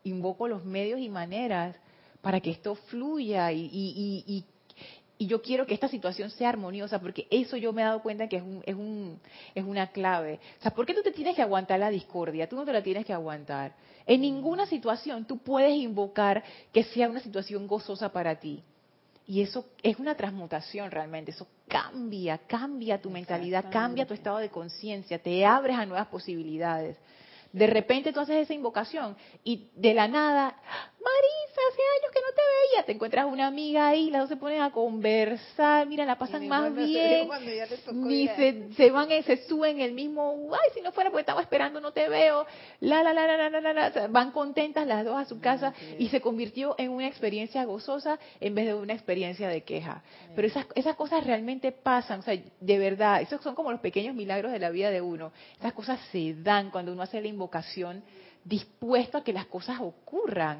invoco 0.04 0.48
los 0.48 0.64
medios 0.64 1.00
y 1.00 1.08
maneras 1.08 1.76
para 2.22 2.40
que 2.40 2.50
esto 2.50 2.74
fluya 2.74 3.52
y, 3.52 3.66
y, 3.66 3.68
y, 3.72 4.24
y, 4.26 4.44
yo 5.26 5.42
quiero 5.42 5.66
que 5.66 5.74
esta 5.74 5.88
situación 5.88 6.30
sea 6.30 6.50
armoniosa, 6.50 7.00
porque 7.00 7.26
eso 7.30 7.56
yo 7.56 7.72
me 7.72 7.82
he 7.82 7.84
dado 7.84 8.02
cuenta 8.02 8.28
que 8.28 8.36
es, 8.36 8.42
un, 8.42 8.62
es, 8.64 8.74
un, 8.74 9.20
es 9.54 9.64
una 9.64 9.88
clave. 9.88 10.38
O 10.58 10.62
sea, 10.62 10.70
¿por 10.70 10.86
qué 10.86 10.94
tú 10.94 11.02
te 11.02 11.10
tienes 11.10 11.34
que 11.34 11.42
aguantar 11.42 11.80
la 11.80 11.90
discordia? 11.90 12.48
Tú 12.48 12.56
no 12.56 12.64
te 12.64 12.72
la 12.72 12.82
tienes 12.82 13.04
que 13.04 13.12
aguantar. 13.12 13.74
En 14.06 14.20
ninguna 14.20 14.66
situación 14.66 15.24
tú 15.24 15.38
puedes 15.38 15.74
invocar 15.74 16.44
que 16.72 16.84
sea 16.84 17.08
una 17.08 17.20
situación 17.20 17.66
gozosa 17.66 18.10
para 18.10 18.36
ti. 18.36 18.62
Y 19.26 19.42
eso 19.42 19.66
es 19.82 19.98
una 19.98 20.14
transmutación 20.14 20.90
realmente, 20.90 21.32
eso 21.32 21.46
cambia, 21.68 22.38
cambia 22.38 22.98
tu 22.98 23.10
mentalidad, 23.10 23.66
cambia 23.70 24.06
tu 24.06 24.14
estado 24.14 24.38
de 24.38 24.48
conciencia, 24.48 25.18
te 25.18 25.44
abres 25.44 25.76
a 25.76 25.84
nuevas 25.84 26.06
posibilidades. 26.06 26.96
De 27.52 27.66
repente 27.66 28.12
tú 28.12 28.20
haces 28.20 28.36
esa 28.36 28.54
invocación 28.54 29.16
y 29.42 29.70
de 29.74 29.94
la 29.94 30.06
nada, 30.06 30.56
Marisa, 31.08 31.60
hace 31.70 31.80
años 31.80 32.12
que 32.12 32.20
no 32.20 32.34
te 32.34 32.42
veía, 32.42 32.86
te 32.86 32.92
encuentras 32.92 33.26
una 33.26 33.46
amiga 33.46 33.88
ahí, 33.88 34.10
las 34.10 34.22
dos 34.22 34.28
se 34.28 34.36
ponen 34.36 34.60
a 34.60 34.70
conversar, 34.70 35.86
mira, 35.86 36.04
la 36.04 36.18
pasan 36.18 36.46
más 36.46 36.74
bien, 36.74 37.28
ni 37.92 38.28
se, 38.28 38.72
se, 38.74 38.90
van, 38.90 39.08
se 39.22 39.46
suben 39.46 39.80
el 39.80 39.92
mismo, 39.92 40.50
ay, 40.52 40.70
si 40.74 40.82
no 40.82 40.92
fuera 40.92 41.10
porque 41.10 41.22
estaba 41.22 41.40
esperando, 41.40 41.80
no 41.80 41.92
te 41.92 42.08
veo, 42.08 42.46
la, 42.80 43.02
la, 43.02 43.14
la, 43.14 43.26
la, 43.26 43.48
la, 43.48 43.60
la, 43.60 43.72
la, 43.72 44.06
van 44.08 44.32
contentas 44.32 44.86
las 44.86 45.04
dos 45.04 45.16
a 45.16 45.24
su 45.24 45.40
casa 45.40 45.72
y 45.98 46.08
se 46.08 46.20
convirtió 46.20 46.74
en 46.78 46.90
una 46.90 47.06
experiencia 47.06 47.64
gozosa 47.64 48.18
en 48.40 48.54
vez 48.54 48.66
de 48.66 48.74
una 48.74 48.92
experiencia 48.92 49.48
de 49.48 49.62
queja. 49.62 50.02
Pero 50.34 50.48
esas, 50.48 50.66
esas 50.74 50.96
cosas 50.96 51.24
realmente 51.24 51.72
pasan, 51.72 52.20
o 52.20 52.22
sea, 52.22 52.36
de 52.60 52.78
verdad, 52.78 53.22
esos 53.22 53.40
son 53.42 53.54
como 53.54 53.70
los 53.70 53.80
pequeños 53.80 54.14
milagros 54.14 54.52
de 54.52 54.58
la 54.58 54.70
vida 54.70 54.90
de 54.90 55.00
uno. 55.00 55.32
Esas 55.58 55.72
cosas 55.72 56.00
se 56.12 56.34
dan 56.34 56.70
cuando 56.70 56.92
uno 56.92 57.02
hace 57.02 57.20
la 57.20 57.28
invocación 57.38 58.02
dispuesto 58.44 59.18
a 59.18 59.24
que 59.24 59.32
las 59.32 59.46
cosas 59.46 59.78
ocurran. 59.80 60.58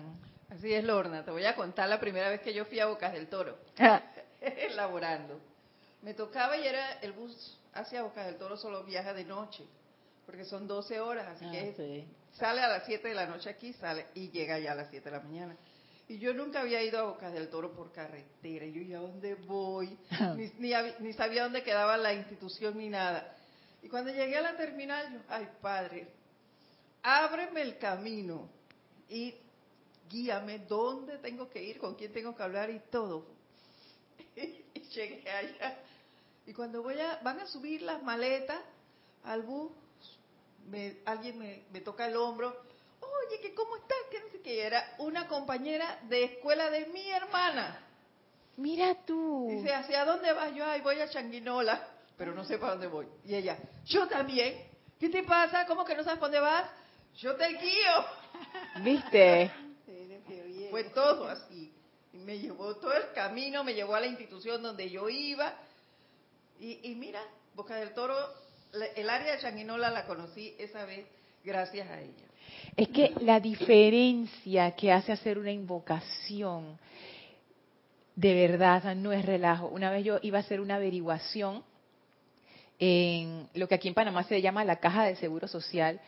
Así 0.49 0.73
es, 0.73 0.85
Lorna. 0.85 1.25
Te 1.25 1.31
voy 1.33 1.45
a 1.45 1.57
contar 1.57 1.89
la 1.89 1.99
primera 1.99 2.29
vez 2.31 2.41
que 2.41 2.55
yo 2.55 2.65
fui 2.65 2.79
a 2.79 2.87
Bocas 2.87 3.13
del 3.13 3.27
Toro, 3.29 3.59
elaborando. 4.41 5.41
Me 6.03 6.15
tocaba 6.15 6.57
y 6.57 6.67
era 6.67 6.93
el 7.01 7.13
bus 7.13 7.59
hacia 7.75 8.03
Bocas 8.03 8.27
del 8.27 8.37
Toro 8.37 8.57
solo 8.57 8.85
viaja 8.85 9.13
de 9.13 9.25
noche, 9.25 9.65
porque 10.25 10.45
son 10.45 10.67
12 10.69 11.01
horas, 11.01 11.27
así 11.27 11.45
Ah, 11.47 11.51
que 11.51 11.75
sí. 11.77 12.05
sale 12.39 12.61
a 12.61 12.69
las 12.69 12.85
7 12.87 13.09
de 13.09 13.15
la 13.15 13.27
noche 13.27 13.51
aquí, 13.51 13.73
sale 13.75 14.07
y 14.15 14.31
llega 14.31 14.59
ya 14.61 14.73
a 14.73 14.75
las 14.77 14.89
7 14.91 15.11
de 15.11 15.17
la 15.17 15.23
mañana. 15.23 15.57
Y 16.09 16.19
yo 16.19 16.33
nunca 16.33 16.61
había 16.61 16.83
ido 16.83 16.99
a 17.01 17.03
Bocas 17.03 17.33
del 17.33 17.49
Toro 17.49 17.73
por 17.73 17.93
carretera. 17.93 18.65
Y 18.65 18.73
yo, 18.73 18.81
¿y 18.81 18.95
a 18.95 18.99
dónde 19.01 19.35
voy? 19.35 19.99
Ni, 20.37 20.51
ni, 20.59 20.71
hab- 20.71 20.99
ni 21.01 21.13
sabía 21.13 21.43
dónde 21.43 21.63
quedaba 21.63 21.97
la 21.99 22.15
institución 22.15 22.79
ni 22.79 22.89
nada. 22.89 23.35
Y 23.83 23.89
cuando 23.89 24.11
llegué 24.11 24.37
a 24.39 24.41
la 24.41 24.57
terminal, 24.57 25.13
yo, 25.13 25.19
ay, 25.29 25.49
padre, 25.61 26.09
ábreme 27.03 27.63
el 27.63 27.79
camino 27.79 28.49
y 29.09 29.35
guíame 30.09 30.61
dónde 30.61 31.19
tengo 31.19 31.49
que 31.51 31.63
ir, 31.63 31.79
con 31.79 31.95
quién 31.95 32.13
tengo 32.13 32.35
que 32.37 32.43
hablar 32.43 32.71
y 32.71 32.81
todo. 32.91 33.27
y 34.37 34.81
llegué 34.81 35.31
allá. 35.31 35.79
Y 36.47 36.53
cuando 36.53 36.83
voy 36.83 36.99
a, 37.01 37.21
van 37.23 37.41
a 37.41 37.47
subir 37.47 37.83
las 37.83 38.03
maletas 38.03 38.61
al 39.25 39.43
bus, 39.43 39.71
me- 40.69 40.99
alguien 41.05 41.39
me, 41.39 41.65
me 41.73 41.81
toca 41.81 42.07
el 42.07 42.17
hombro. 42.17 42.57
Oye, 43.01 43.41
que 43.41 43.55
cómo 43.55 43.77
estás, 43.77 43.99
que 44.11 44.21
no 44.21 44.29
sé 44.33 44.41
qué. 44.41 44.67
Era 44.67 44.95
una 44.99 45.29
compañera 45.29 46.01
de 46.09 46.25
escuela 46.25 46.71
de 46.71 46.87
mi 46.87 47.09
hermana. 47.11 47.85
Mira 48.57 48.95
tú. 49.05 49.47
Dice, 49.51 49.73
¿hacia 49.75 50.05
dónde 50.05 50.33
vas? 50.33 50.55
Yo, 50.55 50.65
ay, 50.65 50.81
voy 50.81 50.99
a 51.01 51.09
Changuinola, 51.09 51.87
pero 52.17 52.35
no 52.35 52.45
sé 52.45 52.59
para 52.59 52.73
dónde 52.73 52.87
voy. 52.89 53.07
Y 53.25 53.35
ella, 53.35 53.59
yo 53.85 54.09
también. 54.09 54.67
¿Qué 54.99 55.09
te 55.11 55.23
pasa? 55.23 55.65
¿Cómo 55.67 55.85
que 55.85 55.95
no 55.95 56.03
sabes 56.03 56.19
para 56.19 56.33
dónde 56.33 56.41
vas? 56.41 56.71
Yo 57.19 57.35
te 57.35 57.49
guío. 57.49 58.85
¿Viste? 58.85 59.51
Fue 60.71 60.85
todo 60.85 61.29
así. 61.29 61.73
Y 62.13 62.19
me 62.19 62.39
llevó 62.39 62.77
todo 62.77 62.93
el 62.93 63.13
camino, 63.13 63.65
me 63.65 63.75
llevó 63.75 63.97
a 63.97 64.01
la 64.01 64.07
institución 64.07 64.63
donde 64.63 64.89
yo 64.89 65.09
iba. 65.09 65.53
Y, 66.61 66.79
y 66.91 66.95
mira, 66.95 67.21
Boca 67.55 67.75
del 67.77 67.93
Toro, 67.93 68.15
el 68.95 69.11
área 69.11 69.33
de 69.33 69.41
Changuinola 69.41 69.91
la 69.91 70.07
conocí 70.07 70.55
esa 70.59 70.85
vez 70.85 71.07
gracias 71.43 71.89
a 71.91 72.01
ella. 72.01 72.25
Es 72.77 72.89
que 72.89 73.13
la 73.21 73.41
diferencia 73.41 74.71
que 74.77 74.93
hace 74.93 75.11
hacer 75.11 75.39
una 75.39 75.51
invocación, 75.51 76.79
de 78.15 78.35
verdad, 78.35 78.95
no 78.95 79.13
es 79.13 79.25
relajo. 79.25 79.67
Una 79.67 79.91
vez 79.91 80.05
yo 80.05 80.19
iba 80.23 80.39
a 80.39 80.43
hacer 80.43 80.61
una 80.61 80.77
averiguación 80.77 81.65
en 82.79 83.49
lo 83.55 83.67
que 83.67 83.75
aquí 83.75 83.89
en 83.89 83.95
Panamá 83.95 84.23
se 84.23 84.41
llama 84.41 84.65
la 84.65 84.77
Caja 84.77 85.05
de 85.05 85.17
Seguro 85.17 85.49
Social, 85.49 86.01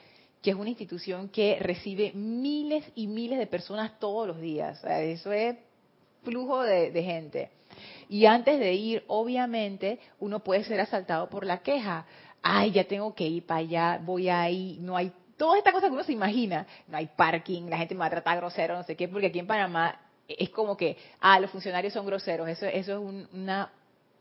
que 0.42 0.50
es 0.50 0.56
una 0.56 0.70
institución 0.70 1.28
que 1.28 1.58
recibe 1.60 2.12
miles 2.14 2.84
y 2.94 3.06
miles 3.06 3.38
de 3.38 3.46
personas 3.46 3.98
todos 3.98 4.26
los 4.26 4.40
días. 4.40 4.82
Eso 4.84 5.32
es 5.32 5.56
flujo 6.22 6.62
de, 6.62 6.90
de 6.90 7.02
gente. 7.02 7.50
Y 8.08 8.26
antes 8.26 8.58
de 8.58 8.72
ir, 8.72 9.04
obviamente, 9.06 10.00
uno 10.18 10.40
puede 10.40 10.64
ser 10.64 10.80
asaltado 10.80 11.28
por 11.28 11.44
la 11.44 11.58
queja. 11.58 12.06
Ay, 12.42 12.72
ya 12.72 12.84
tengo 12.84 13.14
que 13.14 13.26
ir 13.26 13.44
para 13.44 13.60
allá, 13.60 14.00
voy 14.02 14.28
ahí, 14.28 14.78
no 14.80 14.96
hay 14.96 15.12
todas 15.36 15.58
estas 15.58 15.72
cosas 15.72 15.88
que 15.88 15.94
uno 15.94 16.04
se 16.04 16.12
imagina. 16.12 16.66
No 16.88 16.96
hay 16.96 17.06
parking, 17.06 17.68
la 17.68 17.78
gente 17.78 17.94
me 17.94 18.00
va 18.00 18.06
a 18.06 18.10
tratar 18.10 18.36
grosero, 18.38 18.76
no 18.76 18.82
sé 18.82 18.96
qué, 18.96 19.08
porque 19.08 19.28
aquí 19.28 19.38
en 19.38 19.46
Panamá 19.46 19.98
es 20.28 20.50
como 20.50 20.76
que, 20.76 20.96
ah, 21.20 21.40
los 21.40 21.50
funcionarios 21.50 21.92
son 21.92 22.06
groseros. 22.06 22.48
Eso, 22.48 22.66
eso 22.66 22.92
es 22.92 22.98
un, 22.98 23.28
una, 23.32 23.70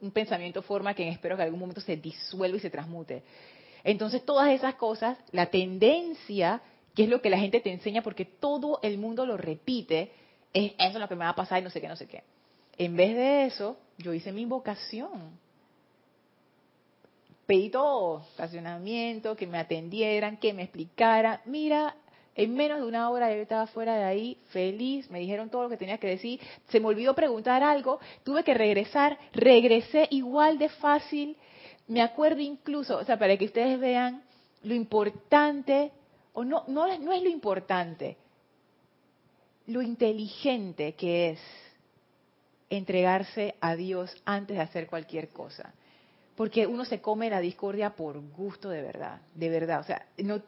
un 0.01 0.11
pensamiento 0.11 0.61
forma 0.61 0.93
que 0.93 1.07
espero 1.09 1.35
que 1.35 1.41
en 1.41 1.47
algún 1.47 1.59
momento 1.59 1.81
se 1.81 1.97
disuelva 1.97 2.57
y 2.57 2.61
se 2.61 2.69
transmute. 2.69 3.23
Entonces, 3.83 4.25
todas 4.25 4.49
esas 4.51 4.75
cosas, 4.75 5.17
la 5.31 5.47
tendencia, 5.47 6.61
que 6.95 7.03
es 7.03 7.09
lo 7.09 7.21
que 7.21 7.29
la 7.29 7.39
gente 7.39 7.59
te 7.61 7.71
enseña, 7.71 8.01
porque 8.01 8.25
todo 8.25 8.79
el 8.83 8.97
mundo 8.97 9.25
lo 9.25 9.37
repite, 9.37 10.11
es 10.53 10.73
eso 10.73 10.93
es 10.93 10.95
lo 10.95 11.07
que 11.07 11.15
me 11.15 11.25
va 11.25 11.29
a 11.29 11.35
pasar 11.35 11.59
y 11.59 11.63
no 11.63 11.69
sé 11.69 11.81
qué, 11.81 11.87
no 11.87 11.95
sé 11.95 12.07
qué. 12.07 12.23
En 12.77 12.95
vez 12.95 13.15
de 13.15 13.45
eso, 13.45 13.77
yo 13.97 14.13
hice 14.13 14.31
mi 14.31 14.41
invocación. 14.41 15.37
Pedí 17.45 17.69
todo, 17.69 18.21
estacionamiento, 18.31 19.35
que 19.35 19.47
me 19.47 19.57
atendieran, 19.57 20.37
que 20.37 20.53
me 20.53 20.63
explicaran. 20.63 21.41
Mira, 21.45 21.95
en 22.35 22.53
menos 22.53 22.79
de 22.79 22.85
una 22.85 23.09
hora 23.09 23.33
yo 23.33 23.41
estaba 23.41 23.67
fuera 23.67 23.97
de 23.97 24.03
ahí, 24.03 24.37
feliz, 24.51 25.09
me 25.09 25.19
dijeron 25.19 25.49
todo 25.49 25.63
lo 25.63 25.69
que 25.69 25.75
tenía 25.75 25.97
que 25.97 26.07
decir. 26.07 26.39
Se 26.69 26.79
me 26.79 26.87
olvidó 26.87 27.13
preguntar 27.13 27.63
algo, 27.63 27.99
tuve 28.23 28.43
que 28.43 28.53
regresar, 28.53 29.17
regresé 29.33 30.07
igual 30.11 30.57
de 30.57 30.69
fácil. 30.69 31.35
Me 31.89 32.01
acuerdo 32.01 32.39
incluso, 32.39 32.97
o 32.97 33.03
sea, 33.03 33.19
para 33.19 33.35
que 33.35 33.45
ustedes 33.45 33.79
vean 33.79 34.23
lo 34.63 34.75
importante, 34.75 35.91
o 36.33 36.45
no, 36.45 36.63
no, 36.67 36.85
no 36.99 37.11
es 37.11 37.23
lo 37.23 37.29
importante, 37.29 38.15
lo 39.65 39.81
inteligente 39.81 40.93
que 40.93 41.31
es 41.31 41.39
entregarse 42.69 43.55
a 43.59 43.75
Dios 43.75 44.15
antes 44.23 44.57
de 44.57 44.63
hacer 44.63 44.87
cualquier 44.87 45.29
cosa. 45.29 45.73
Porque 46.35 46.67
uno 46.67 46.85
se 46.85 47.01
come 47.01 47.29
la 47.29 47.41
discordia 47.41 47.95
por 47.95 48.19
gusto 48.31 48.69
de 48.69 48.81
verdad, 48.81 49.21
de 49.33 49.49
verdad. 49.49 49.79
O 49.81 49.83
sea, 49.83 50.05
no, 50.19 50.41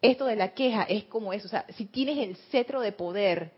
esto 0.00 0.24
de 0.24 0.36
la 0.36 0.54
queja 0.54 0.84
es 0.84 1.04
como 1.04 1.32
eso. 1.32 1.46
O 1.46 1.50
sea, 1.50 1.66
si 1.76 1.86
tienes 1.86 2.16
el 2.18 2.36
cetro 2.50 2.80
de 2.80 2.92
poder, 2.92 3.50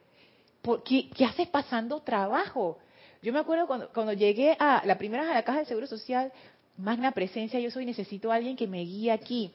¿por 0.62 0.82
¿qué, 0.82 1.10
haces 1.24 1.46
pasando 1.48 2.00
trabajo? 2.00 2.78
Yo 3.22 3.32
me 3.32 3.38
acuerdo 3.38 3.66
cuando, 3.66 3.90
cuando 3.90 4.12
llegué 4.12 4.56
a 4.58 4.82
la 4.86 4.96
primera 4.96 5.30
a 5.30 5.34
la 5.34 5.44
caja 5.44 5.60
de 5.60 5.66
Seguro 5.66 5.86
Social, 5.86 6.32
magna 6.78 7.12
presencia, 7.12 7.60
yo 7.60 7.70
soy, 7.70 7.84
necesito 7.84 8.32
a 8.32 8.36
alguien 8.36 8.56
que 8.56 8.66
me 8.66 8.80
guíe 8.82 9.12
aquí. 9.12 9.52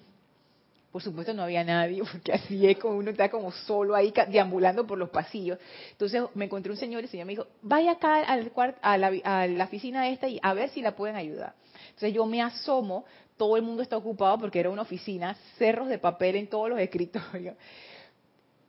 Por 0.91 1.01
supuesto 1.01 1.33
no 1.33 1.41
había 1.41 1.63
nadie, 1.63 2.03
porque 2.11 2.33
así 2.33 2.67
es 2.67 2.77
como 2.77 2.97
uno 2.97 3.09
está 3.09 3.31
como 3.31 3.51
solo 3.51 3.95
ahí 3.95 4.13
deambulando 4.29 4.85
por 4.85 4.97
los 4.97 5.09
pasillos. 5.09 5.57
Entonces 5.91 6.21
me 6.35 6.45
encontré 6.45 6.71
un 6.71 6.77
señor 6.77 7.01
y 7.01 7.05
el 7.05 7.09
señor 7.09 7.25
me 7.25 7.31
dijo, 7.31 7.47
vaya 7.61 7.93
acá 7.93 8.17
al 8.21 8.51
a, 8.81 8.93
a 9.23 9.47
la 9.47 9.63
oficina 9.63 10.07
esta 10.09 10.27
y 10.27 10.39
a 10.43 10.53
ver 10.53 10.69
si 10.69 10.81
la 10.81 10.95
pueden 10.95 11.15
ayudar. 11.15 11.55
Entonces 11.85 12.13
yo 12.13 12.25
me 12.25 12.41
asomo, 12.41 13.05
todo 13.37 13.57
el 13.57 13.63
mundo 13.63 13.81
está 13.81 13.97
ocupado 13.97 14.37
porque 14.37 14.59
era 14.59 14.69
una 14.69 14.83
oficina, 14.83 15.35
cerros 15.57 15.87
de 15.87 15.97
papel 15.97 16.35
en 16.35 16.47
todos 16.47 16.69
los 16.69 16.79
escritorios. 16.79 17.55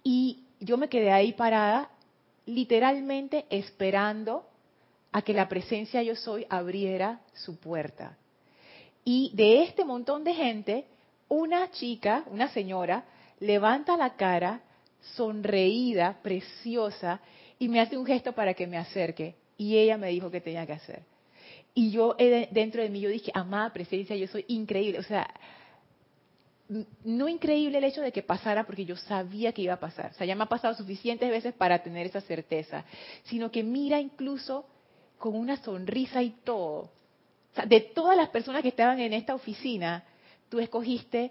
Y 0.06 0.44
yo 0.60 0.76
me 0.76 0.90
quedé 0.90 1.10
ahí 1.10 1.32
parada, 1.32 1.88
literalmente 2.44 3.46
esperando 3.48 4.46
a 5.12 5.22
que 5.22 5.32
la 5.32 5.48
presencia 5.48 6.02
yo 6.02 6.14
soy 6.14 6.44
abriera 6.50 7.22
su 7.32 7.58
puerta. 7.58 8.18
Y 9.04 9.30
de 9.34 9.62
este 9.64 9.84
montón 9.84 10.24
de 10.24 10.34
gente, 10.34 10.86
una 11.28 11.70
chica, 11.70 12.24
una 12.30 12.48
señora, 12.48 13.04
levanta 13.40 13.96
la 13.96 14.16
cara, 14.16 14.62
sonreída, 15.16 16.18
preciosa, 16.22 17.20
y 17.58 17.68
me 17.68 17.80
hace 17.80 17.96
un 17.96 18.06
gesto 18.06 18.32
para 18.32 18.54
que 18.54 18.66
me 18.66 18.78
acerque. 18.78 19.34
Y 19.56 19.76
ella 19.76 19.98
me 19.98 20.08
dijo 20.08 20.30
que 20.30 20.40
tenía 20.40 20.66
que 20.66 20.72
hacer. 20.72 21.02
Y 21.74 21.90
yo 21.90 22.16
dentro 22.50 22.82
de 22.82 22.88
mí, 22.88 23.00
yo 23.00 23.10
dije, 23.10 23.30
amada 23.34 23.72
presencia, 23.72 24.16
yo 24.16 24.26
soy 24.28 24.44
increíble. 24.48 24.98
O 24.98 25.02
sea, 25.02 25.28
no 27.04 27.28
increíble 27.28 27.78
el 27.78 27.84
hecho 27.84 28.00
de 28.00 28.12
que 28.12 28.22
pasara 28.22 28.64
porque 28.64 28.84
yo 28.84 28.96
sabía 28.96 29.52
que 29.52 29.62
iba 29.62 29.74
a 29.74 29.80
pasar. 29.80 30.12
O 30.12 30.14
sea, 30.14 30.26
ya 30.26 30.34
me 30.34 30.44
ha 30.44 30.48
pasado 30.48 30.74
suficientes 30.74 31.28
veces 31.28 31.52
para 31.52 31.82
tener 31.82 32.06
esa 32.06 32.20
certeza. 32.20 32.84
Sino 33.24 33.50
que 33.50 33.62
mira 33.62 34.00
incluso 34.00 34.66
con 35.18 35.34
una 35.34 35.56
sonrisa 35.58 36.22
y 36.22 36.30
todo. 36.44 36.90
O 37.54 37.56
sea, 37.56 37.66
de 37.66 37.80
todas 37.80 38.16
las 38.16 38.30
personas 38.30 38.62
que 38.62 38.68
estaban 38.68 38.98
en 38.98 39.12
esta 39.12 39.32
oficina, 39.32 40.02
tú 40.48 40.58
escogiste 40.58 41.30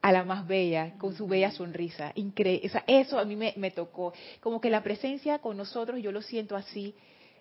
a 0.00 0.10
la 0.10 0.24
más 0.24 0.46
bella, 0.46 0.94
con 0.96 1.14
su 1.14 1.26
bella 1.26 1.50
sonrisa. 1.50 2.12
Increíble. 2.14 2.66
O 2.66 2.70
sea, 2.70 2.84
eso 2.86 3.18
a 3.18 3.24
mí 3.26 3.36
me, 3.36 3.52
me 3.58 3.70
tocó. 3.70 4.14
Como 4.40 4.62
que 4.62 4.70
la 4.70 4.82
presencia 4.82 5.40
con 5.40 5.58
nosotros, 5.58 6.00
yo 6.00 6.10
lo 6.10 6.22
siento 6.22 6.56
así, 6.56 6.94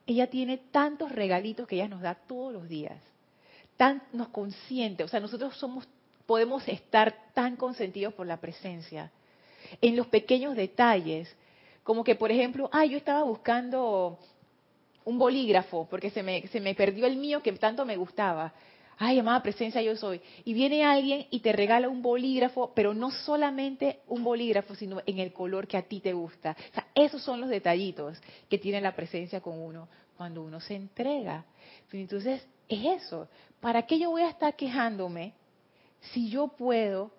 ella 0.06 0.28
tiene 0.28 0.58
tantos 0.58 1.10
regalitos 1.14 1.70
que 1.70 1.76
ella 1.76 1.88
nos 1.88 2.02
da 2.02 2.16
todos 2.16 2.52
los 2.52 2.68
días. 2.68 3.02
Tan, 3.78 4.04
nos 4.12 4.28
consiente, 4.28 5.06
o 5.06 5.08
sea, 5.08 5.22
nosotros 5.22 5.56
somos, 5.58 5.88
podemos 6.26 6.68
estar 6.68 7.32
tan 7.34 7.56
consentidos 7.56 8.14
por 8.14 8.28
la 8.28 8.38
presencia. 8.38 9.10
En 9.80 9.96
los 9.96 10.08
pequeños 10.08 10.58
detalles, 10.58 11.34
como 11.84 12.04
que 12.04 12.16
por 12.16 12.30
ejemplo, 12.30 12.70
ay, 12.74 12.90
yo 12.90 12.98
estaba 12.98 13.24
buscando 13.24 14.20
un 15.06 15.18
bolígrafo 15.18 15.88
porque 15.90 16.10
se 16.10 16.24
me, 16.24 16.48
se 16.48 16.60
me 16.60 16.76
perdió 16.76 17.06
el 17.06 17.16
mío 17.18 17.42
que 17.42 17.52
tanto 17.54 17.86
me 17.86 17.96
gustaba. 17.96 18.54
Ay, 18.98 19.20
amada 19.20 19.44
presencia 19.44 19.82
yo 19.82 19.96
soy. 19.96 20.22
Y 20.46 20.54
viene 20.54 20.86
alguien 20.86 21.28
y 21.30 21.40
te 21.40 21.52
regala 21.52 21.90
un 21.90 22.02
bolígrafo, 22.02 22.72
pero 22.74 22.94
no 22.94 23.12
solamente 23.12 24.00
un 24.08 24.24
bolígrafo, 24.24 24.74
sino 24.76 25.02
en 25.06 25.20
el 25.20 25.34
color 25.34 25.68
que 25.68 25.78
a 25.78 25.82
ti 25.82 26.00
te 26.00 26.14
gusta. 26.14 26.56
O 26.72 26.74
sea, 26.74 26.88
esos 26.96 27.22
son 27.22 27.42
los 27.42 27.50
detallitos 27.50 28.18
que 28.50 28.58
tiene 28.58 28.80
la 28.80 28.96
presencia 28.96 29.42
con 29.42 29.60
uno 29.60 29.88
cuando 30.16 30.44
uno 30.44 30.62
se 30.62 30.76
entrega. 30.76 31.44
Entonces, 31.92 32.46
es 32.70 33.04
eso. 33.04 33.28
¿Para 33.60 33.86
qué 33.86 34.00
yo 34.00 34.12
voy 34.12 34.22
a 34.22 34.30
estar 34.30 34.56
quejándome 34.56 35.34
si 36.14 36.30
yo 36.30 36.48
puedo 36.48 37.12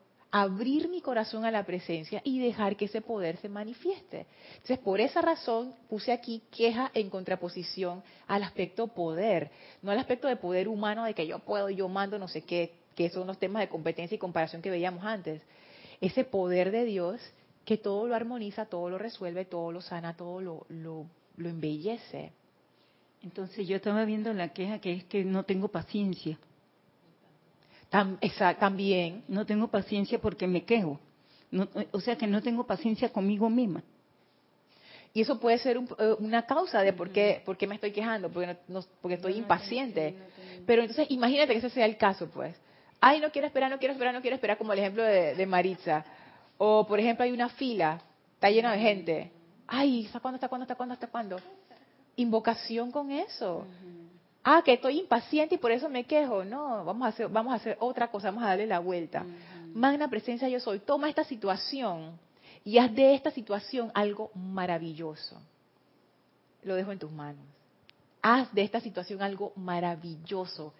abrir 0.43 0.91
mi 0.91 1.01
corazón 1.01 1.47
a 1.47 1.51
la 1.51 1.65
presencia 1.65 2.21
y 2.23 2.39
dejar 2.39 2.77
que 2.77 2.85
ese 2.85 3.01
poder 3.01 3.39
se 3.39 3.49
manifieste. 3.49 4.27
Entonces, 4.51 4.79
por 4.79 5.01
esa 5.01 5.23
razón 5.23 5.75
puse 5.89 6.13
aquí 6.13 6.43
queja 6.51 6.91
en 6.93 7.09
contraposición 7.09 8.03
al 8.27 8.43
aspecto 8.43 8.89
poder, 8.89 9.51
no 9.81 9.93
al 9.93 9.99
aspecto 9.99 10.29
de 10.29 10.37
poder 10.37 10.69
humano 10.69 11.05
de 11.05 11.15
que 11.15 11.27
yo 11.27 11.39
puedo, 11.39 11.71
yo 11.71 11.89
mando, 11.89 12.19
no 12.19 12.29
sé 12.29 12.43
qué, 12.43 12.75
que 12.95 13.09
son 13.09 13.27
los 13.27 13.39
temas 13.39 13.61
de 13.61 13.71
competencia 13.71 14.15
y 14.15 14.19
comparación 14.19 14.61
que 14.61 14.69
veíamos 14.69 15.05
antes. 15.05 15.41
Ese 16.03 16.25
poder 16.25 16.71
de 16.71 16.85
Dios 16.85 17.19
que 17.65 17.79
todo 17.79 18.07
lo 18.07 18.15
armoniza, 18.15 18.67
todo 18.67 18.91
lo 18.91 18.99
resuelve, 18.99 19.47
todo 19.47 19.73
lo 19.73 19.81
sana, 19.81 20.19
todo 20.19 20.43
lo, 20.43 20.67
lo, 20.69 21.07
embellece. 21.39 22.33
Entonces 23.23 23.67
yo 23.67 23.77
estaba 23.77 24.05
viendo 24.05 24.33
la 24.35 24.51
queja 24.51 24.81
que 24.81 24.93
es 24.93 25.05
que 25.05 25.25
no 25.25 25.45
tengo 25.45 25.69
paciencia 25.69 26.39
también. 27.91 29.25
No 29.29 29.47
tengo 29.47 29.69
paciencia 29.69 30.19
porque 30.19 30.47
me 30.47 30.65
quejo. 30.65 30.99
o 31.93 32.01
sea 32.01 32.17
que 32.17 32.27
no 32.27 32.43
tengo 32.43 32.67
paciencia 32.67 33.13
conmigo 33.13 33.49
misma. 33.49 33.83
Y 35.13 35.23
eso 35.23 35.41
puede 35.41 35.57
ser 35.59 35.79
eh, 35.79 36.17
una 36.19 36.45
causa 36.45 36.83
de 36.83 36.93
por 36.93 37.11
qué, 37.11 37.41
por 37.47 37.57
qué 37.57 37.67
me 37.67 37.77
estoy 37.77 37.91
quejando, 37.91 38.31
porque, 38.31 38.55
no, 38.69 38.85
porque 39.01 39.15
estoy 39.15 39.37
impaciente. 39.37 40.15
Pero 40.67 40.83
entonces 40.83 41.07
imagínate 41.09 41.53
que 41.53 41.59
ese 41.59 41.71
sea 41.71 41.87
el 41.87 41.97
caso, 41.97 42.29
pues. 42.29 42.55
Ay, 43.01 43.21
no 43.21 43.31
quiero 43.31 43.47
esperar, 43.47 43.71
no 43.71 43.79
quiero 43.79 43.93
esperar, 43.93 44.13
no 44.13 44.21
quiero 44.21 44.35
esperar, 44.35 44.59
como 44.59 44.75
el 44.75 44.79
ejemplo 44.79 45.03
de, 45.03 45.47
Maritza. 45.47 46.05
O, 46.59 46.87
por 46.87 47.01
ejemplo, 47.01 47.25
hay 47.25 47.33
una 47.33 47.49
fila, 47.49 48.03
está 48.35 48.51
llena 48.51 48.73
de 48.73 48.79
gente. 48.79 49.33
Ay, 49.67 50.05
¿hasta 50.07 50.21
cuándo, 50.21 50.37
hasta 50.37 50.49
cuándo, 50.49 50.65
hasta 50.65 50.75
cuándo, 50.75 50.93
hasta 50.93 51.07
cuándo? 51.07 51.37
Invocación 52.17 52.91
con 52.91 53.11
eso 53.11 53.67
ah, 54.47 54.63
que 54.63 54.75
estoy 54.75 55.01
impaciente 55.01 55.57
y 55.57 55.59
por 55.59 55.73
eso 55.73 55.89
me 55.89 56.05
quejo. 56.05 56.45
No, 56.45 56.85
vamos 56.85 57.05
a 57.05 57.09
hacer, 57.09 57.29
vamos 57.29 57.53
a 57.53 57.57
hacer 57.57 57.77
otra 57.81 58.11
cosa, 58.11 58.29
vamos 58.31 58.45
a 58.45 58.49
darle 58.49 58.67
la 58.67 58.79
vuelta. 58.79 59.27
Magna 59.75 60.09
presencia 60.09 60.49
yo 60.49 60.61
soy. 60.61 60.79
Toma 60.79 61.09
esta 61.09 61.25
situación 61.25 62.19
y 62.65 62.79
haz 62.79 62.95
de 62.95 63.15
esta 63.15 63.31
situación 63.31 63.91
algo 63.93 64.31
maravilloso. 64.35 65.37
Lo 66.63 66.77
dejo 66.77 66.93
en 66.93 66.99
tus 66.99 67.11
manos. 67.11 67.45
Haz 68.23 68.53
de 68.55 68.63
esta 68.63 68.81
situación 68.81 69.21
algo 69.21 69.53
maravilloso, 69.57 70.73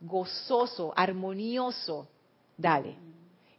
gozoso, 0.00 0.92
armonioso. 0.96 2.08
Dale 2.56 2.96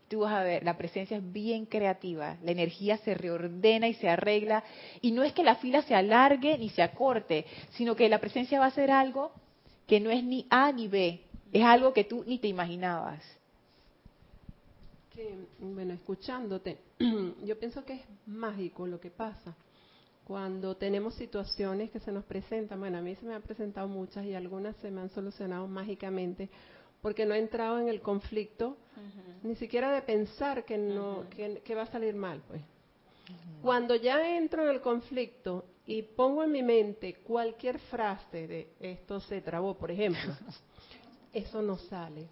tú 0.07 0.21
vas 0.21 0.33
a 0.33 0.43
ver, 0.43 0.63
la 0.63 0.77
presencia 0.77 1.17
es 1.17 1.31
bien 1.33 1.65
creativa, 1.65 2.37
la 2.43 2.51
energía 2.51 2.97
se 2.97 3.13
reordena 3.13 3.87
y 3.87 3.93
se 3.95 4.09
arregla, 4.09 4.63
y 5.01 5.11
no 5.11 5.23
es 5.23 5.33
que 5.33 5.43
la 5.43 5.55
fila 5.55 5.81
se 5.83 5.95
alargue 5.95 6.57
ni 6.57 6.69
se 6.69 6.81
acorte, 6.81 7.45
sino 7.71 7.95
que 7.95 8.09
la 8.09 8.19
presencia 8.19 8.59
va 8.59 8.67
a 8.67 8.71
ser 8.71 8.91
algo 8.91 9.31
que 9.85 9.99
no 9.99 10.09
es 10.09 10.23
ni 10.23 10.45
A 10.49 10.71
ni 10.71 10.87
B, 10.87 11.21
es 11.51 11.63
algo 11.63 11.93
que 11.93 12.03
tú 12.03 12.23
ni 12.25 12.39
te 12.39 12.47
imaginabas. 12.47 13.23
bueno, 15.59 15.93
escuchándote, 15.93 16.77
yo 17.43 17.59
pienso 17.59 17.83
que 17.83 17.93
es 17.93 18.01
mágico 18.25 18.85
lo 18.85 18.99
que 18.99 19.09
pasa 19.09 19.55
cuando 20.27 20.75
tenemos 20.75 21.15
situaciones 21.15 21.89
que 21.89 22.01
se 22.01 22.11
nos 22.11 22.25
presentan. 22.25 22.81
Bueno, 22.81 22.97
a 22.97 23.01
mí 23.01 23.15
se 23.15 23.25
me 23.25 23.33
han 23.33 23.41
presentado 23.41 23.87
muchas 23.87 24.25
y 24.25 24.35
algunas 24.35 24.75
se 24.75 24.91
me 24.91 24.99
han 24.99 25.09
solucionado 25.09 25.69
mágicamente 25.69 26.49
porque 27.01 27.25
no 27.25 27.33
he 27.33 27.39
entrado 27.39 27.79
en 27.79 27.87
el 27.87 28.01
conflicto, 28.01 28.77
ni 29.43 29.55
siquiera 29.55 29.91
de 29.91 30.01
pensar 30.01 30.65
que 30.65 30.77
no 30.77 31.25
que, 31.29 31.75
va 31.75 31.83
a 31.83 31.91
salir 31.91 32.15
mal, 32.15 32.41
pues. 32.47 32.61
Cuando 33.61 33.95
ya 33.95 34.37
entro 34.37 34.63
en 34.63 34.69
el 34.69 34.81
conflicto 34.81 35.65
y 35.85 36.01
pongo 36.01 36.43
en 36.43 36.51
mi 36.51 36.63
mente 36.63 37.15
cualquier 37.15 37.79
frase 37.79 38.47
de 38.47 38.73
esto 38.79 39.19
se 39.19 39.41
trabó, 39.41 39.77
por 39.77 39.91
ejemplo, 39.91 40.33
eso 41.33 41.61
no 41.61 41.77
sale. 41.77 42.27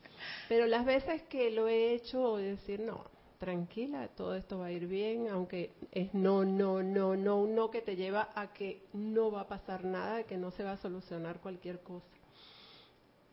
Pero 0.47 0.65
las 0.67 0.85
veces 0.85 1.23
que 1.23 1.51
lo 1.51 1.67
he 1.67 1.93
hecho, 1.93 2.37
decir, 2.37 2.79
no, 2.79 3.05
tranquila, 3.37 4.07
todo 4.09 4.35
esto 4.35 4.59
va 4.59 4.67
a 4.67 4.71
ir 4.71 4.87
bien, 4.87 5.27
aunque 5.29 5.71
es 5.91 6.13
no, 6.13 6.45
no, 6.45 6.81
no, 6.81 7.15
no, 7.15 7.45
no 7.45 7.71
que 7.71 7.81
te 7.81 7.95
lleva 7.95 8.29
a 8.35 8.53
que 8.53 8.83
no 8.93 9.31
va 9.31 9.41
a 9.41 9.47
pasar 9.47 9.83
nada, 9.83 10.23
que 10.23 10.37
no 10.37 10.51
se 10.51 10.63
va 10.63 10.73
a 10.73 10.77
solucionar 10.77 11.39
cualquier 11.39 11.81
cosa. 11.81 12.05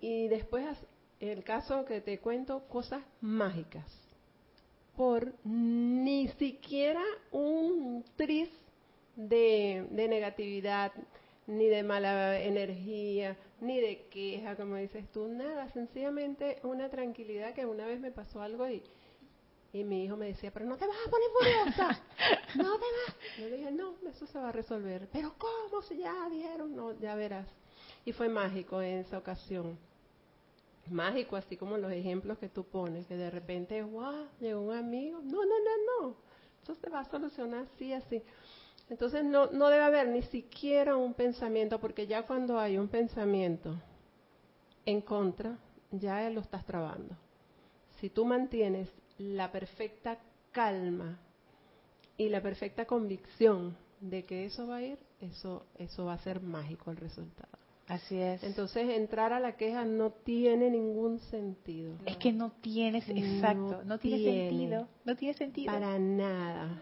Y 0.01 0.29
después 0.29 0.67
el 1.29 1.45
caso 1.45 1.85
que 1.85 2.01
te 2.01 2.19
cuento, 2.19 2.65
cosas 2.69 3.03
mágicas. 3.21 3.87
Por 4.97 5.33
ni 5.45 6.29
siquiera 6.29 7.03
un 7.31 8.05
tris 8.17 8.49
de, 9.15 9.87
negatividad, 9.91 10.93
ni 11.47 11.67
de 11.67 11.83
mala 11.83 12.41
energía, 12.41 13.37
ni 13.61 13.81
de 13.81 14.07
queja, 14.11 14.57
como 14.57 14.77
dices 14.77 15.11
tú, 15.13 15.29
nada, 15.29 15.71
sencillamente 15.71 16.59
una 16.65 16.89
tranquilidad 16.91 17.55
que 17.55 17.67
una 17.67 17.87
vez 17.87 18.01
me 18.01 18.11
pasó 18.11 18.43
algo 18.43 18.69
y, 18.69 18.83
y 19.73 19.85
mi 19.85 20.05
hijo 20.05 20.17
me 20.17 20.27
decía, 20.27 20.51
pero 20.51 20.67
no 20.67 20.77
te 20.77 20.87
vas 20.87 20.97
a 21.07 21.11
poner 21.11 21.29
furiosa, 21.39 22.03
no 22.57 22.79
te 22.79 22.85
vas. 22.85 23.17
Yo 23.39 23.49
le 23.49 23.57
dije, 23.59 23.71
no, 23.71 23.95
eso 24.11 24.27
se 24.27 24.39
va 24.39 24.49
a 24.49 24.53
resolver. 24.53 25.09
Pero 25.13 25.35
¿cómo? 25.39 25.83
Si 25.83 25.97
ya 25.99 26.29
dieron, 26.29 26.75
no, 26.75 26.99
ya 26.99 27.15
verás. 27.15 27.47
Y 28.05 28.13
fue 28.13 28.29
mágico 28.29 28.83
en 28.83 28.99
esa 28.99 29.19
ocasión 29.19 29.79
mágico, 30.91 31.37
así 31.37 31.57
como 31.57 31.77
los 31.79 31.93
ejemplos 31.93 32.39
que 32.39 32.49
tú 32.49 32.65
pones, 32.65 33.07
que 33.07 33.17
de 33.17 33.31
repente, 33.31 33.83
wow, 33.83 34.27
llegó 34.41 34.61
un 34.61 34.77
amigo. 34.77 35.21
No, 35.23 35.45
no, 35.45 35.55
no, 35.59 36.01
no. 36.09 36.17
Eso 36.63 36.75
se 36.75 36.91
va 36.91 37.01
a 37.01 37.11
solucionar 37.11 37.67
así, 37.75 37.93
así. 37.93 38.23
Entonces 38.89 39.25
no, 39.25 39.47
no 39.51 39.69
debe 39.69 39.85
haber 39.85 40.09
ni 40.09 40.23
siquiera 40.23 40.97
un 40.97 41.15
pensamiento, 41.15 41.81
porque 41.81 42.07
ya 42.07 42.27
cuando 42.27 42.59
hay 42.59 42.79
un 42.79 42.89
pensamiento 42.89 43.81
en 44.85 45.01
contra, 45.01 45.59
ya 45.91 46.29
lo 46.31 46.41
estás 46.41 46.65
trabando. 46.67 47.17
Si 48.01 48.11
tú 48.11 48.25
mantienes 48.25 48.89
la 49.19 49.53
perfecta 49.53 50.19
calma 50.51 51.19
y 52.17 52.29
la 52.29 52.43
perfecta 52.43 52.85
convicción 52.85 53.77
de 54.01 54.25
que 54.25 54.45
eso 54.45 54.67
va 54.67 54.77
a 54.77 54.83
ir, 54.83 54.99
eso, 55.21 55.67
eso 55.79 56.05
va 56.05 56.15
a 56.15 56.19
ser 56.19 56.41
mágico 56.41 56.91
el 56.91 56.97
resultado. 56.97 57.62
Así 57.89 58.19
es. 58.19 58.43
Entonces 58.43 58.89
entrar 58.91 59.33
a 59.33 59.41
la 59.41 59.57
queja 59.57 59.85
no 59.85 60.11
tiene 60.11 60.71
ningún 60.71 61.19
sentido. 61.19 61.95
Es 62.07 62.17
que 62.17 62.33
no 62.33 62.53
tiene, 62.61 62.99
exacto, 62.99 63.83
no, 63.85 63.99
tiene, 63.99 64.49
sentido, 64.49 64.89
no 65.05 65.17
tiene 65.17 65.35
sentido. 65.35 65.73
Para 65.73 65.99
nada. 65.99 66.81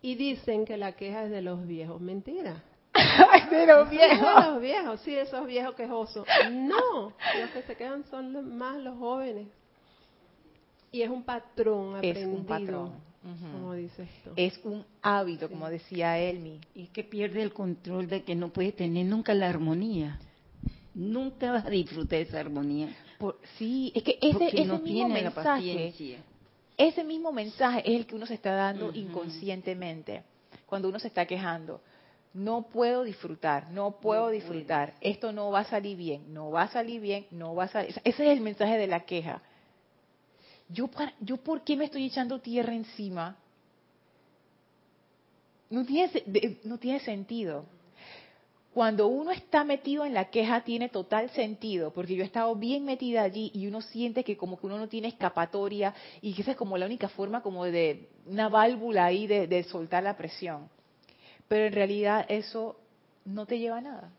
Y 0.00 0.16
dicen 0.16 0.64
que 0.64 0.76
la 0.76 0.92
queja 0.92 1.24
es 1.24 1.30
de 1.30 1.42
los 1.42 1.66
viejos. 1.66 2.00
Mentira. 2.00 2.64
de 3.50 3.66
los 3.66 3.88
viejos. 3.88 4.18
De 4.18 4.50
los 4.50 4.60
viejos, 4.60 5.00
sí, 5.00 5.14
esos 5.14 5.46
viejos 5.46 5.74
quejosos. 5.74 6.26
No, 6.50 7.12
los 7.40 7.50
que 7.50 7.62
se 7.62 7.76
quedan 7.76 8.04
son 8.04 8.56
más 8.56 8.78
los 8.78 8.98
jóvenes. 8.98 9.48
Y 10.90 11.02
es 11.02 11.10
un 11.10 11.22
patrón 11.22 11.96
aprendido. 11.96 12.30
Es 12.30 12.38
un 12.38 12.46
patrón. 12.46 13.11
Como 13.22 13.74
dices 13.74 14.08
tú. 14.24 14.30
Es 14.36 14.58
un 14.64 14.84
hábito, 15.00 15.48
como 15.48 15.68
decía 15.68 16.18
Elmi. 16.18 16.60
Y 16.74 16.84
es 16.84 16.90
que 16.90 17.04
pierde 17.04 17.42
el 17.42 17.52
control 17.52 18.08
de 18.08 18.22
que 18.24 18.34
no 18.34 18.48
puede 18.48 18.72
tener 18.72 19.06
nunca 19.06 19.32
la 19.34 19.48
armonía. 19.48 20.18
Nunca 20.94 21.52
vas 21.52 21.64
a 21.64 21.70
disfrutar 21.70 22.18
esa 22.20 22.40
armonía. 22.40 22.88
sí, 23.56 23.92
es 23.94 24.02
que 24.02 24.18
ese, 24.20 24.48
ese 24.48 24.78
mismo 24.78 25.08
mensaje, 25.08 25.94
ese 26.76 27.04
mismo 27.04 27.32
mensaje 27.32 27.80
es 27.80 28.00
el 28.00 28.06
que 28.06 28.16
uno 28.16 28.26
se 28.26 28.34
está 28.34 28.52
dando 28.52 28.92
inconscientemente 28.92 30.24
cuando 30.66 30.88
uno 30.88 30.98
se 30.98 31.08
está 31.08 31.26
quejando. 31.26 31.80
no 32.34 32.62
puedo 32.62 33.04
disfrutar, 33.04 33.70
no 33.70 34.00
puedo 34.00 34.30
disfrutar, 34.30 34.94
esto 35.00 35.32
no 35.32 35.50
va 35.50 35.60
a 35.60 35.64
salir 35.64 35.96
bien, 35.98 36.32
no 36.32 36.50
va 36.50 36.62
a 36.62 36.68
salir 36.68 37.00
bien, 37.00 37.26
no 37.30 37.54
va 37.54 37.64
a 37.64 37.68
salir. 37.68 37.90
Ese 38.04 38.24
es 38.24 38.32
el 38.36 38.40
mensaje 38.40 38.78
de 38.78 38.86
la 38.86 39.00
queja. 39.00 39.42
Yo, 40.68 40.90
yo 41.20 41.36
¿por 41.38 41.62
qué 41.62 41.76
me 41.76 41.86
estoy 41.86 42.06
echando 42.06 42.40
tierra 42.40 42.74
encima? 42.74 43.36
No 45.70 45.84
tiene, 45.84 46.10
no 46.64 46.78
tiene 46.78 47.00
sentido. 47.00 47.64
Cuando 48.74 49.06
uno 49.06 49.30
está 49.32 49.64
metido 49.64 50.06
en 50.06 50.14
la 50.14 50.30
queja 50.30 50.62
tiene 50.64 50.88
total 50.88 51.28
sentido, 51.30 51.92
porque 51.92 52.16
yo 52.16 52.22
he 52.22 52.26
estado 52.26 52.54
bien 52.56 52.86
metida 52.86 53.22
allí 53.22 53.50
y 53.54 53.66
uno 53.66 53.82
siente 53.82 54.24
que 54.24 54.36
como 54.36 54.58
que 54.58 54.66
uno 54.66 54.78
no 54.78 54.88
tiene 54.88 55.08
escapatoria 55.08 55.94
y 56.22 56.32
que 56.32 56.40
esa 56.40 56.52
es 56.52 56.56
como 56.56 56.78
la 56.78 56.86
única 56.86 57.10
forma 57.10 57.42
como 57.42 57.64
de 57.66 58.08
una 58.26 58.48
válvula 58.48 59.04
ahí 59.04 59.26
de 59.26 59.62
soltar 59.64 60.02
la 60.02 60.16
presión 60.16 60.70
pero 61.52 61.66
en 61.66 61.74
realidad 61.74 62.24
eso 62.30 62.76
no 63.26 63.44
te 63.44 63.58
lleva 63.58 63.76
a 63.76 63.82
nada. 63.82 64.10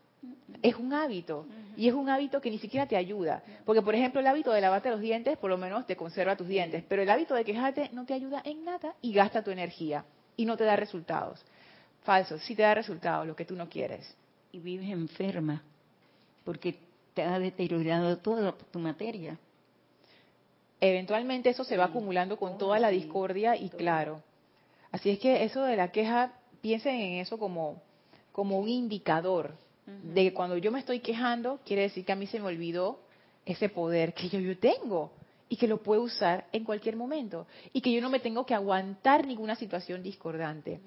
Es 0.62 0.76
un 0.76 0.92
hábito 0.92 1.46
y 1.76 1.88
es 1.88 1.94
un 1.94 2.08
hábito 2.08 2.40
que 2.40 2.50
ni 2.50 2.58
siquiera 2.58 2.86
te 2.86 2.96
ayuda. 2.96 3.42
Porque, 3.64 3.82
por 3.82 3.94
ejemplo, 3.94 4.20
el 4.20 4.26
hábito 4.26 4.52
de 4.52 4.60
lavarte 4.60 4.90
los 4.90 5.00
dientes 5.00 5.36
por 5.38 5.50
lo 5.50 5.58
menos 5.58 5.86
te 5.86 5.96
conserva 5.96 6.36
tus 6.36 6.48
dientes, 6.48 6.84
pero 6.88 7.02
el 7.02 7.10
hábito 7.10 7.34
de 7.34 7.44
quejarte 7.44 7.90
no 7.92 8.04
te 8.04 8.14
ayuda 8.14 8.42
en 8.44 8.64
nada 8.64 8.94
y 9.02 9.12
gasta 9.12 9.42
tu 9.42 9.50
energía 9.50 10.04
y 10.36 10.44
no 10.44 10.56
te 10.56 10.64
da 10.64 10.76
resultados. 10.76 11.44
Falso, 12.02 12.38
sí 12.38 12.54
te 12.54 12.62
da 12.62 12.74
resultados, 12.74 13.26
lo 13.26 13.34
que 13.36 13.44
tú 13.44 13.56
no 13.56 13.68
quieres. 13.68 14.14
Y 14.52 14.58
vives 14.58 14.88
enferma 14.90 15.62
porque 16.44 16.78
te 17.14 17.22
ha 17.22 17.38
deteriorado 17.38 18.18
toda 18.18 18.52
tu 18.70 18.78
materia. 18.78 19.38
Eventualmente 20.80 21.48
eso 21.50 21.64
se 21.64 21.76
va 21.76 21.86
acumulando 21.86 22.36
con 22.36 22.58
toda 22.58 22.78
la 22.78 22.88
discordia 22.88 23.56
y 23.56 23.70
claro. 23.70 24.22
Así 24.92 25.10
es 25.10 25.18
que 25.18 25.44
eso 25.44 25.62
de 25.62 25.76
la 25.76 25.90
queja 25.90 26.32
piensen 26.60 26.94
en 26.96 27.20
eso 27.20 27.38
como, 27.38 27.82
como 28.32 28.58
un 28.58 28.68
indicador 28.68 29.54
de 29.86 30.22
que 30.22 30.32
cuando 30.32 30.56
yo 30.56 30.72
me 30.72 30.78
estoy 30.80 31.00
quejando, 31.00 31.60
quiere 31.64 31.82
decir 31.82 32.04
que 32.04 32.12
a 32.12 32.16
mí 32.16 32.26
se 32.26 32.40
me 32.40 32.46
olvidó 32.46 33.00
ese 33.44 33.68
poder 33.68 34.14
que 34.14 34.28
yo, 34.28 34.38
yo 34.38 34.58
tengo 34.58 35.12
y 35.48 35.56
que 35.56 35.68
lo 35.68 35.82
puedo 35.82 36.02
usar 36.02 36.46
en 36.52 36.64
cualquier 36.64 36.96
momento 36.96 37.46
y 37.72 37.80
que 37.80 37.92
yo 37.92 38.00
no 38.00 38.08
me 38.08 38.20
tengo 38.20 38.46
que 38.46 38.54
aguantar 38.54 39.26
ninguna 39.26 39.54
situación 39.56 40.02
discordante. 40.02 40.80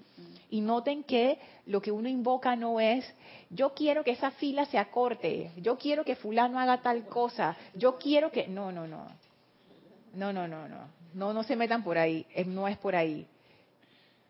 Y 0.50 0.62
noten 0.62 1.04
que 1.04 1.38
lo 1.68 1.82
que 1.82 1.92
uno 1.92 2.10
invoca 2.10 2.56
no 2.56 2.80
es, 2.80 3.06
yo 3.50 3.74
quiero 3.74 4.04
que 4.04 4.12
esa 4.12 4.32
fila 4.32 4.66
se 4.66 4.78
acorte, 4.78 5.52
yo 5.58 5.78
quiero 5.78 6.04
que 6.04 6.16
fulano 6.16 6.60
haga 6.60 6.82
tal 6.82 7.06
cosa, 7.08 7.56
yo 7.76 7.98
quiero 7.98 8.32
que... 8.32 8.48
No, 8.48 8.72
no, 8.72 8.88
no. 8.88 9.08
No, 10.14 10.34
no, 10.34 10.48
no, 10.48 10.68
no. 10.68 10.98
No, 11.14 11.34
no 11.34 11.44
se 11.44 11.56
metan 11.56 11.84
por 11.84 11.98
ahí, 11.98 12.26
no 12.46 12.68
es 12.68 12.78
por 12.78 12.96
ahí. 12.96 13.28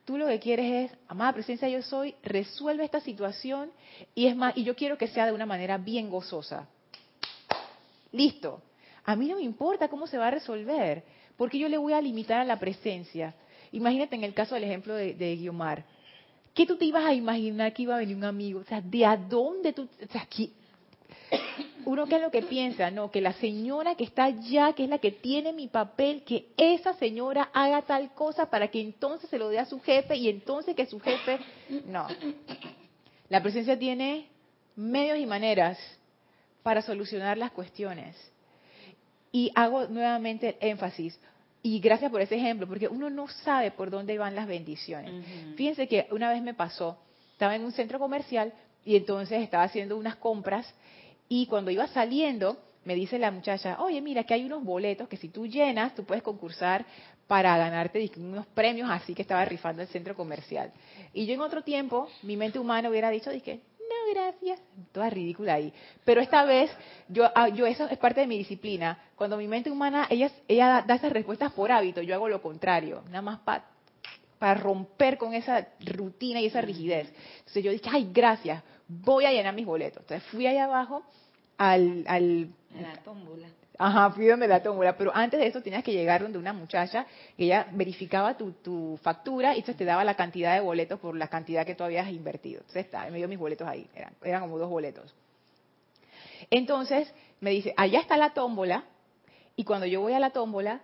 Tú 0.08 0.18
lo 0.18 0.26
que 0.26 0.40
quieres 0.40 0.90
es, 0.90 0.98
amada 1.10 1.34
presencia 1.34 1.68
yo 1.68 1.82
soy, 1.82 2.16
resuelve 2.24 2.86
esta 2.86 3.02
situación 3.02 3.70
y 4.16 4.28
es 4.28 4.38
más, 4.38 4.56
y 4.56 4.64
yo 4.64 4.74
quiero 4.74 4.98
que 4.98 5.10
sea 5.10 5.26
de 5.26 5.34
una 5.34 5.46
manera 5.46 5.78
bien 5.78 6.10
gozosa. 6.10 6.66
Listo. 8.14 8.62
A 9.04 9.18
mí 9.18 9.28
no 9.28 9.36
me 9.36 9.42
importa 9.42 9.90
cómo 9.90 10.08
se 10.08 10.18
va 10.18 10.30
a 10.30 10.32
resolver, 10.32 11.04
porque 11.36 11.60
yo 11.60 11.68
le 11.68 11.78
voy 11.78 11.92
a 11.92 12.00
limitar 12.00 12.40
a 12.40 12.46
la 12.46 12.58
presencia. 12.58 13.36
Imagínate 13.74 14.16
en 14.16 14.24
el 14.24 14.34
caso 14.34 14.56
del 14.56 14.64
ejemplo 14.64 14.94
de, 14.94 15.14
de 15.14 15.36
Guiomar. 15.36 15.84
¿Qué 16.54 16.66
tú 16.66 16.78
te 16.78 16.86
ibas 16.86 17.04
a 17.04 17.14
imaginar 17.14 17.74
que 17.74 17.82
iba 17.82 17.96
a 17.96 18.00
venir 18.00 18.16
un 18.16 18.24
amigo? 18.24 18.62
O 18.62 18.64
sea, 18.64 18.80
¿de 18.80 19.06
a 19.06 19.18
dónde 19.18 19.74
tú...? 19.74 19.90
O 20.02 20.12
sea, 20.14 20.26
uno 21.86 22.06
qué 22.06 22.18
es 22.18 22.22
lo 22.22 22.32
que 22.32 22.42
piensa, 22.42 22.92
no, 22.92 23.12
que 23.12 23.22
la 23.22 23.34
señora 23.34 23.96
que 23.96 24.04
está 24.04 24.26
allá, 24.26 24.74
que 24.74 24.84
es 24.84 24.90
la 24.90 24.98
que 24.98 25.12
tiene 25.12 25.54
mi 25.54 25.68
papel, 25.68 26.24
que 26.24 26.48
esa 26.58 26.94
señora 26.96 27.50
haga 27.54 27.82
tal 27.84 28.14
cosa 28.14 28.50
para 28.50 28.68
que 28.68 28.82
entonces 28.82 29.30
se 29.30 29.38
lo 29.38 29.50
dé 29.50 29.60
a 29.60 29.66
su 29.66 29.80
jefe 29.82 30.16
y 30.18 30.28
entonces 30.30 30.76
que 30.76 30.86
su 30.86 31.00
jefe, 31.00 31.40
no. 31.86 32.08
La 33.30 33.42
presencia 33.42 33.80
tiene 33.80 34.28
medios 34.76 35.18
y 35.18 35.26
maneras 35.26 35.78
para 36.62 36.82
solucionar 36.82 37.38
las 37.38 37.52
cuestiones. 37.52 38.16
Y 39.32 39.52
hago 39.56 39.88
nuevamente 39.88 40.58
énfasis, 40.60 41.18
y 41.64 41.80
gracias 41.80 42.12
por 42.12 42.22
ese 42.22 42.36
ejemplo, 42.36 42.68
porque 42.68 42.88
uno 42.88 43.10
no 43.10 43.28
sabe 43.28 43.72
por 43.72 43.90
dónde 43.90 44.18
van 44.18 44.36
las 44.36 44.48
bendiciones. 44.48 45.26
Fíjense 45.56 45.88
que 45.88 46.08
una 46.12 46.30
vez 46.30 46.42
me 46.42 46.54
pasó, 46.54 46.98
estaba 47.32 47.56
en 47.56 47.66
un 47.66 47.72
centro 47.72 48.00
comercial 48.00 48.54
y 48.86 48.96
entonces 48.96 49.42
estaba 49.42 49.64
haciendo 49.64 49.98
unas 49.98 50.16
compras 50.16 50.74
y 51.30 51.48
cuando 51.48 51.72
iba 51.72 51.88
saliendo, 51.88 52.58
me 52.86 52.96
dice 52.96 53.20
la 53.20 53.32
muchacha, 53.32 53.82
oye, 53.82 54.02
mira, 54.02 54.24
que 54.24 54.34
hay 54.34 54.46
unos 54.46 54.64
boletos 54.64 55.08
que 55.10 55.18
si 55.18 55.30
tú 55.30 55.46
llenas, 55.46 55.94
tú 55.94 56.06
puedes 56.06 56.24
concursar 56.24 56.86
para 57.28 57.58
ganarte 57.58 58.10
unos 58.18 58.48
premios 58.48 58.90
así 58.90 59.14
que 59.14 59.22
estaba 59.22 59.44
rifando 59.44 59.82
el 59.82 59.90
centro 59.90 60.16
comercial. 60.16 60.72
Y 61.14 61.26
yo 61.26 61.34
en 61.34 61.42
otro 61.42 61.64
tiempo, 61.64 62.08
mi 62.24 62.38
mente 62.38 62.60
humana 62.60 62.90
hubiera 62.90 63.10
dicho, 63.10 63.30
dije, 63.30 63.62
no, 63.78 64.14
gracias. 64.14 64.62
Toda 64.94 65.10
ridícula 65.10 65.56
ahí. 65.56 65.74
Pero 66.06 66.22
esta 66.22 66.46
vez, 66.46 66.72
yo, 67.10 67.30
ah, 67.36 67.50
yo 67.50 67.66
eso 67.66 67.88
es 67.90 67.98
parte 67.98 68.22
de 68.22 68.28
mi 68.28 68.38
disciplina. 68.38 68.98
Cuando 69.16 69.38
mi 69.38 69.48
mente 69.48 69.70
humana, 69.70 70.08
ella, 70.10 70.32
ella 70.48 70.84
da 70.88 70.96
esas 70.96 71.12
respuestas 71.12 71.52
por 71.52 71.72
hábito, 71.72 72.02
yo 72.02 72.16
hago 72.16 72.30
lo 72.30 72.42
contrario, 72.42 73.04
nada 73.08 73.22
más 73.22 73.40
para 73.40 73.66
para 74.40 74.54
romper 74.54 75.18
con 75.18 75.34
esa 75.34 75.68
rutina 75.80 76.40
y 76.40 76.46
esa 76.46 76.62
rigidez. 76.62 77.12
Entonces 77.40 77.64
yo 77.64 77.72
dije, 77.72 77.90
ay, 77.92 78.10
gracias, 78.14 78.64
voy 78.88 79.26
a 79.26 79.32
llenar 79.32 79.54
mis 79.54 79.66
boletos. 79.66 80.02
Entonces 80.02 80.28
fui 80.30 80.48
allá 80.48 80.66
abajo 80.66 81.04
al... 81.58 82.04
al 82.08 82.50
la 82.80 82.96
tómbola. 83.04 83.48
Ajá, 83.80 84.10
fui 84.12 84.26
donde 84.26 84.48
la 84.48 84.64
tómbola, 84.64 84.98
pero 84.98 85.12
antes 85.16 85.40
de 85.40 85.48
eso 85.48 85.62
tenías 85.62 85.84
que 85.84 85.94
llegar 85.94 86.24
donde 86.24 86.40
una 86.40 86.52
muchacha, 86.52 87.06
que 87.36 87.46
ella 87.46 87.68
verificaba 87.72 88.36
tu, 88.36 88.52
tu 88.54 89.00
factura 89.04 89.54
y 89.54 89.60
entonces 89.60 89.78
te 89.78 89.86
daba 89.86 90.04
la 90.04 90.16
cantidad 90.16 90.56
de 90.56 90.62
boletos 90.62 91.00
por 91.00 91.16
la 91.16 91.28
cantidad 91.28 91.64
que 91.64 91.76
tú 91.76 91.84
habías 91.84 92.10
invertido. 92.10 92.62
Entonces 92.62 92.86
está, 92.86 93.08
me 93.12 93.18
dio 93.18 93.28
mis 93.28 93.38
boletos 93.38 93.68
ahí, 93.68 93.88
eran, 93.94 94.14
eran 94.24 94.42
como 94.42 94.58
dos 94.58 94.70
boletos. 94.70 95.14
Entonces 96.50 97.14
me 97.40 97.52
dice, 97.52 97.74
allá 97.78 98.00
está 98.00 98.18
la 98.18 98.34
tómbola, 98.34 98.84
y 99.56 99.64
cuando 99.64 99.86
yo 99.86 100.02
voy 100.02 100.14
a 100.14 100.20
la 100.20 100.32
tómbola, 100.32 100.82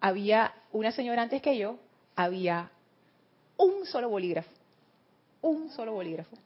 había 0.00 0.52
una 0.72 0.90
señora 0.90 1.22
antes 1.22 1.42
que 1.42 1.56
yo, 1.56 1.76
había 2.16 2.70
un 3.56 3.86
solo 3.86 4.08
bolígrafo, 4.08 4.50
un 5.42 5.70
solo 5.70 5.92
bolígrafo. 5.92 6.36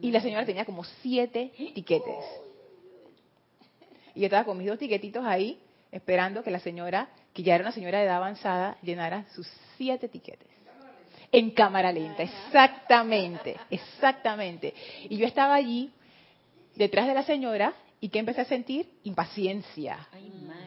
Y 0.00 0.10
la 0.10 0.20
señora 0.20 0.44
tenía 0.44 0.64
como 0.64 0.84
siete 0.84 1.52
tiquetes. 1.74 2.24
Y 4.14 4.20
yo 4.20 4.26
estaba 4.26 4.44
con 4.44 4.58
mis 4.58 4.66
dos 4.66 4.78
tiquetitos 4.78 5.24
ahí, 5.24 5.58
esperando 5.90 6.42
que 6.42 6.50
la 6.50 6.60
señora, 6.60 7.08
que 7.32 7.42
ya 7.42 7.54
era 7.54 7.64
una 7.64 7.72
señora 7.72 7.98
de 7.98 8.04
edad 8.04 8.16
avanzada, 8.16 8.76
llenara 8.82 9.26
sus 9.34 9.48
siete 9.76 10.08
tiquetes. 10.08 10.48
En 11.30 11.50
cámara 11.50 11.90
lenta, 11.92 12.22
exactamente, 12.22 13.56
exactamente. 13.70 14.74
Y 15.08 15.16
yo 15.16 15.26
estaba 15.26 15.54
allí, 15.54 15.90
detrás 16.76 17.06
de 17.06 17.14
la 17.14 17.22
señora, 17.22 17.72
¿y 18.00 18.10
qué 18.10 18.18
empecé 18.18 18.42
a 18.42 18.44
sentir? 18.44 18.86
Impaciencia. 19.04 20.06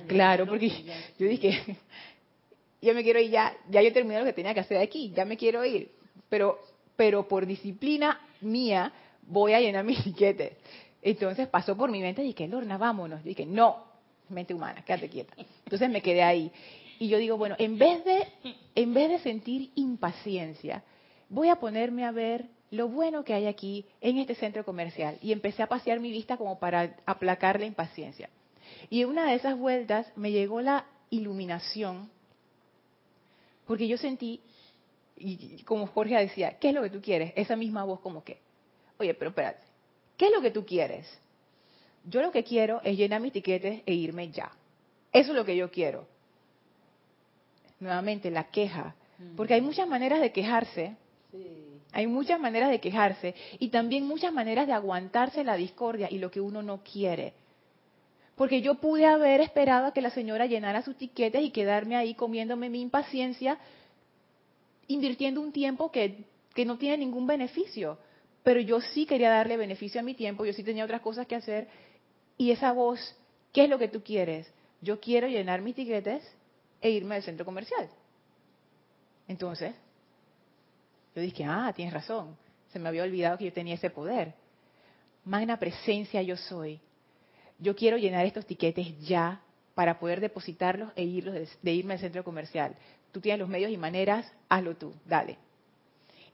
claro, 0.08 0.48
porque 0.48 0.70
yo 1.20 1.28
dije, 1.28 1.78
yo 2.82 2.96
me 2.96 3.04
quiero 3.04 3.20
ir 3.20 3.30
ya, 3.30 3.56
ya 3.70 3.82
yo 3.84 3.94
terminé 3.94 4.20
lo 4.20 4.26
que 4.26 4.34
tenía 4.34 4.56
que 4.56 4.62
hacer 4.62 4.78
aquí, 4.78 5.12
ya 5.16 5.26
me 5.26 5.38
quiero 5.38 5.64
ir. 5.64 5.92
Pero, 6.30 6.60
pero 6.96 7.28
por 7.28 7.46
disciplina 7.46 8.20
mía, 8.42 8.92
voy 9.28 9.54
a 9.54 9.60
llenar 9.60 9.84
mis 9.86 10.04
tiquetes. 10.04 10.54
Entonces 11.02 11.48
pasó 11.48 11.78
por 11.78 11.92
mi 11.92 12.02
mente 12.02 12.24
y 12.24 12.28
dije, 12.28 12.48
Lorna, 12.48 12.78
vámonos. 12.78 13.24
Yo 13.24 13.30
dije, 13.30 13.46
no, 13.46 13.84
mente 14.30 14.54
humana, 14.54 14.84
quédate 14.84 15.10
quieta. 15.10 15.36
Entonces 15.38 15.90
me 15.90 16.02
quedé 16.02 16.24
ahí. 16.24 16.52
Y 16.98 17.10
yo 17.10 17.18
digo, 17.18 17.38
bueno, 17.38 17.56
en 17.60 17.78
vez 17.78 18.04
de, 18.06 18.28
en 18.74 18.94
vez 18.94 19.10
de 19.10 19.20
sentir 19.20 19.72
impaciencia, 19.76 20.84
voy 21.30 21.50
a 21.50 21.58
ponerme 21.58 22.06
a 22.06 22.12
ver 22.12 22.46
lo 22.72 22.88
bueno 22.88 23.24
que 23.24 23.34
hay 23.34 23.46
aquí 23.46 23.86
en 24.02 24.18
este 24.18 24.36
centro 24.36 24.66
comercial. 24.66 25.18
Y 25.22 25.32
empecé 25.32 25.62
a 25.62 25.68
pasear 25.68 26.00
mi 26.00 26.12
vista 26.12 26.38
como 26.38 26.58
para 26.60 26.96
aplacar 27.06 27.60
la 27.60 27.66
impaciencia. 27.66 28.30
Y 28.90 29.02
en 29.02 29.10
una 29.10 29.30
de 29.30 29.36
esas 29.36 29.58
vueltas 29.58 30.12
me 30.16 30.32
llegó 30.32 30.62
la 30.62 30.86
iluminación, 31.10 32.10
porque 33.68 33.88
yo 33.88 33.98
sentí, 33.98 34.42
y 35.18 35.64
como 35.64 35.88
Jorge 35.88 36.16
decía, 36.16 36.58
¿qué 36.60 36.70
es 36.70 36.76
lo 36.76 36.82
que 36.82 36.90
tú 36.90 37.02
quieres? 37.02 37.34
Esa 37.36 37.56
misma 37.56 37.84
voz 37.84 38.00
como 38.02 38.24
que, 38.24 38.40
oye, 39.00 39.14
pero 39.14 39.30
espérate, 39.30 39.64
¿qué 40.18 40.28
es 40.28 40.32
lo 40.32 40.42
que 40.42 40.52
tú 40.52 40.66
quieres? 40.66 41.08
Yo 42.08 42.22
lo 42.22 42.32
que 42.32 42.44
quiero 42.44 42.82
es 42.84 42.98
llenar 42.98 43.22
mis 43.22 43.34
tiquetes 43.34 43.82
e 43.86 43.94
irme 43.94 44.30
ya. 44.30 44.52
Eso 45.12 45.32
es 45.32 45.36
lo 45.36 45.46
que 45.46 45.56
yo 45.56 45.72
quiero. 45.72 46.08
Nuevamente, 47.80 48.30
la 48.30 48.46
queja. 48.46 48.96
Porque 49.36 49.54
hay 49.54 49.62
muchas 49.62 49.88
maneras 49.88 50.22
de 50.22 50.32
quejarse. 50.32 50.96
Hay 51.94 52.08
muchas 52.08 52.40
maneras 52.40 52.70
de 52.70 52.80
quejarse 52.82 53.34
y 53.58 53.70
también 53.70 54.06
muchas 54.06 54.34
maneras 54.34 54.68
de 54.68 54.74
aguantarse 54.74 55.44
la 55.44 55.56
discordia 55.56 56.10
y 56.12 56.20
lo 56.20 56.30
que 56.30 56.42
uno 56.42 56.62
no 56.62 56.84
quiere. 56.84 57.34
Porque 58.36 58.62
yo 58.62 58.76
pude 58.76 59.06
haber 59.06 59.40
esperado 59.40 59.88
a 59.88 59.94
que 59.94 60.02
la 60.02 60.10
señora 60.10 60.46
llenara 60.46 60.82
sus 60.82 60.98
tiquetes 60.98 61.42
y 61.42 61.52
quedarme 61.52 61.96
ahí 61.96 62.14
comiéndome 62.14 62.70
mi 62.70 62.82
impaciencia, 62.82 63.58
invirtiendo 64.88 65.42
un 65.42 65.52
tiempo 65.52 65.92
que, 65.92 66.26
que 66.54 66.66
no 66.66 66.78
tiene 66.78 66.98
ningún 66.98 67.28
beneficio 67.28 67.98
pero 68.46 68.60
yo 68.60 68.80
sí 68.80 69.08
quería 69.08 69.32
darle 69.32 69.58
beneficio 69.58 70.00
a 70.00 70.04
mi 70.04 70.14
tiempo, 70.14 70.46
yo 70.46 70.54
sí 70.54 70.62
tenía 70.62 70.86
otras 70.86 71.02
cosas 71.02 71.26
que 71.26 71.34
hacer, 71.34 71.68
y 72.38 72.52
esa 72.52 72.72
voz, 72.74 73.00
¿qué 73.52 73.64
es 73.64 73.70
lo 73.72 73.80
que 73.80 73.88
tú 73.88 74.04
quieres? 74.04 74.48
Yo 74.82 75.00
quiero 75.00 75.28
llenar 75.28 75.64
mis 75.64 75.74
tiquetes 75.74 76.24
e 76.80 76.92
irme 76.92 77.16
al 77.16 77.24
centro 77.24 77.44
comercial. 77.44 77.90
Entonces, 79.28 79.74
yo 81.16 81.24
dije, 81.24 81.44
ah, 81.44 81.74
tienes 81.76 81.92
razón. 81.92 82.38
se 82.72 82.78
me 82.78 82.88
había 82.88 83.02
olvidado 83.02 83.40
que 83.40 83.46
yo 83.46 83.54
tenía 83.54 83.74
ese 83.74 83.90
poder. 83.90 84.36
Magna 85.24 85.58
presencia 85.58 86.22
yo 86.22 86.38
soy. 86.38 86.80
Yo 87.58 87.76
quiero 87.76 87.98
llenar 87.98 88.28
estos 88.28 88.46
tiquetes 88.46 88.96
ya 89.08 89.42
para 89.74 89.98
poder 89.98 90.22
depositarlos 90.22 90.92
e 90.96 91.04
irlos 91.04 91.58
de, 91.64 91.74
irme 91.74 91.96
al 91.96 92.00
centro 92.00 92.24
comercial. 92.24 92.76
Tú 93.16 93.22
tienes 93.22 93.40
los 93.40 93.48
medios 93.48 93.72
y 93.72 93.78
maneras, 93.78 94.30
hazlo 94.50 94.76
tú, 94.76 94.94
dale. 95.06 95.38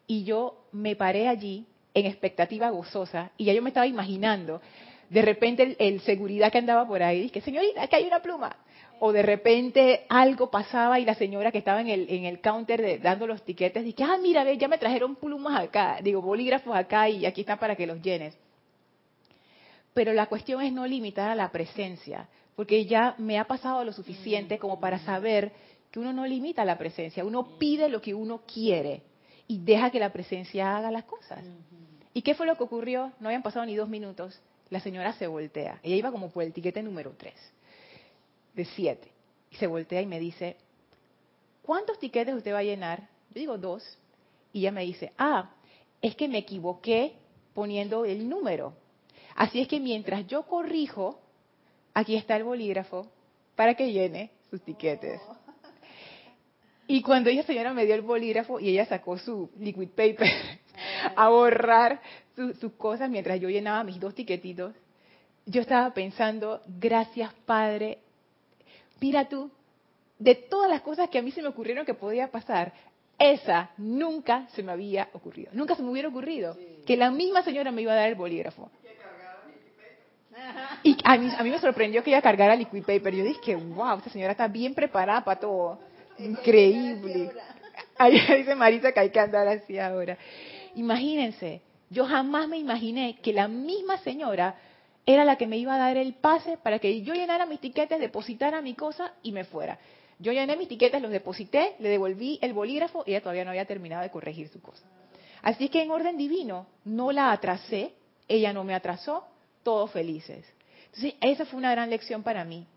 Y 0.07 0.23
yo 0.23 0.65
me 0.71 0.95
paré 0.95 1.27
allí 1.27 1.67
en 1.93 2.07
expectativa 2.07 2.71
gozosa 2.71 3.29
y 3.37 3.45
ya 3.45 3.53
yo 3.53 3.61
me 3.61 3.69
estaba 3.69 3.85
imaginando, 3.85 4.61
de 5.07 5.21
repente 5.21 5.75
el, 5.77 6.01
seguridad 6.01 6.51
que 6.51 6.57
andaba 6.57 6.87
por 6.87 7.03
ahí, 7.03 7.29
que 7.29 7.39
señorita, 7.39 7.85
que 7.85 7.97
hay 7.97 8.07
una 8.07 8.23
pluma. 8.23 8.55
O 8.99 9.11
de 9.11 9.21
repente 9.21 10.07
algo 10.09 10.49
pasaba 10.49 10.99
y 10.99 11.05
la 11.05 11.13
señora 11.13 11.51
que 11.51 11.59
estaba 11.59 11.81
en 11.81 12.25
el, 12.25 12.41
counter 12.41 12.81
de, 12.81 12.97
dando 12.97 13.27
los 13.27 13.43
tiquetes, 13.43 13.83
dice, 13.83 14.03
ah, 14.03 14.17
mira, 14.19 14.43
ve, 14.43 14.57
ya 14.57 14.67
me 14.67 14.79
trajeron 14.79 15.15
plumas 15.15 15.61
acá, 15.61 15.99
digo, 16.01 16.19
bolígrafos 16.19 16.75
acá 16.75 17.09
y 17.09 17.27
aquí 17.27 17.41
están 17.41 17.59
para 17.59 17.75
que 17.75 17.85
los 17.85 18.01
llenes. 18.01 18.35
Pero 19.93 20.13
la 20.13 20.25
cuestión 20.25 20.63
es 20.63 20.73
no 20.73 20.87
limitar 20.87 21.29
a 21.29 21.35
la 21.35 21.51
presencia, 21.51 22.27
porque 22.55 22.85
ya 22.85 23.13
me 23.19 23.37
ha 23.37 23.45
pasado 23.45 23.83
lo 23.83 23.93
suficiente 23.93 24.57
como 24.57 24.79
para 24.79 24.97
saber 24.97 25.51
que 25.91 25.99
uno 25.99 26.13
no 26.13 26.25
limita 26.25 26.63
la 26.63 26.77
presencia, 26.77 27.25
uno 27.25 27.57
pide 27.57 27.89
lo 27.89 28.01
que 28.01 28.13
uno 28.13 28.41
quiere 28.51 29.03
y 29.47 29.59
deja 29.59 29.91
que 29.91 29.99
la 29.99 30.13
presencia 30.13 30.77
haga 30.77 30.89
las 30.89 31.03
cosas. 31.03 31.43
¿Y 32.13 32.21
qué 32.21 32.33
fue 32.33 32.45
lo 32.45 32.55
que 32.55 32.63
ocurrió? 32.63 33.11
No 33.19 33.27
habían 33.27 33.43
pasado 33.43 33.65
ni 33.65 33.75
dos 33.75 33.89
minutos. 33.89 34.39
La 34.69 34.79
señora 34.79 35.13
se 35.13 35.27
voltea. 35.27 35.79
Ella 35.83 35.95
iba 35.95 36.11
como 36.11 36.29
por 36.29 36.43
el 36.43 36.53
tiquete 36.53 36.81
número 36.81 37.13
tres, 37.17 37.35
de 38.53 38.63
siete. 38.63 39.11
Y 39.49 39.57
se 39.57 39.67
voltea 39.67 40.01
y 40.01 40.05
me 40.05 40.19
dice, 40.19 40.55
¿cuántos 41.61 41.99
tiquetes 41.99 42.33
usted 42.35 42.53
va 42.53 42.59
a 42.59 42.63
llenar? 42.63 43.01
Yo 43.33 43.41
digo 43.41 43.57
dos. 43.57 43.83
Y 44.53 44.59
ella 44.59 44.71
me 44.71 44.83
dice, 44.83 45.11
ah, 45.17 45.51
es 46.01 46.15
que 46.15 46.29
me 46.29 46.37
equivoqué 46.37 47.13
poniendo 47.53 48.05
el 48.05 48.27
número. 48.29 48.73
Así 49.35 49.59
es 49.59 49.67
que 49.67 49.79
mientras 49.81 50.25
yo 50.27 50.43
corrijo, 50.43 51.19
aquí 51.93 52.15
está 52.15 52.37
el 52.37 52.45
bolígrafo 52.45 53.07
para 53.55 53.75
que 53.75 53.91
llene 53.91 54.31
sus 54.49 54.61
tiquetes. 54.61 55.19
Y 56.91 57.01
cuando 57.03 57.29
ella 57.29 57.43
señora 57.43 57.73
me 57.73 57.85
dio 57.85 57.95
el 57.95 58.01
bolígrafo 58.01 58.59
y 58.59 58.67
ella 58.67 58.85
sacó 58.85 59.17
su 59.17 59.49
liquid 59.57 59.87
paper 59.95 60.27
a 61.15 61.29
borrar 61.29 62.01
sus 62.59 62.73
cosas 62.73 63.09
mientras 63.09 63.39
yo 63.39 63.47
llenaba 63.47 63.85
mis 63.85 63.97
dos 63.97 64.13
tiquetitos, 64.13 64.73
yo 65.45 65.61
estaba 65.61 65.93
pensando, 65.93 66.59
gracias 66.67 67.33
Padre, 67.45 67.99
mira 68.99 69.29
tú, 69.29 69.49
de 70.19 70.35
todas 70.35 70.69
las 70.69 70.81
cosas 70.81 71.07
que 71.09 71.17
a 71.17 71.21
mí 71.21 71.31
se 71.31 71.41
me 71.41 71.47
ocurrieron 71.47 71.85
que 71.85 71.93
podía 71.93 72.29
pasar, 72.29 72.73
esa 73.17 73.71
nunca 73.77 74.49
se 74.49 74.61
me 74.61 74.73
había 74.73 75.07
ocurrido, 75.13 75.49
nunca 75.53 75.75
se 75.75 75.83
me 75.83 75.91
hubiera 75.91 76.09
ocurrido 76.09 76.57
que 76.85 76.97
la 76.97 77.09
misma 77.09 77.41
señora 77.41 77.71
me 77.71 77.83
iba 77.83 77.93
a 77.93 77.95
dar 77.95 78.09
el 78.09 78.15
bolígrafo. 78.15 78.69
Y 80.83 80.97
a 81.05 81.17
mí, 81.17 81.29
a 81.37 81.41
mí 81.41 81.49
me 81.51 81.59
sorprendió 81.59 82.03
que 82.03 82.09
ella 82.09 82.21
cargara 82.21 82.55
liquid 82.55 82.83
paper. 82.83 83.15
Yo 83.15 83.23
dije, 83.23 83.55
wow, 83.55 83.97
esta 83.97 84.09
señora 84.09 84.31
está 84.31 84.47
bien 84.47 84.73
preparada 84.73 85.23
para 85.23 85.39
todo. 85.39 85.90
Increíble. 86.17 87.31
Ahí 87.97 88.19
dice 88.37 88.55
Marisa 88.55 88.91
que 88.91 88.99
hay 88.99 89.09
que 89.09 89.19
andar 89.19 89.47
así 89.47 89.77
ahora. 89.79 90.17
Imagínense, 90.75 91.61
yo 91.89 92.05
jamás 92.05 92.47
me 92.47 92.57
imaginé 92.57 93.17
que 93.21 93.33
la 93.33 93.47
misma 93.47 93.97
señora 93.97 94.55
era 95.05 95.25
la 95.25 95.35
que 95.35 95.47
me 95.47 95.57
iba 95.57 95.75
a 95.75 95.77
dar 95.77 95.97
el 95.97 96.13
pase 96.13 96.57
para 96.57 96.79
que 96.79 97.01
yo 97.01 97.13
llenara 97.13 97.45
mis 97.45 97.59
tiquetes, 97.59 97.99
depositara 97.99 98.61
mi 98.61 98.75
cosa 98.75 99.13
y 99.23 99.31
me 99.31 99.43
fuera. 99.43 99.79
Yo 100.19 100.31
llené 100.31 100.55
mis 100.55 100.67
tiquetes, 100.67 101.01
los 101.01 101.11
deposité, 101.11 101.75
le 101.79 101.89
devolví 101.89 102.37
el 102.41 102.53
bolígrafo 102.53 103.03
y 103.05 103.11
ella 103.11 103.21
todavía 103.21 103.43
no 103.43 103.49
había 103.49 103.65
terminado 103.65 104.03
de 104.03 104.11
corregir 104.11 104.47
su 104.49 104.61
cosa. 104.61 104.83
Así 105.41 105.69
que 105.69 105.81
en 105.81 105.89
orden 105.89 106.15
divino, 106.15 106.67
no 106.85 107.11
la 107.11 107.31
atrasé, 107.31 107.93
ella 108.27 108.53
no 108.53 108.63
me 108.63 108.75
atrasó, 108.75 109.25
todos 109.63 109.91
felices. 109.91 110.45
Entonces, 110.85 111.15
esa 111.21 111.45
fue 111.45 111.57
una 111.57 111.71
gran 111.71 111.89
lección 111.89 112.21
para 112.21 112.43
mí. 112.43 112.67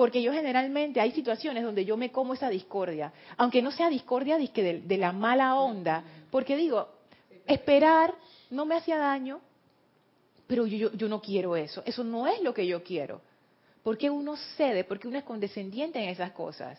Porque 0.00 0.22
yo 0.22 0.32
generalmente 0.32 0.98
hay 0.98 1.12
situaciones 1.12 1.62
donde 1.62 1.84
yo 1.84 1.94
me 1.94 2.10
como 2.10 2.32
esa 2.32 2.48
discordia, 2.48 3.12
aunque 3.36 3.60
no 3.60 3.70
sea 3.70 3.90
discordia 3.90 4.38
de, 4.38 4.80
de 4.82 4.96
la 4.96 5.12
mala 5.12 5.56
onda, 5.56 6.02
porque 6.30 6.56
digo, 6.56 6.88
esperar 7.46 8.14
no 8.48 8.64
me 8.64 8.76
hacía 8.76 8.96
daño, 8.96 9.42
pero 10.46 10.64
yo, 10.64 10.90
yo, 10.92 11.06
no 11.06 11.20
quiero 11.20 11.54
eso, 11.54 11.82
eso 11.84 12.02
no 12.02 12.26
es 12.26 12.40
lo 12.40 12.54
que 12.54 12.66
yo 12.66 12.82
quiero. 12.82 13.20
Porque 13.82 14.08
uno 14.08 14.38
cede, 14.56 14.84
porque 14.84 15.06
uno 15.06 15.18
es 15.18 15.24
condescendiente 15.24 16.02
en 16.02 16.08
esas 16.08 16.32
cosas. 16.32 16.78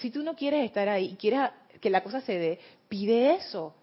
Si 0.00 0.10
tú 0.10 0.24
no 0.24 0.34
quieres 0.34 0.64
estar 0.64 0.88
ahí 0.88 1.10
y 1.12 1.14
quieres 1.14 1.48
que 1.80 1.88
la 1.88 2.02
cosa 2.02 2.20
se 2.20 2.36
dé, 2.36 2.58
pide 2.88 3.34
eso. 3.34 3.76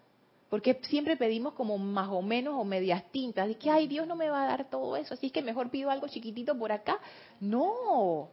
Porque 0.50 0.78
siempre 0.90 1.16
pedimos 1.16 1.54
como 1.54 1.78
más 1.78 2.10
o 2.10 2.20
menos 2.20 2.52
o 2.58 2.64
medias 2.64 3.02
tintas, 3.12 3.48
de 3.48 3.56
que, 3.56 3.70
ay, 3.70 3.88
Dios 3.88 4.06
no 4.06 4.14
me 4.14 4.28
va 4.28 4.44
a 4.44 4.46
dar 4.46 4.68
todo 4.68 4.94
eso, 4.98 5.14
así 5.14 5.28
es 5.28 5.32
que 5.32 5.40
mejor 5.40 5.70
pido 5.70 5.90
algo 5.90 6.06
chiquitito 6.06 6.54
por 6.58 6.70
acá. 6.70 6.98
No, 7.40 8.28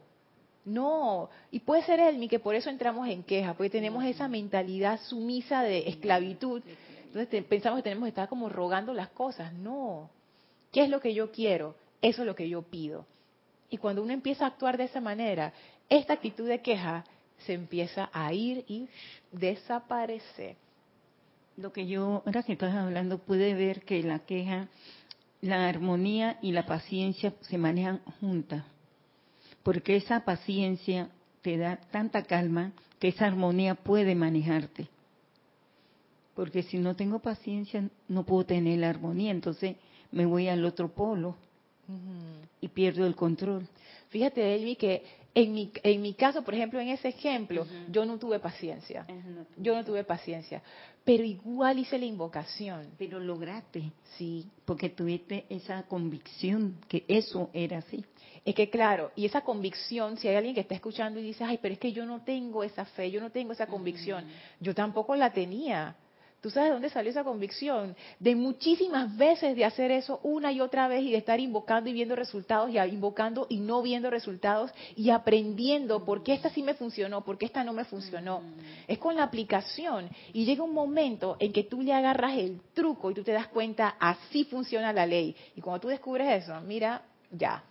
no. 0.64 1.30
Y 1.50 1.60
puede 1.60 1.82
ser 1.82 2.00
Elmi 2.00 2.28
que 2.28 2.38
por 2.38 2.54
eso 2.54 2.70
entramos 2.70 3.08
en 3.08 3.22
queja, 3.22 3.54
porque 3.54 3.70
tenemos 3.70 4.04
esa 4.04 4.28
mentalidad 4.28 5.00
sumisa 5.00 5.62
de 5.62 5.88
esclavitud 5.88 6.62
entonces 7.14 7.44
pensamos 7.44 7.80
que 7.80 7.82
tenemos 7.82 8.06
que 8.06 8.10
estar 8.10 8.28
como 8.28 8.48
rogando 8.48 8.94
las 8.94 9.10
cosas. 9.10 9.52
No. 9.52 10.08
¿Qué 10.72 10.84
es 10.84 10.88
lo 10.88 11.00
que 11.00 11.12
yo 11.12 11.30
quiero? 11.30 11.76
Eso 12.00 12.22
es 12.22 12.26
lo 12.26 12.34
que 12.34 12.48
yo 12.48 12.62
pido. 12.62 13.04
Y 13.68 13.76
cuando 13.76 14.02
uno 14.02 14.14
empieza 14.14 14.44
a 14.44 14.48
actuar 14.48 14.78
de 14.78 14.84
esa 14.84 15.00
manera, 15.00 15.52
esta 15.90 16.14
actitud 16.14 16.48
de 16.48 16.62
queja 16.62 17.04
se 17.44 17.52
empieza 17.52 18.08
a 18.14 18.32
ir 18.32 18.64
y 18.66 18.88
desaparece. 19.30 20.56
Lo 21.58 21.70
que 21.70 21.86
yo, 21.86 22.22
ahora 22.24 22.42
que 22.42 22.54
estás 22.54 22.74
hablando, 22.74 23.18
pude 23.18 23.52
ver 23.54 23.82
que 23.82 24.02
la 24.02 24.20
queja, 24.20 24.68
la 25.42 25.68
armonía 25.68 26.38
y 26.40 26.52
la 26.52 26.64
paciencia 26.64 27.34
se 27.42 27.58
manejan 27.58 28.00
juntas. 28.20 28.64
Porque 29.62 29.96
esa 29.96 30.24
paciencia 30.24 31.10
te 31.42 31.56
da 31.56 31.76
tanta 31.90 32.22
calma 32.22 32.72
que 32.98 33.08
esa 33.08 33.26
armonía 33.26 33.74
puede 33.74 34.14
manejarte. 34.14 34.88
Porque 36.34 36.62
si 36.62 36.78
no 36.78 36.96
tengo 36.96 37.18
paciencia 37.18 37.88
no 38.08 38.24
puedo 38.24 38.46
tener 38.46 38.78
la 38.78 38.88
armonía, 38.90 39.30
entonces 39.30 39.76
me 40.10 40.24
voy 40.24 40.48
al 40.48 40.64
otro 40.64 40.88
polo 40.88 41.36
y 42.60 42.68
pierdo 42.68 43.06
el 43.06 43.14
control. 43.14 43.66
Fíjate, 44.12 44.54
Elmi, 44.54 44.76
que 44.76 45.02
en 45.34 45.54
mi, 45.54 45.72
en 45.82 46.02
mi 46.02 46.12
caso, 46.12 46.42
por 46.42 46.54
ejemplo, 46.54 46.78
en 46.78 46.88
ese 46.88 47.08
ejemplo, 47.08 47.66
yo 47.90 48.04
no 48.04 48.18
tuve 48.18 48.38
paciencia. 48.38 49.06
Yo 49.56 49.74
no 49.74 49.82
tuve 49.84 50.04
paciencia. 50.04 50.62
Pero 51.02 51.24
igual 51.24 51.78
hice 51.78 51.98
la 51.98 52.04
invocación. 52.04 52.90
Pero 52.98 53.18
lograste. 53.18 53.90
Sí. 54.18 54.46
Porque 54.66 54.90
tuviste 54.90 55.46
esa 55.48 55.84
convicción 55.84 56.76
que 56.88 57.06
eso 57.08 57.48
era 57.54 57.78
así. 57.78 58.04
Es 58.44 58.54
que 58.54 58.68
claro, 58.68 59.12
y 59.16 59.24
esa 59.24 59.40
convicción, 59.40 60.18
si 60.18 60.28
hay 60.28 60.36
alguien 60.36 60.54
que 60.54 60.60
está 60.60 60.74
escuchando 60.74 61.18
y 61.18 61.22
dice, 61.22 61.44
ay, 61.44 61.58
pero 61.62 61.72
es 61.72 61.80
que 61.80 61.92
yo 61.92 62.04
no 62.04 62.22
tengo 62.22 62.62
esa 62.62 62.84
fe, 62.84 63.10
yo 63.10 63.20
no 63.20 63.30
tengo 63.30 63.52
esa 63.52 63.66
convicción, 63.66 64.26
yo 64.60 64.74
tampoco 64.74 65.16
la 65.16 65.32
tenía. 65.32 65.96
¿Tú 66.42 66.50
sabes 66.50 66.70
de 66.70 66.72
dónde 66.72 66.90
salió 66.90 67.08
esa 67.08 67.22
convicción? 67.22 67.94
De 68.18 68.34
muchísimas 68.34 69.16
veces 69.16 69.54
de 69.54 69.64
hacer 69.64 69.92
eso 69.92 70.18
una 70.24 70.50
y 70.50 70.60
otra 70.60 70.88
vez 70.88 71.04
y 71.04 71.12
de 71.12 71.18
estar 71.18 71.38
invocando 71.38 71.88
y 71.88 71.92
viendo 71.92 72.16
resultados 72.16 72.68
y 72.68 72.78
invocando 72.78 73.46
y 73.48 73.60
no 73.60 73.80
viendo 73.80 74.10
resultados 74.10 74.72
y 74.96 75.10
aprendiendo 75.10 76.04
por 76.04 76.24
qué 76.24 76.32
esta 76.32 76.50
sí 76.50 76.64
me 76.64 76.74
funcionó, 76.74 77.24
por 77.24 77.38
qué 77.38 77.46
esta 77.46 77.62
no 77.62 77.72
me 77.72 77.84
funcionó. 77.84 78.42
Es 78.88 78.98
con 78.98 79.14
la 79.14 79.22
aplicación 79.22 80.10
y 80.32 80.44
llega 80.44 80.64
un 80.64 80.74
momento 80.74 81.36
en 81.38 81.52
que 81.52 81.62
tú 81.62 81.80
le 81.80 81.92
agarras 81.92 82.36
el 82.36 82.60
truco 82.74 83.12
y 83.12 83.14
tú 83.14 83.22
te 83.22 83.30
das 83.30 83.46
cuenta, 83.46 83.94
así 84.00 84.42
funciona 84.42 84.92
la 84.92 85.06
ley. 85.06 85.36
Y 85.54 85.60
cuando 85.60 85.82
tú 85.82 85.88
descubres 85.88 86.42
eso, 86.42 86.60
mira, 86.62 87.02
ya, 87.30 87.62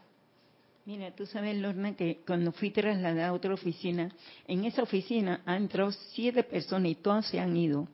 Mira, 0.84 1.12
tú 1.12 1.28
sabes, 1.28 1.56
Lorna, 1.58 1.96
que 1.96 2.22
cuando 2.26 2.52
fui 2.52 2.72
trasladada 2.72 3.28
a 3.28 3.34
otra 3.34 3.54
oficina, 3.54 4.12
en 4.48 4.66
esa 4.66 4.82
oficina 4.82 5.42
han 5.46 5.64
entrado 5.64 5.92
siete 5.92 6.42
personas 6.44 6.92
y 6.92 6.96
todas 6.96 7.28
se 7.28 7.40
han 7.40 7.56
ido. 7.56 7.88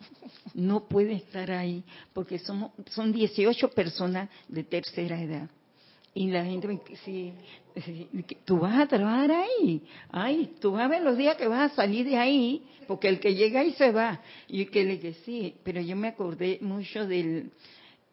No 0.54 0.88
puede 0.88 1.14
estar 1.14 1.52
ahí 1.52 1.84
porque 2.14 2.40
somos, 2.40 2.72
son 2.92 3.12
18 3.12 3.72
personas 3.72 4.30
de 4.48 4.64
tercera 4.64 5.22
edad. 5.22 5.50
Y 6.14 6.32
la 6.32 6.46
gente 6.46 6.68
me 6.68 6.80
dice, 6.90 7.34
tú 8.46 8.60
vas 8.60 8.80
a 8.80 8.88
trabajar 8.88 9.32
ahí. 9.32 9.84
Ay, 10.10 10.56
tú 10.62 10.72
vas 10.72 10.86
a 10.86 10.88
ver 10.88 11.02
los 11.04 11.18
días 11.18 11.36
que 11.36 11.48
vas 11.48 11.74
a 11.74 11.76
salir 11.76 12.06
de 12.08 12.18
ahí, 12.18 12.64
porque 12.88 13.10
el 13.10 13.20
que 13.20 13.36
llega 13.36 13.60
ahí 13.60 13.74
se 13.74 13.92
va. 13.92 14.22
Y 14.48 14.66
que 14.66 14.86
le 14.86 14.98
dije, 14.98 15.14
sí, 15.26 15.56
pero 15.64 15.82
yo 15.82 15.98
me 15.98 16.08
acordé 16.08 16.58
mucho 16.62 17.06
del 17.06 17.52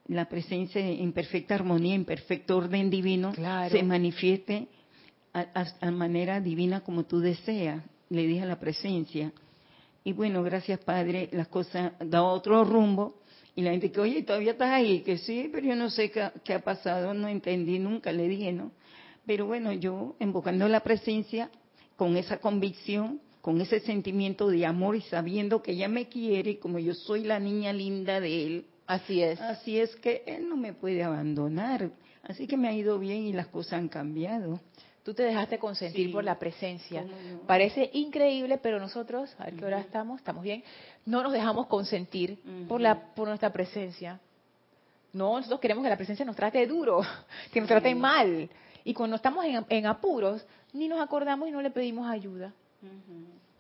la 0.07 0.29
presencia 0.29 0.81
en 0.81 1.13
perfecta 1.13 1.55
armonía, 1.55 1.95
en 1.95 2.05
perfecto 2.05 2.57
orden 2.57 2.91
divino, 2.91 3.33
se 3.71 3.83
manifieste 3.83 4.69
a, 5.33 5.91
manera 5.91 6.41
divina 6.41 6.83
como 6.83 7.05
tú 7.05 7.21
deseas, 7.21 7.83
le 8.11 8.27
dije 8.27 8.43
a 8.43 8.47
la 8.47 8.61
presencia. 8.61 9.33
Y 10.05 10.13
bueno, 10.13 10.43
gracias 10.43 10.81
Padre, 10.81 11.29
las 11.33 11.49
cosas 11.49 11.93
da 11.99 12.23
otro 12.23 12.65
rumbo. 12.65 13.21
Y 13.57 13.63
la 13.63 13.71
gente 13.71 13.93
que, 13.93 14.01
oye, 14.01 14.23
todavía 14.25 14.51
estás 14.51 14.71
ahí, 14.71 15.03
que 15.03 15.17
sí, 15.17 15.49
pero 15.53 15.65
yo 15.65 15.77
no 15.77 15.89
sé 15.89 16.11
qué, 16.11 16.29
qué 16.43 16.55
ha 16.55 16.61
pasado, 16.61 17.15
no 17.15 17.29
entendí 17.29 17.79
nunca, 17.79 18.11
le 18.11 18.27
dije, 18.27 18.53
¿no? 18.53 18.73
Pero 19.27 19.47
bueno, 19.47 19.73
yo 19.73 20.17
invocando 20.19 20.67
la 20.67 20.81
presencia, 20.81 21.51
con 21.97 22.17
esa 22.17 22.39
convicción, 22.39 23.21
con 23.41 23.61
ese 23.61 23.81
sentimiento 23.81 24.49
de 24.49 24.67
amor 24.67 24.97
y 24.97 25.03
sabiendo 25.03 25.63
que 25.63 25.73
ella 25.73 25.89
me 25.89 26.09
quiere, 26.09 26.59
como 26.59 26.79
yo 26.79 26.95
soy 26.95 27.25
la 27.25 27.39
niña 27.39 27.73
linda 27.73 28.21
de 28.21 28.47
él, 28.47 28.67
Así 28.87 29.23
es. 29.23 29.41
Así 29.41 29.79
es 29.79 29.95
que 29.97 30.23
Él 30.27 30.49
no 30.49 30.57
me 30.57 30.73
puede 30.73 31.03
abandonar. 31.03 31.91
Así 32.23 32.47
que 32.47 32.57
me 32.57 32.69
ha 32.69 32.73
ido 32.73 32.99
bien 32.99 33.23
y 33.23 33.33
las 33.33 33.49
cosas 33.49 33.75
han 33.75 33.89
cambiado. 33.89 34.61
Tú 35.03 35.13
te 35.13 35.23
dejaste 35.23 35.59
consentir 35.59 36.11
por 36.11 36.25
la 36.25 36.39
presencia. 36.39 37.05
Parece 37.47 37.91
increíble, 37.93 38.57
pero 38.57 38.81
nosotros, 38.81 39.35
a 39.39 39.45
ver 39.45 39.55
qué 39.55 39.67
hora 39.67 39.79
estamos, 39.79 40.19
estamos 40.19 40.43
bien, 40.43 40.65
no 41.05 41.23
nos 41.23 41.33
dejamos 41.33 41.67
consentir 41.67 42.39
por 42.67 42.81
la 42.81 43.15
por 43.15 43.29
nuestra 43.29 43.53
presencia. 43.53 44.19
No, 45.13 45.37
nosotros 45.37 45.61
queremos 45.61 45.85
que 45.85 45.91
la 45.91 45.97
presencia 45.97 46.25
nos 46.25 46.35
trate 46.35 46.67
duro, 46.67 47.03
que 47.53 47.61
nos 47.61 47.69
trate 47.69 47.95
mal. 47.95 48.49
Y 48.83 48.95
cuando 48.95 49.17
estamos 49.17 49.45
en, 49.69 49.87
apuros, 49.87 50.45
ni 50.73 50.89
nos 50.89 51.01
acordamos 51.01 51.49
y 51.49 51.53
no 51.53 51.61
le 51.61 51.71
pedimos 51.71 52.09
ayuda. 52.09 52.53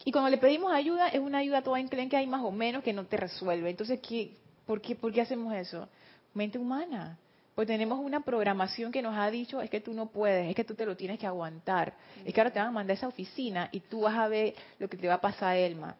Y 0.04 0.12
cuando 0.12 0.30
le 0.30 0.38
pedimos 0.38 0.72
ayuda, 0.72 1.08
es 1.08 1.20
una 1.20 1.38
ayuda 1.38 1.62
toda 1.62 1.78
que 1.82 2.16
hay 2.16 2.26
más 2.26 2.42
o 2.42 2.50
menos 2.50 2.82
que 2.82 2.92
no 2.92 3.04
te 3.04 3.16
resuelve. 3.18 3.70
Entonces, 3.70 4.00
¿qué, 4.00 4.32
por, 4.66 4.80
qué, 4.80 4.94
¿por 4.94 5.12
qué 5.12 5.20
hacemos 5.20 5.54
eso? 5.54 5.88
Mente 6.32 6.58
humana. 6.58 7.18
Pues 7.54 7.68
tenemos 7.68 8.00
una 8.00 8.20
programación 8.20 8.90
que 8.90 9.00
nos 9.00 9.16
ha 9.16 9.30
dicho, 9.30 9.60
es 9.60 9.70
que 9.70 9.80
tú 9.80 9.92
no 9.94 10.06
puedes, 10.06 10.48
es 10.48 10.56
que 10.56 10.64
tú 10.64 10.74
te 10.74 10.84
lo 10.84 10.96
tienes 10.96 11.20
que 11.20 11.26
aguantar. 11.26 11.94
Es 12.24 12.34
que 12.34 12.40
ahora 12.40 12.52
te 12.52 12.58
van 12.58 12.68
a 12.68 12.72
mandar 12.72 12.96
a 12.96 12.98
esa 12.98 13.08
oficina 13.08 13.68
y 13.70 13.80
tú 13.80 14.00
vas 14.02 14.16
a 14.16 14.26
ver 14.26 14.54
lo 14.80 14.88
que 14.88 14.96
te 14.96 15.06
va 15.06 15.14
a 15.14 15.20
pasar 15.20 15.50
a 15.50 15.56
Elma. 15.56 15.96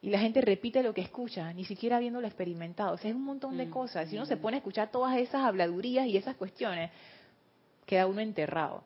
Y 0.00 0.10
la 0.10 0.18
gente 0.18 0.40
repite 0.40 0.82
lo 0.82 0.92
que 0.92 1.02
escucha, 1.02 1.52
ni 1.52 1.64
siquiera 1.64 1.98
habiéndolo 1.98 2.26
experimentado. 2.26 2.94
O 2.94 2.98
sea, 2.98 3.10
es 3.10 3.14
un 3.14 3.24
montón 3.24 3.56
de 3.56 3.66
mm, 3.66 3.70
cosas. 3.70 4.08
Si 4.08 4.16
uno 4.16 4.26
se 4.26 4.34
mm. 4.34 4.40
pone 4.40 4.56
a 4.56 4.58
escuchar 4.58 4.90
todas 4.90 5.16
esas 5.16 5.42
habladurías 5.42 6.08
y 6.08 6.16
esas 6.16 6.34
cuestiones, 6.34 6.90
queda 7.86 8.08
uno 8.08 8.20
enterrado. 8.20 8.82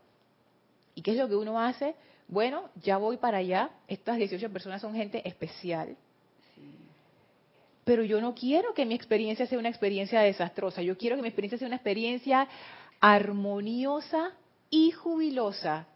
¿Y 0.94 1.00
qué 1.00 1.12
es 1.12 1.16
lo 1.16 1.26
que 1.26 1.36
uno 1.36 1.58
hace? 1.58 1.94
Bueno, 2.28 2.68
ya 2.82 2.98
voy 2.98 3.16
para 3.16 3.38
allá. 3.38 3.70
Estas 3.88 4.18
18 4.18 4.52
personas 4.52 4.82
son 4.82 4.94
gente 4.94 5.26
especial 5.26 5.96
pero 7.86 8.02
yo 8.02 8.20
no 8.20 8.34
quiero 8.34 8.74
que 8.74 8.84
mi 8.84 8.96
experiencia 8.96 9.46
sea 9.46 9.60
una 9.60 9.68
experiencia 9.68 10.20
desastrosa, 10.20 10.82
yo 10.82 10.98
quiero 10.98 11.14
que 11.14 11.22
mi 11.22 11.28
experiencia 11.28 11.56
sea 11.56 11.68
una 11.68 11.76
experiencia 11.76 12.48
armoniosa 12.98 14.32
y 14.68 14.90
jubilosa. 14.90 15.86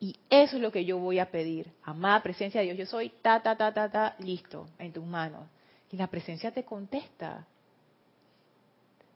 Y 0.00 0.16
eso 0.30 0.56
es 0.56 0.62
lo 0.62 0.72
que 0.72 0.84
yo 0.84 0.98
voy 0.98 1.20
a 1.20 1.30
pedir. 1.30 1.70
Amada 1.84 2.24
presencia 2.24 2.60
de 2.60 2.66
Dios, 2.66 2.78
yo 2.78 2.86
soy 2.86 3.12
ta, 3.22 3.40
ta, 3.40 3.56
ta, 3.56 3.72
ta, 3.72 3.88
ta, 3.88 4.16
listo, 4.18 4.66
en 4.80 4.92
tus 4.92 5.04
manos. 5.04 5.46
Y 5.92 5.96
la 5.96 6.08
presencia 6.08 6.50
te 6.50 6.64
contesta. 6.64 7.46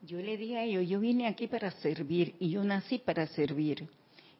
Yo 0.03 0.18
le 0.18 0.37
dije 0.37 0.59
a 0.59 0.62
ellos, 0.62 0.89
yo 0.89 1.01
vine 1.01 1.27
aquí 1.27 1.49
para 1.49 1.73
servir 1.73 2.37
y 2.39 2.51
yo 2.51 2.62
nací 2.62 2.99
para 2.99 3.27
servir. 3.27 3.89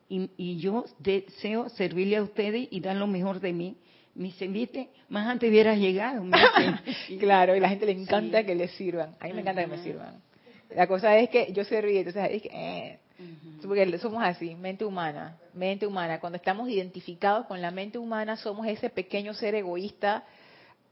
Y, 0.09 0.30
y 0.37 0.59
yo 0.59 0.85
deseo 1.01 1.68
servirle 1.68 2.18
a 2.18 2.22
ustedes 2.22 2.68
y 2.70 2.78
dar 2.78 2.95
lo 2.95 3.09
mejor 3.09 3.41
de 3.41 3.53
mí 3.53 3.76
me 4.14 4.28
dice, 4.28 4.88
más 5.08 5.26
antes 5.26 5.48
hubieras 5.48 5.78
llegado. 5.78 6.24
claro, 7.18 7.56
y 7.56 7.60
la 7.60 7.68
gente 7.68 7.86
le 7.86 7.92
encanta 7.92 8.44
que 8.44 8.54
le 8.54 8.68
sirvan. 8.68 9.16
A 9.20 9.26
mí 9.26 9.32
me 9.32 9.40
encanta 9.40 9.62
que 9.62 9.68
me 9.68 9.78
sirvan. 9.78 10.20
La 10.74 10.86
cosa 10.86 11.16
es 11.18 11.30
que 11.30 11.52
yo 11.52 11.62
ríe, 11.80 11.98
entonces 11.98 12.28
es 12.30 12.42
que, 12.42 12.48
eh, 12.52 12.98
porque 13.62 13.98
somos 13.98 14.22
así, 14.22 14.54
mente 14.54 14.84
humana, 14.84 15.36
mente 15.54 15.86
humana. 15.86 16.20
Cuando 16.20 16.36
estamos 16.36 16.68
identificados 16.68 17.46
con 17.46 17.60
la 17.60 17.70
mente 17.70 17.98
humana, 17.98 18.36
somos 18.36 18.66
ese 18.66 18.90
pequeño 18.90 19.34
ser 19.34 19.54
egoísta, 19.54 20.24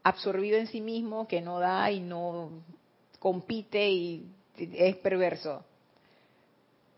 absorbido 0.03 0.57
en 0.57 0.67
sí 0.67 0.81
mismo, 0.81 1.27
que 1.27 1.41
no 1.41 1.59
da 1.59 1.91
y 1.91 1.99
no 1.99 2.51
compite 3.19 3.89
y 3.89 4.25
es 4.57 4.95
perverso. 4.97 5.63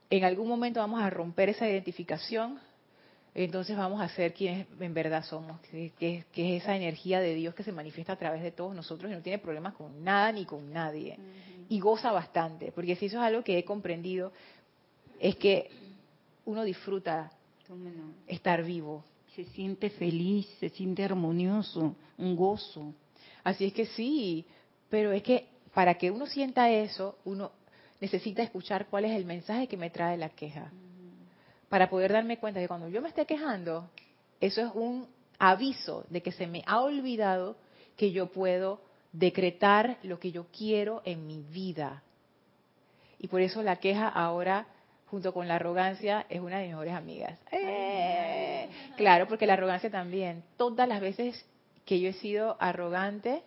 En 0.09 0.23
algún 0.23 0.47
momento 0.47 0.79
vamos 0.79 1.01
a 1.01 1.09
romper 1.09 1.49
esa 1.49 1.67
identificación 1.67 2.59
entonces 3.35 3.75
vamos 3.75 3.99
a 3.99 4.09
ser 4.09 4.33
quienes 4.33 4.67
en 4.79 4.93
verdad 4.93 5.23
somos, 5.23 5.59
que, 5.61 5.91
es 5.97 6.25
esa 6.35 6.75
energía 6.75 7.19
de 7.19 7.33
Dios 7.33 7.55
que 7.55 7.63
se 7.63 7.71
manifiesta 7.71 8.13
a 8.13 8.15
través 8.15 8.43
de 8.43 8.51
todos 8.51 8.75
nosotros 8.75 9.11
y 9.11 9.15
no 9.15 9.21
tiene 9.21 9.39
problemas 9.39 9.73
con 9.73 10.03
nada 10.03 10.31
ni 10.31 10.45
con 10.45 10.71
nadie. 10.71 11.17
Y 11.67 11.79
goza 11.79 12.11
bastante, 12.11 12.71
porque 12.71 12.95
si 12.95 13.07
eso 13.07 13.17
es 13.17 13.23
algo 13.23 13.43
que 13.43 13.57
he 13.57 13.65
comprendido, 13.65 14.31
es 15.19 15.35
que 15.37 15.69
uno 16.45 16.63
disfruta 16.63 17.31
estar 18.27 18.63
vivo. 18.63 19.03
Se 19.35 19.45
siente 19.45 19.89
feliz, 19.89 20.47
se 20.59 20.69
siente 20.69 21.03
armonioso, 21.03 21.95
un 22.19 22.35
gozo. 22.35 22.93
Así 23.43 23.65
es 23.65 23.73
que 23.73 23.87
sí, 23.87 24.45
pero 24.89 25.11
es 25.11 25.23
que 25.23 25.47
para 25.73 25.95
que 25.95 26.11
uno 26.11 26.27
sienta 26.27 26.69
eso, 26.69 27.17
uno 27.25 27.51
necesita 27.99 28.43
escuchar 28.43 28.85
cuál 28.91 29.05
es 29.05 29.11
el 29.13 29.25
mensaje 29.25 29.67
que 29.67 29.77
me 29.77 29.89
trae 29.89 30.17
la 30.17 30.29
queja 30.29 30.71
para 31.73 31.89
poder 31.89 32.13
darme 32.13 32.37
cuenta 32.37 32.59
de 32.59 32.65
que 32.65 32.67
cuando 32.67 32.87
yo 32.87 33.01
me 33.01 33.09
esté 33.09 33.25
quejando, 33.25 33.89
eso 34.39 34.61
es 34.61 34.71
un 34.75 35.07
aviso 35.39 36.05
de 36.07 36.21
que 36.21 36.31
se 36.31 36.45
me 36.45 36.61
ha 36.67 36.81
olvidado 36.81 37.55
que 37.97 38.11
yo 38.11 38.27
puedo 38.27 38.79
decretar 39.11 39.97
lo 40.03 40.19
que 40.19 40.31
yo 40.31 40.45
quiero 40.55 41.01
en 41.03 41.25
mi 41.25 41.41
vida. 41.41 42.03
Y 43.17 43.27
por 43.27 43.41
eso 43.41 43.63
la 43.63 43.77
queja 43.77 44.07
ahora, 44.07 44.67
junto 45.07 45.33
con 45.33 45.47
la 45.47 45.55
arrogancia, 45.55 46.27
es 46.29 46.41
una 46.41 46.57
de 46.57 46.65
mis 46.65 46.73
mejores 46.73 46.93
amigas. 46.93 47.39
¡Eh! 47.51 48.69
Claro, 48.95 49.27
porque 49.27 49.47
la 49.47 49.53
arrogancia 49.53 49.89
también. 49.89 50.43
Todas 50.57 50.87
las 50.87 51.01
veces 51.01 51.43
que 51.85 51.99
yo 51.99 52.09
he 52.09 52.13
sido 52.13 52.55
arrogante, 52.59 53.41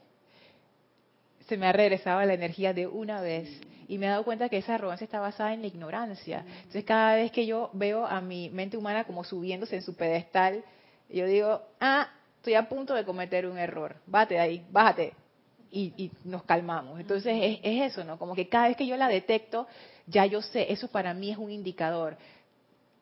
se 1.49 1.57
me 1.57 1.67
ha 1.67 1.73
regresado 1.73 2.21
la 2.25 2.35
energía 2.35 2.73
de 2.73 2.87
una 2.87 3.21
vez 3.21 3.49
y 3.89 3.99
me 3.99 4.07
he 4.07 4.09
dado 4.09 4.25
cuenta 4.25 4.49
que 4.49 4.59
esa 4.59 4.75
arrogancia 4.75 5.05
está 5.05 5.21
basada 5.21 5.55
en 5.55 5.61
la 5.61 5.69
ignorancia. 5.69 6.45
Entonces 6.59 6.85
cada 6.85 7.17
vez 7.17 7.31
que 7.31 7.47
yo 7.47 7.71
veo 7.73 8.05
a 8.05 8.21
mi 8.21 8.51
mente 8.51 8.77
humana 8.77 9.05
como 9.05 9.25
subiéndose 9.25 9.77
en 9.77 9.83
su 9.83 9.95
pedestal, 9.95 10.65
yo 11.09 11.27
digo, 11.27 11.63
ah, 11.81 12.09
estoy 12.39 12.55
a 12.55 12.69
punto 12.69 12.95
de 12.95 13.05
cometer 13.05 13.47
un 13.47 13.59
error, 13.59 13.97
bate 14.07 14.39
ahí, 14.39 14.65
bájate. 14.71 15.15
Y, 15.71 16.11
nos 16.25 16.45
calmamos. 16.45 16.99
Entonces 16.99 17.59
es, 17.63 17.93
eso, 17.93 18.03
¿no? 18.03 18.19
Como 18.19 18.35
que 18.35 18.49
cada 18.49 18.69
vez 18.69 18.79
que 18.79 18.87
yo 18.87 18.97
la 18.97 19.09
detecto, 19.09 19.67
ya 20.07 20.25
yo 20.25 20.41
sé, 20.41 20.73
eso 20.73 20.89
para 20.89 21.13
mí 21.13 21.31
es 21.31 21.37
un 21.37 21.51
indicador. 21.51 22.17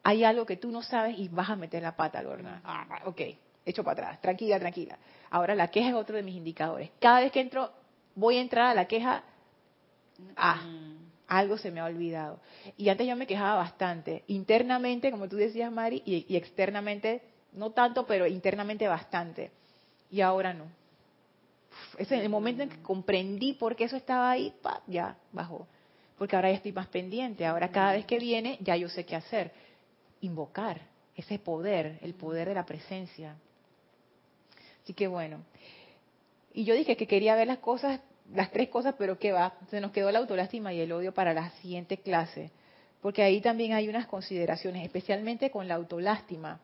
Hay 0.03 0.25
algo 0.25 0.45
que 0.45 0.57
tú 0.57 0.73
no 0.73 0.83
sabes 0.83 1.17
y 1.17 1.29
vas 1.29 1.51
a 1.51 1.57
meter 1.57 1.83
la 1.83 1.95
pata, 1.95 2.21
Lorna. 2.21 2.63
Ah, 2.65 3.03
ok, 3.05 3.21
echo 3.65 3.85
para 3.85 4.03
atrás, 4.03 4.21
tranquila, 4.21 4.59
tranquila. 4.59 4.99
Ahora 5.31 5.55
la 5.55 5.69
queja 5.69 5.91
es 5.91 5.95
otro 5.95 6.17
de 6.17 6.25
mis 6.25 6.35
indicadores. 6.35 6.91
Cada 6.99 7.21
vez 7.21 7.31
que 7.31 7.41
entro, 7.41 7.71
voy 8.15 8.39
a 8.39 8.41
entrar 8.41 8.67
a 8.71 8.75
la 8.75 8.87
queja, 8.87 9.25
ah, 10.37 10.63
mm. 10.65 10.97
algo 11.29 11.59
se 11.59 11.71
me 11.71 11.81
ha 11.81 11.85
olvidado. 11.85 12.41
Y 12.77 12.89
antes 12.89 13.07
yo 13.07 13.17
me 13.17 13.27
quejaba 13.27 13.57
bastante, 13.57 14.25
internamente, 14.27 15.11
como 15.11 15.29
tú 15.29 15.37
decías, 15.37 15.71
Mari, 15.73 16.03
y, 16.05 16.37
externamente, 16.37 17.23
no 17.53 17.71
tanto, 17.71 18.07
pero 18.07 18.27
internamente 18.27 18.87
bastante. 18.89 19.51
Y 20.11 20.21
ahora 20.21 20.55
no. 20.55 20.67
Es 21.99 22.11
en 22.13 22.21
el 22.21 22.29
momento 22.29 22.63
en 22.63 22.69
que 22.69 22.83
comprendí 22.83 23.55
por 23.55 23.75
qué 23.75 23.85
eso 23.85 23.97
estaba 23.97 24.31
ahí, 24.31 24.55
ya 24.87 25.17
bajó. 25.33 25.67
Porque 26.17 26.37
ahora 26.37 26.51
ya 26.51 26.57
estoy 26.57 26.73
más 26.73 26.87
pendiente. 26.87 27.45
Ahora 27.45 27.73
cada 27.73 27.93
vez 27.93 28.07
que 28.07 28.19
viene, 28.19 28.59
ya 28.61 28.77
yo 28.77 28.89
sé 28.89 29.05
qué 29.05 29.17
hacer. 29.17 29.53
Invocar 30.21 30.81
ese 31.17 31.41
poder, 31.41 31.99
el 32.03 32.15
poder 32.15 32.49
de 32.49 32.55
la 32.55 32.65
presencia. 32.65 33.37
Así 34.85 34.93
que 34.95 35.09
bueno. 35.09 35.45
Y 36.55 36.65
yo 36.65 36.75
dije 36.75 36.97
que 36.97 37.07
quería 37.07 37.35
ver 37.35 37.49
las 37.49 37.59
cosas 37.59 38.01
las 38.33 38.51
tres 38.51 38.69
cosas, 38.69 38.95
pero 38.99 39.19
¿qué 39.19 39.33
va? 39.33 39.55
Se 39.71 39.81
nos 39.81 39.93
quedó 39.93 40.11
la 40.11 40.19
autolástima 40.19 40.73
y 40.73 40.81
el 40.81 40.93
odio 40.93 41.13
para 41.13 41.35
la 41.35 41.51
siguiente 41.61 41.99
clase, 41.99 42.51
porque 43.01 43.23
ahí 43.23 43.41
también 43.41 43.73
hay 43.73 43.89
unas 43.89 44.07
consideraciones, 44.07 44.85
especialmente 44.85 45.51
con 45.51 45.69
la 45.69 45.75
autolástima, 45.75 46.61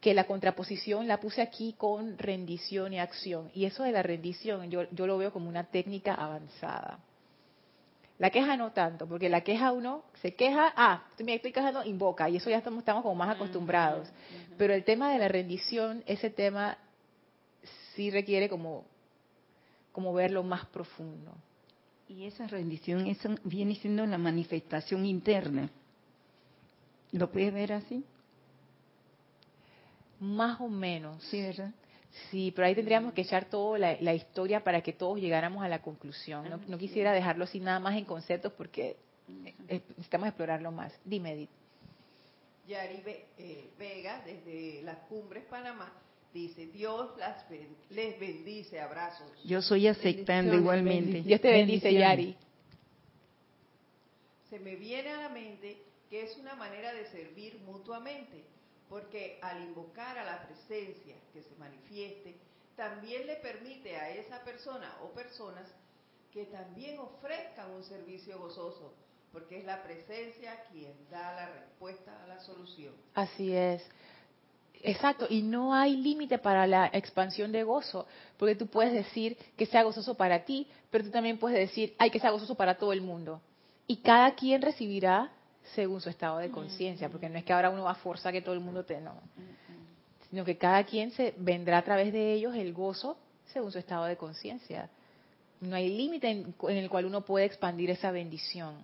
que 0.00 0.14
la 0.14 0.24
contraposición 0.24 1.06
la 1.08 1.20
puse 1.20 1.40
aquí 1.40 1.74
con 1.78 2.18
rendición 2.18 2.92
y 2.92 2.98
acción. 2.98 3.50
Y 3.54 3.64
eso 3.64 3.84
de 3.84 3.92
la 3.92 4.02
rendición 4.02 4.70
yo, 4.70 4.82
yo 4.90 5.06
lo 5.06 5.16
veo 5.16 5.32
como 5.32 5.48
una 5.48 5.64
técnica 5.64 6.14
avanzada. 6.14 6.98
La 8.18 8.30
queja 8.30 8.56
no 8.56 8.72
tanto, 8.72 9.08
porque 9.08 9.28
la 9.28 9.40
queja 9.40 9.72
uno 9.72 10.04
se 10.20 10.34
queja, 10.34 10.72
ah, 10.76 11.04
me 11.18 11.34
estoy 11.34 11.52
quejando, 11.52 11.84
invoca, 11.84 12.28
y 12.28 12.36
eso 12.36 12.50
ya 12.50 12.58
estamos, 12.58 12.80
estamos 12.80 13.02
como 13.02 13.14
más 13.14 13.34
acostumbrados. 13.34 14.08
Pero 14.58 14.74
el 14.74 14.84
tema 14.84 15.12
de 15.12 15.18
la 15.18 15.28
rendición, 15.28 16.04
ese 16.06 16.30
tema 16.30 16.78
sí 17.94 18.10
requiere 18.10 18.48
como 18.48 18.84
como 19.94 20.12
verlo 20.12 20.42
más 20.42 20.66
profundo. 20.66 21.32
Y 22.08 22.26
esa 22.26 22.48
rendición 22.48 23.16
viene 23.44 23.76
siendo 23.76 24.04
la 24.04 24.18
manifestación 24.18 25.06
interna. 25.06 25.70
¿Lo 27.12 27.30
puedes 27.30 27.54
ver 27.54 27.74
así? 27.74 28.04
Más 30.18 30.60
o 30.60 30.68
menos. 30.68 31.22
Sí, 31.30 31.40
¿verdad? 31.40 31.70
Sí, 32.28 32.52
pero 32.54 32.66
ahí 32.66 32.74
tendríamos 32.74 33.12
que 33.12 33.22
echar 33.22 33.44
toda 33.44 33.78
la, 33.78 34.14
historia 34.14 34.64
para 34.64 34.80
que 34.80 34.92
todos 34.92 35.20
llegáramos 35.20 35.62
a 35.62 35.68
la 35.68 35.80
conclusión. 35.80 36.60
No, 36.66 36.76
quisiera 36.76 37.12
dejarlo 37.12 37.44
así 37.44 37.60
nada 37.60 37.78
más 37.78 37.96
en 37.96 38.04
conceptos 38.04 38.52
porque 38.52 38.96
necesitamos 39.68 40.26
explorarlo 40.26 40.72
más. 40.72 40.92
Dime, 41.04 41.34
Edith. 41.34 41.50
Yari 42.66 43.02
eh, 43.38 43.70
Vega, 43.78 44.22
desde 44.24 44.82
las 44.82 44.98
Cumbres, 45.08 45.44
Panamá, 45.44 45.92
dice, 46.34 46.66
Dios 46.66 47.16
las 47.16 47.44
les 47.90 48.18
bendice, 48.18 48.80
abrazos. 48.80 49.30
Yo 49.44 49.62
soy 49.62 49.86
aceptando 49.86 50.54
igualmente. 50.54 51.22
Dios 51.22 51.40
te 51.40 51.50
bendice, 51.50 51.94
Yari. 51.94 52.36
Se 54.50 54.58
me 54.58 54.74
viene 54.74 55.10
a 55.10 55.22
la 55.22 55.28
mente 55.30 55.78
que 56.10 56.24
es 56.24 56.36
una 56.36 56.54
manera 56.54 56.92
de 56.92 57.06
servir 57.06 57.58
mutuamente, 57.64 58.44
porque 58.88 59.38
al 59.40 59.62
invocar 59.62 60.18
a 60.18 60.24
la 60.24 60.46
presencia 60.46 61.16
que 61.32 61.42
se 61.42 61.54
manifieste, 61.56 62.36
también 62.76 63.26
le 63.26 63.36
permite 63.36 63.96
a 63.96 64.10
esa 64.10 64.44
persona 64.44 64.96
o 65.02 65.10
personas 65.12 65.68
que 66.32 66.44
también 66.46 66.98
ofrezcan 66.98 67.70
un 67.70 67.84
servicio 67.84 68.38
gozoso, 68.38 68.92
porque 69.32 69.58
es 69.58 69.64
la 69.64 69.82
presencia 69.82 70.64
quien 70.70 70.92
da 71.10 71.34
la 71.34 71.50
respuesta 71.50 72.22
a 72.24 72.26
la 72.26 72.40
solución. 72.40 72.94
Así 73.14 73.54
es. 73.54 73.82
Exacto, 74.86 75.26
y 75.30 75.40
no 75.40 75.72
hay 75.72 75.96
límite 75.96 76.36
para 76.36 76.66
la 76.66 76.90
expansión 76.92 77.52
de 77.52 77.62
gozo, 77.62 78.06
porque 78.36 78.54
tú 78.54 78.66
puedes 78.66 78.92
decir 78.92 79.38
que 79.56 79.64
sea 79.64 79.82
gozoso 79.82 80.14
para 80.14 80.44
ti, 80.44 80.66
pero 80.90 81.04
tú 81.04 81.10
también 81.10 81.38
puedes 81.38 81.58
decir, 81.58 81.94
hay 81.96 82.10
que 82.10 82.20
sea 82.20 82.30
gozoso 82.30 82.54
para 82.54 82.76
todo 82.76 82.92
el 82.92 83.00
mundo. 83.00 83.40
Y 83.86 83.96
cada 83.96 84.34
quien 84.34 84.60
recibirá 84.60 85.32
según 85.74 86.02
su 86.02 86.10
estado 86.10 86.36
de 86.36 86.50
conciencia, 86.50 87.08
porque 87.08 87.30
no 87.30 87.38
es 87.38 87.44
que 87.44 87.54
ahora 87.54 87.70
uno 87.70 87.84
va 87.84 87.92
a 87.92 87.94
forzar 87.94 88.34
que 88.34 88.42
todo 88.42 88.54
el 88.54 88.60
mundo 88.60 88.84
te 88.84 89.00
no, 89.00 89.14
sino 90.28 90.44
que 90.44 90.58
cada 90.58 90.84
quien 90.84 91.12
se 91.12 91.32
vendrá 91.38 91.78
a 91.78 91.82
través 91.82 92.12
de 92.12 92.34
ellos 92.34 92.54
el 92.54 92.74
gozo 92.74 93.16
según 93.46 93.72
su 93.72 93.78
estado 93.78 94.04
de 94.04 94.18
conciencia. 94.18 94.90
No 95.62 95.76
hay 95.76 95.88
límite 95.96 96.28
en, 96.28 96.54
en, 96.68 96.76
el 96.76 96.90
cual 96.90 97.06
uno 97.06 97.22
puede 97.22 97.46
expandir 97.46 97.88
esa 97.88 98.10
bendición. 98.10 98.74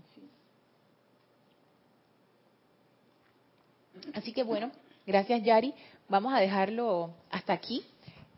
Así 4.14 4.32
que 4.32 4.42
bueno, 4.42 4.70
gracias 5.06 5.42
Yari. 5.42 5.74
Vamos 6.08 6.32
a 6.32 6.38
dejarlo 6.38 7.14
hasta 7.30 7.52
aquí. 7.52 7.84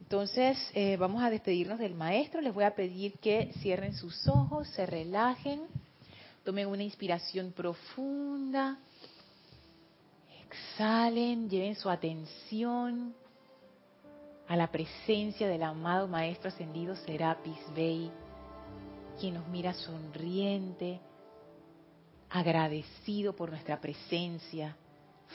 Entonces 0.01 0.59
eh, 0.75 0.97
vamos 0.99 1.23
a 1.23 1.31
despedirnos 1.31 1.79
del 1.79 1.95
maestro. 1.95 2.41
Les 2.41 2.53
voy 2.53 2.65
a 2.65 2.75
pedir 2.75 3.19
que 3.19 3.51
cierren 3.61 3.95
sus 3.95 4.29
ojos, 4.29 4.69
se 4.69 4.85
relajen, 4.85 5.63
tomen 6.45 6.69
una 6.69 6.83
inspiración 6.83 7.53
profunda, 7.53 8.79
exhalen, 10.51 11.49
lleven 11.49 11.75
su 11.77 11.89
atención 11.89 13.15
a 14.49 14.57
la 14.57 14.71
presencia 14.71 15.49
del 15.49 15.63
amado 15.63 16.09
Maestro 16.09 16.49
Ascendido 16.49 16.95
Serapis 16.95 17.57
Bey, 17.75 18.11
quien 19.19 19.33
nos 19.33 19.49
mira 19.49 19.73
sonriente, 19.73 21.01
agradecido 22.29 23.35
por 23.35 23.49
nuestra 23.49 23.81
presencia, 23.81 24.77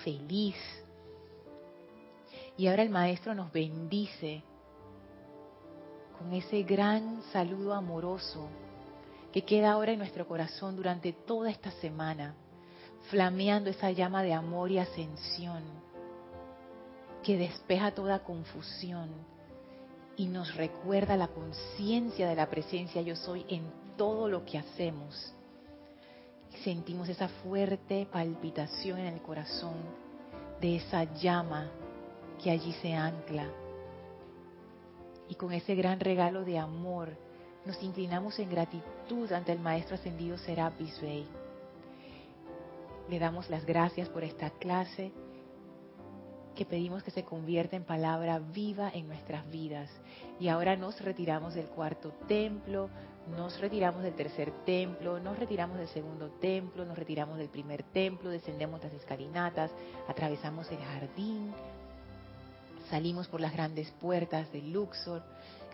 feliz. 0.03 0.55
Y 2.57 2.67
ahora 2.67 2.81
el 2.81 2.89
Maestro 2.89 3.35
nos 3.35 3.51
bendice 3.51 4.43
con 6.17 6.33
ese 6.33 6.63
gran 6.63 7.21
saludo 7.31 7.75
amoroso 7.75 8.49
que 9.31 9.43
queda 9.43 9.73
ahora 9.73 9.91
en 9.91 9.99
nuestro 9.99 10.27
corazón 10.27 10.75
durante 10.75 11.13
toda 11.13 11.51
esta 11.51 11.69
semana, 11.73 12.33
flameando 13.11 13.69
esa 13.69 13.91
llama 13.91 14.23
de 14.23 14.33
amor 14.33 14.71
y 14.71 14.79
ascensión 14.79 15.61
que 17.23 17.37
despeja 17.37 17.91
toda 17.91 18.23
confusión 18.23 19.09
y 20.15 20.25
nos 20.25 20.55
recuerda 20.55 21.15
la 21.15 21.27
conciencia 21.27 22.27
de 22.27 22.35
la 22.35 22.49
presencia 22.49 23.01
yo 23.03 23.15
soy 23.15 23.45
en 23.49 23.69
todo 23.97 24.27
lo 24.27 24.45
que 24.45 24.57
hacemos. 24.57 25.33
Sentimos 26.63 27.07
esa 27.07 27.27
fuerte 27.27 28.07
palpitación 28.11 28.97
en 28.97 29.13
el 29.13 29.21
corazón 29.21 29.75
de 30.59 30.77
esa 30.77 31.03
llama 31.03 31.69
que 32.41 32.51
allí 32.51 32.73
se 32.81 32.93
ancla. 32.93 33.47
Y 35.29 35.35
con 35.35 35.51
ese 35.51 35.75
gran 35.75 35.99
regalo 35.99 36.43
de 36.43 36.57
amor 36.57 37.09
nos 37.65 37.81
inclinamos 37.83 38.39
en 38.39 38.49
gratitud 38.49 39.31
ante 39.31 39.51
el 39.51 39.59
Maestro 39.59 39.95
Ascendido 39.95 40.37
Serapis 40.37 41.01
Bey. 41.01 41.27
Le 43.09 43.19
damos 43.19 43.49
las 43.49 43.65
gracias 43.65 44.07
por 44.09 44.23
esta 44.23 44.49
clase 44.51 45.11
que 46.55 46.65
pedimos 46.65 47.03
que 47.03 47.11
se 47.11 47.23
convierta 47.23 47.75
en 47.75 47.83
palabra 47.83 48.39
viva 48.39 48.89
en 48.93 49.07
nuestras 49.07 49.49
vidas. 49.51 49.89
Y 50.39 50.47
ahora 50.47 50.75
nos 50.75 50.99
retiramos 51.01 51.53
del 51.53 51.67
cuarto 51.67 52.11
templo, 52.27 52.89
nos 53.35 53.59
retiramos 53.59 54.01
del 54.01 54.15
tercer 54.15 54.51
templo, 54.65 55.19
nos 55.19 55.37
retiramos 55.37 55.77
del 55.77 55.87
segundo 55.89 56.29
templo, 56.41 56.83
nos 56.85 56.97
retiramos 56.97 57.37
del 57.37 57.49
primer 57.49 57.83
templo, 57.83 58.29
descendemos 58.29 58.81
las 58.83 58.93
escalinatas, 58.93 59.71
atravesamos 60.07 60.71
el 60.71 60.79
jardín, 60.79 61.53
salimos 62.89 63.27
por 63.27 63.41
las 63.41 63.53
grandes 63.53 63.89
puertas 63.99 64.51
del 64.51 64.71
Luxor 64.71 65.23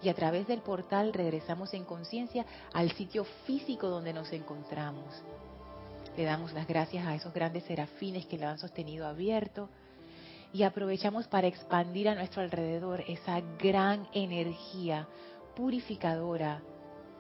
y 0.02 0.10
a 0.10 0.14
través 0.14 0.48
del 0.48 0.62
portal 0.62 1.14
regresamos 1.14 1.74
en 1.74 1.86
conciencia 1.86 2.46
al 2.74 2.92
sitio 2.92 3.24
físico 3.46 3.88
donde 3.88 4.14
nos 4.14 4.32
encontramos. 4.34 5.14
Le 6.18 6.24
damos 6.24 6.54
las 6.54 6.68
gracias 6.68 7.06
a 7.08 7.16
esos 7.16 7.34
grandes 7.34 7.64
serafines 7.64 8.26
que 8.26 8.38
lo 8.38 8.48
han 8.48 8.60
sostenido 8.60 9.08
abierto 9.08 9.70
y 10.52 10.64
aprovechamos 10.64 11.28
para 11.28 11.48
expandir 11.48 12.10
a 12.10 12.16
nuestro 12.16 12.42
alrededor 12.42 13.04
esa 13.08 13.42
gran 13.60 14.08
energía 14.14 15.08
purificadora, 15.56 16.62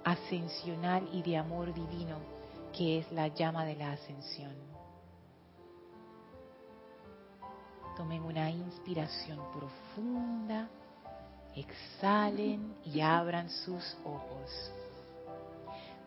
ascensional 0.04 1.08
y 1.14 1.24
de 1.24 1.38
amor 1.38 1.74
divino 1.74 2.34
que 2.74 3.00
es 3.00 3.12
la 3.12 3.28
llama 3.28 3.66
de 3.66 3.76
la 3.76 3.91
ascensión. 3.91 4.72
Tomen 7.96 8.24
una 8.24 8.50
inspiración 8.50 9.39
profunda, 9.54 10.68
exhalen 11.56 12.74
y 12.84 13.02
abran 13.02 13.50
sus 13.50 13.96
ojos. 14.04 14.72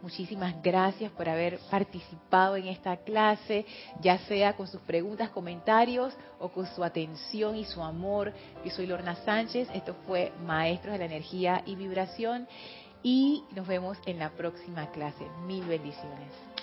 Muchísimas 0.03 0.61
gracias 0.63 1.11
por 1.13 1.29
haber 1.29 1.59
participado 1.71 2.57
en 2.57 2.67
esta 2.67 2.97
clase, 2.99 3.65
ya 4.01 4.19
sea 4.19 4.55
con 4.55 4.67
sus 4.67 4.81
preguntas, 4.83 5.31
comentarios 5.31 6.15
o 6.39 6.49
con 6.49 6.67
su 6.67 6.85
atención 6.85 7.57
y 7.57 7.65
su 7.65 7.83
amor. 7.83 8.33
Yo 8.65 8.71
soy 8.71 8.87
Lorna 8.87 9.17
Sánchez, 9.25 9.69
esto 9.73 9.95
fue 10.07 10.33
Maestros 10.45 10.93
de 10.93 10.99
la 10.99 11.07
Energía 11.07 11.63
y 11.67 11.77
Vibración 11.77 12.47
y 13.03 13.45
nos 13.55 13.67
vemos 13.67 13.97
en 14.07 14.19
la 14.19 14.31
próxima 14.31 14.91
clase. 14.91 15.27
Mil 15.47 15.65
bendiciones. 15.65 16.56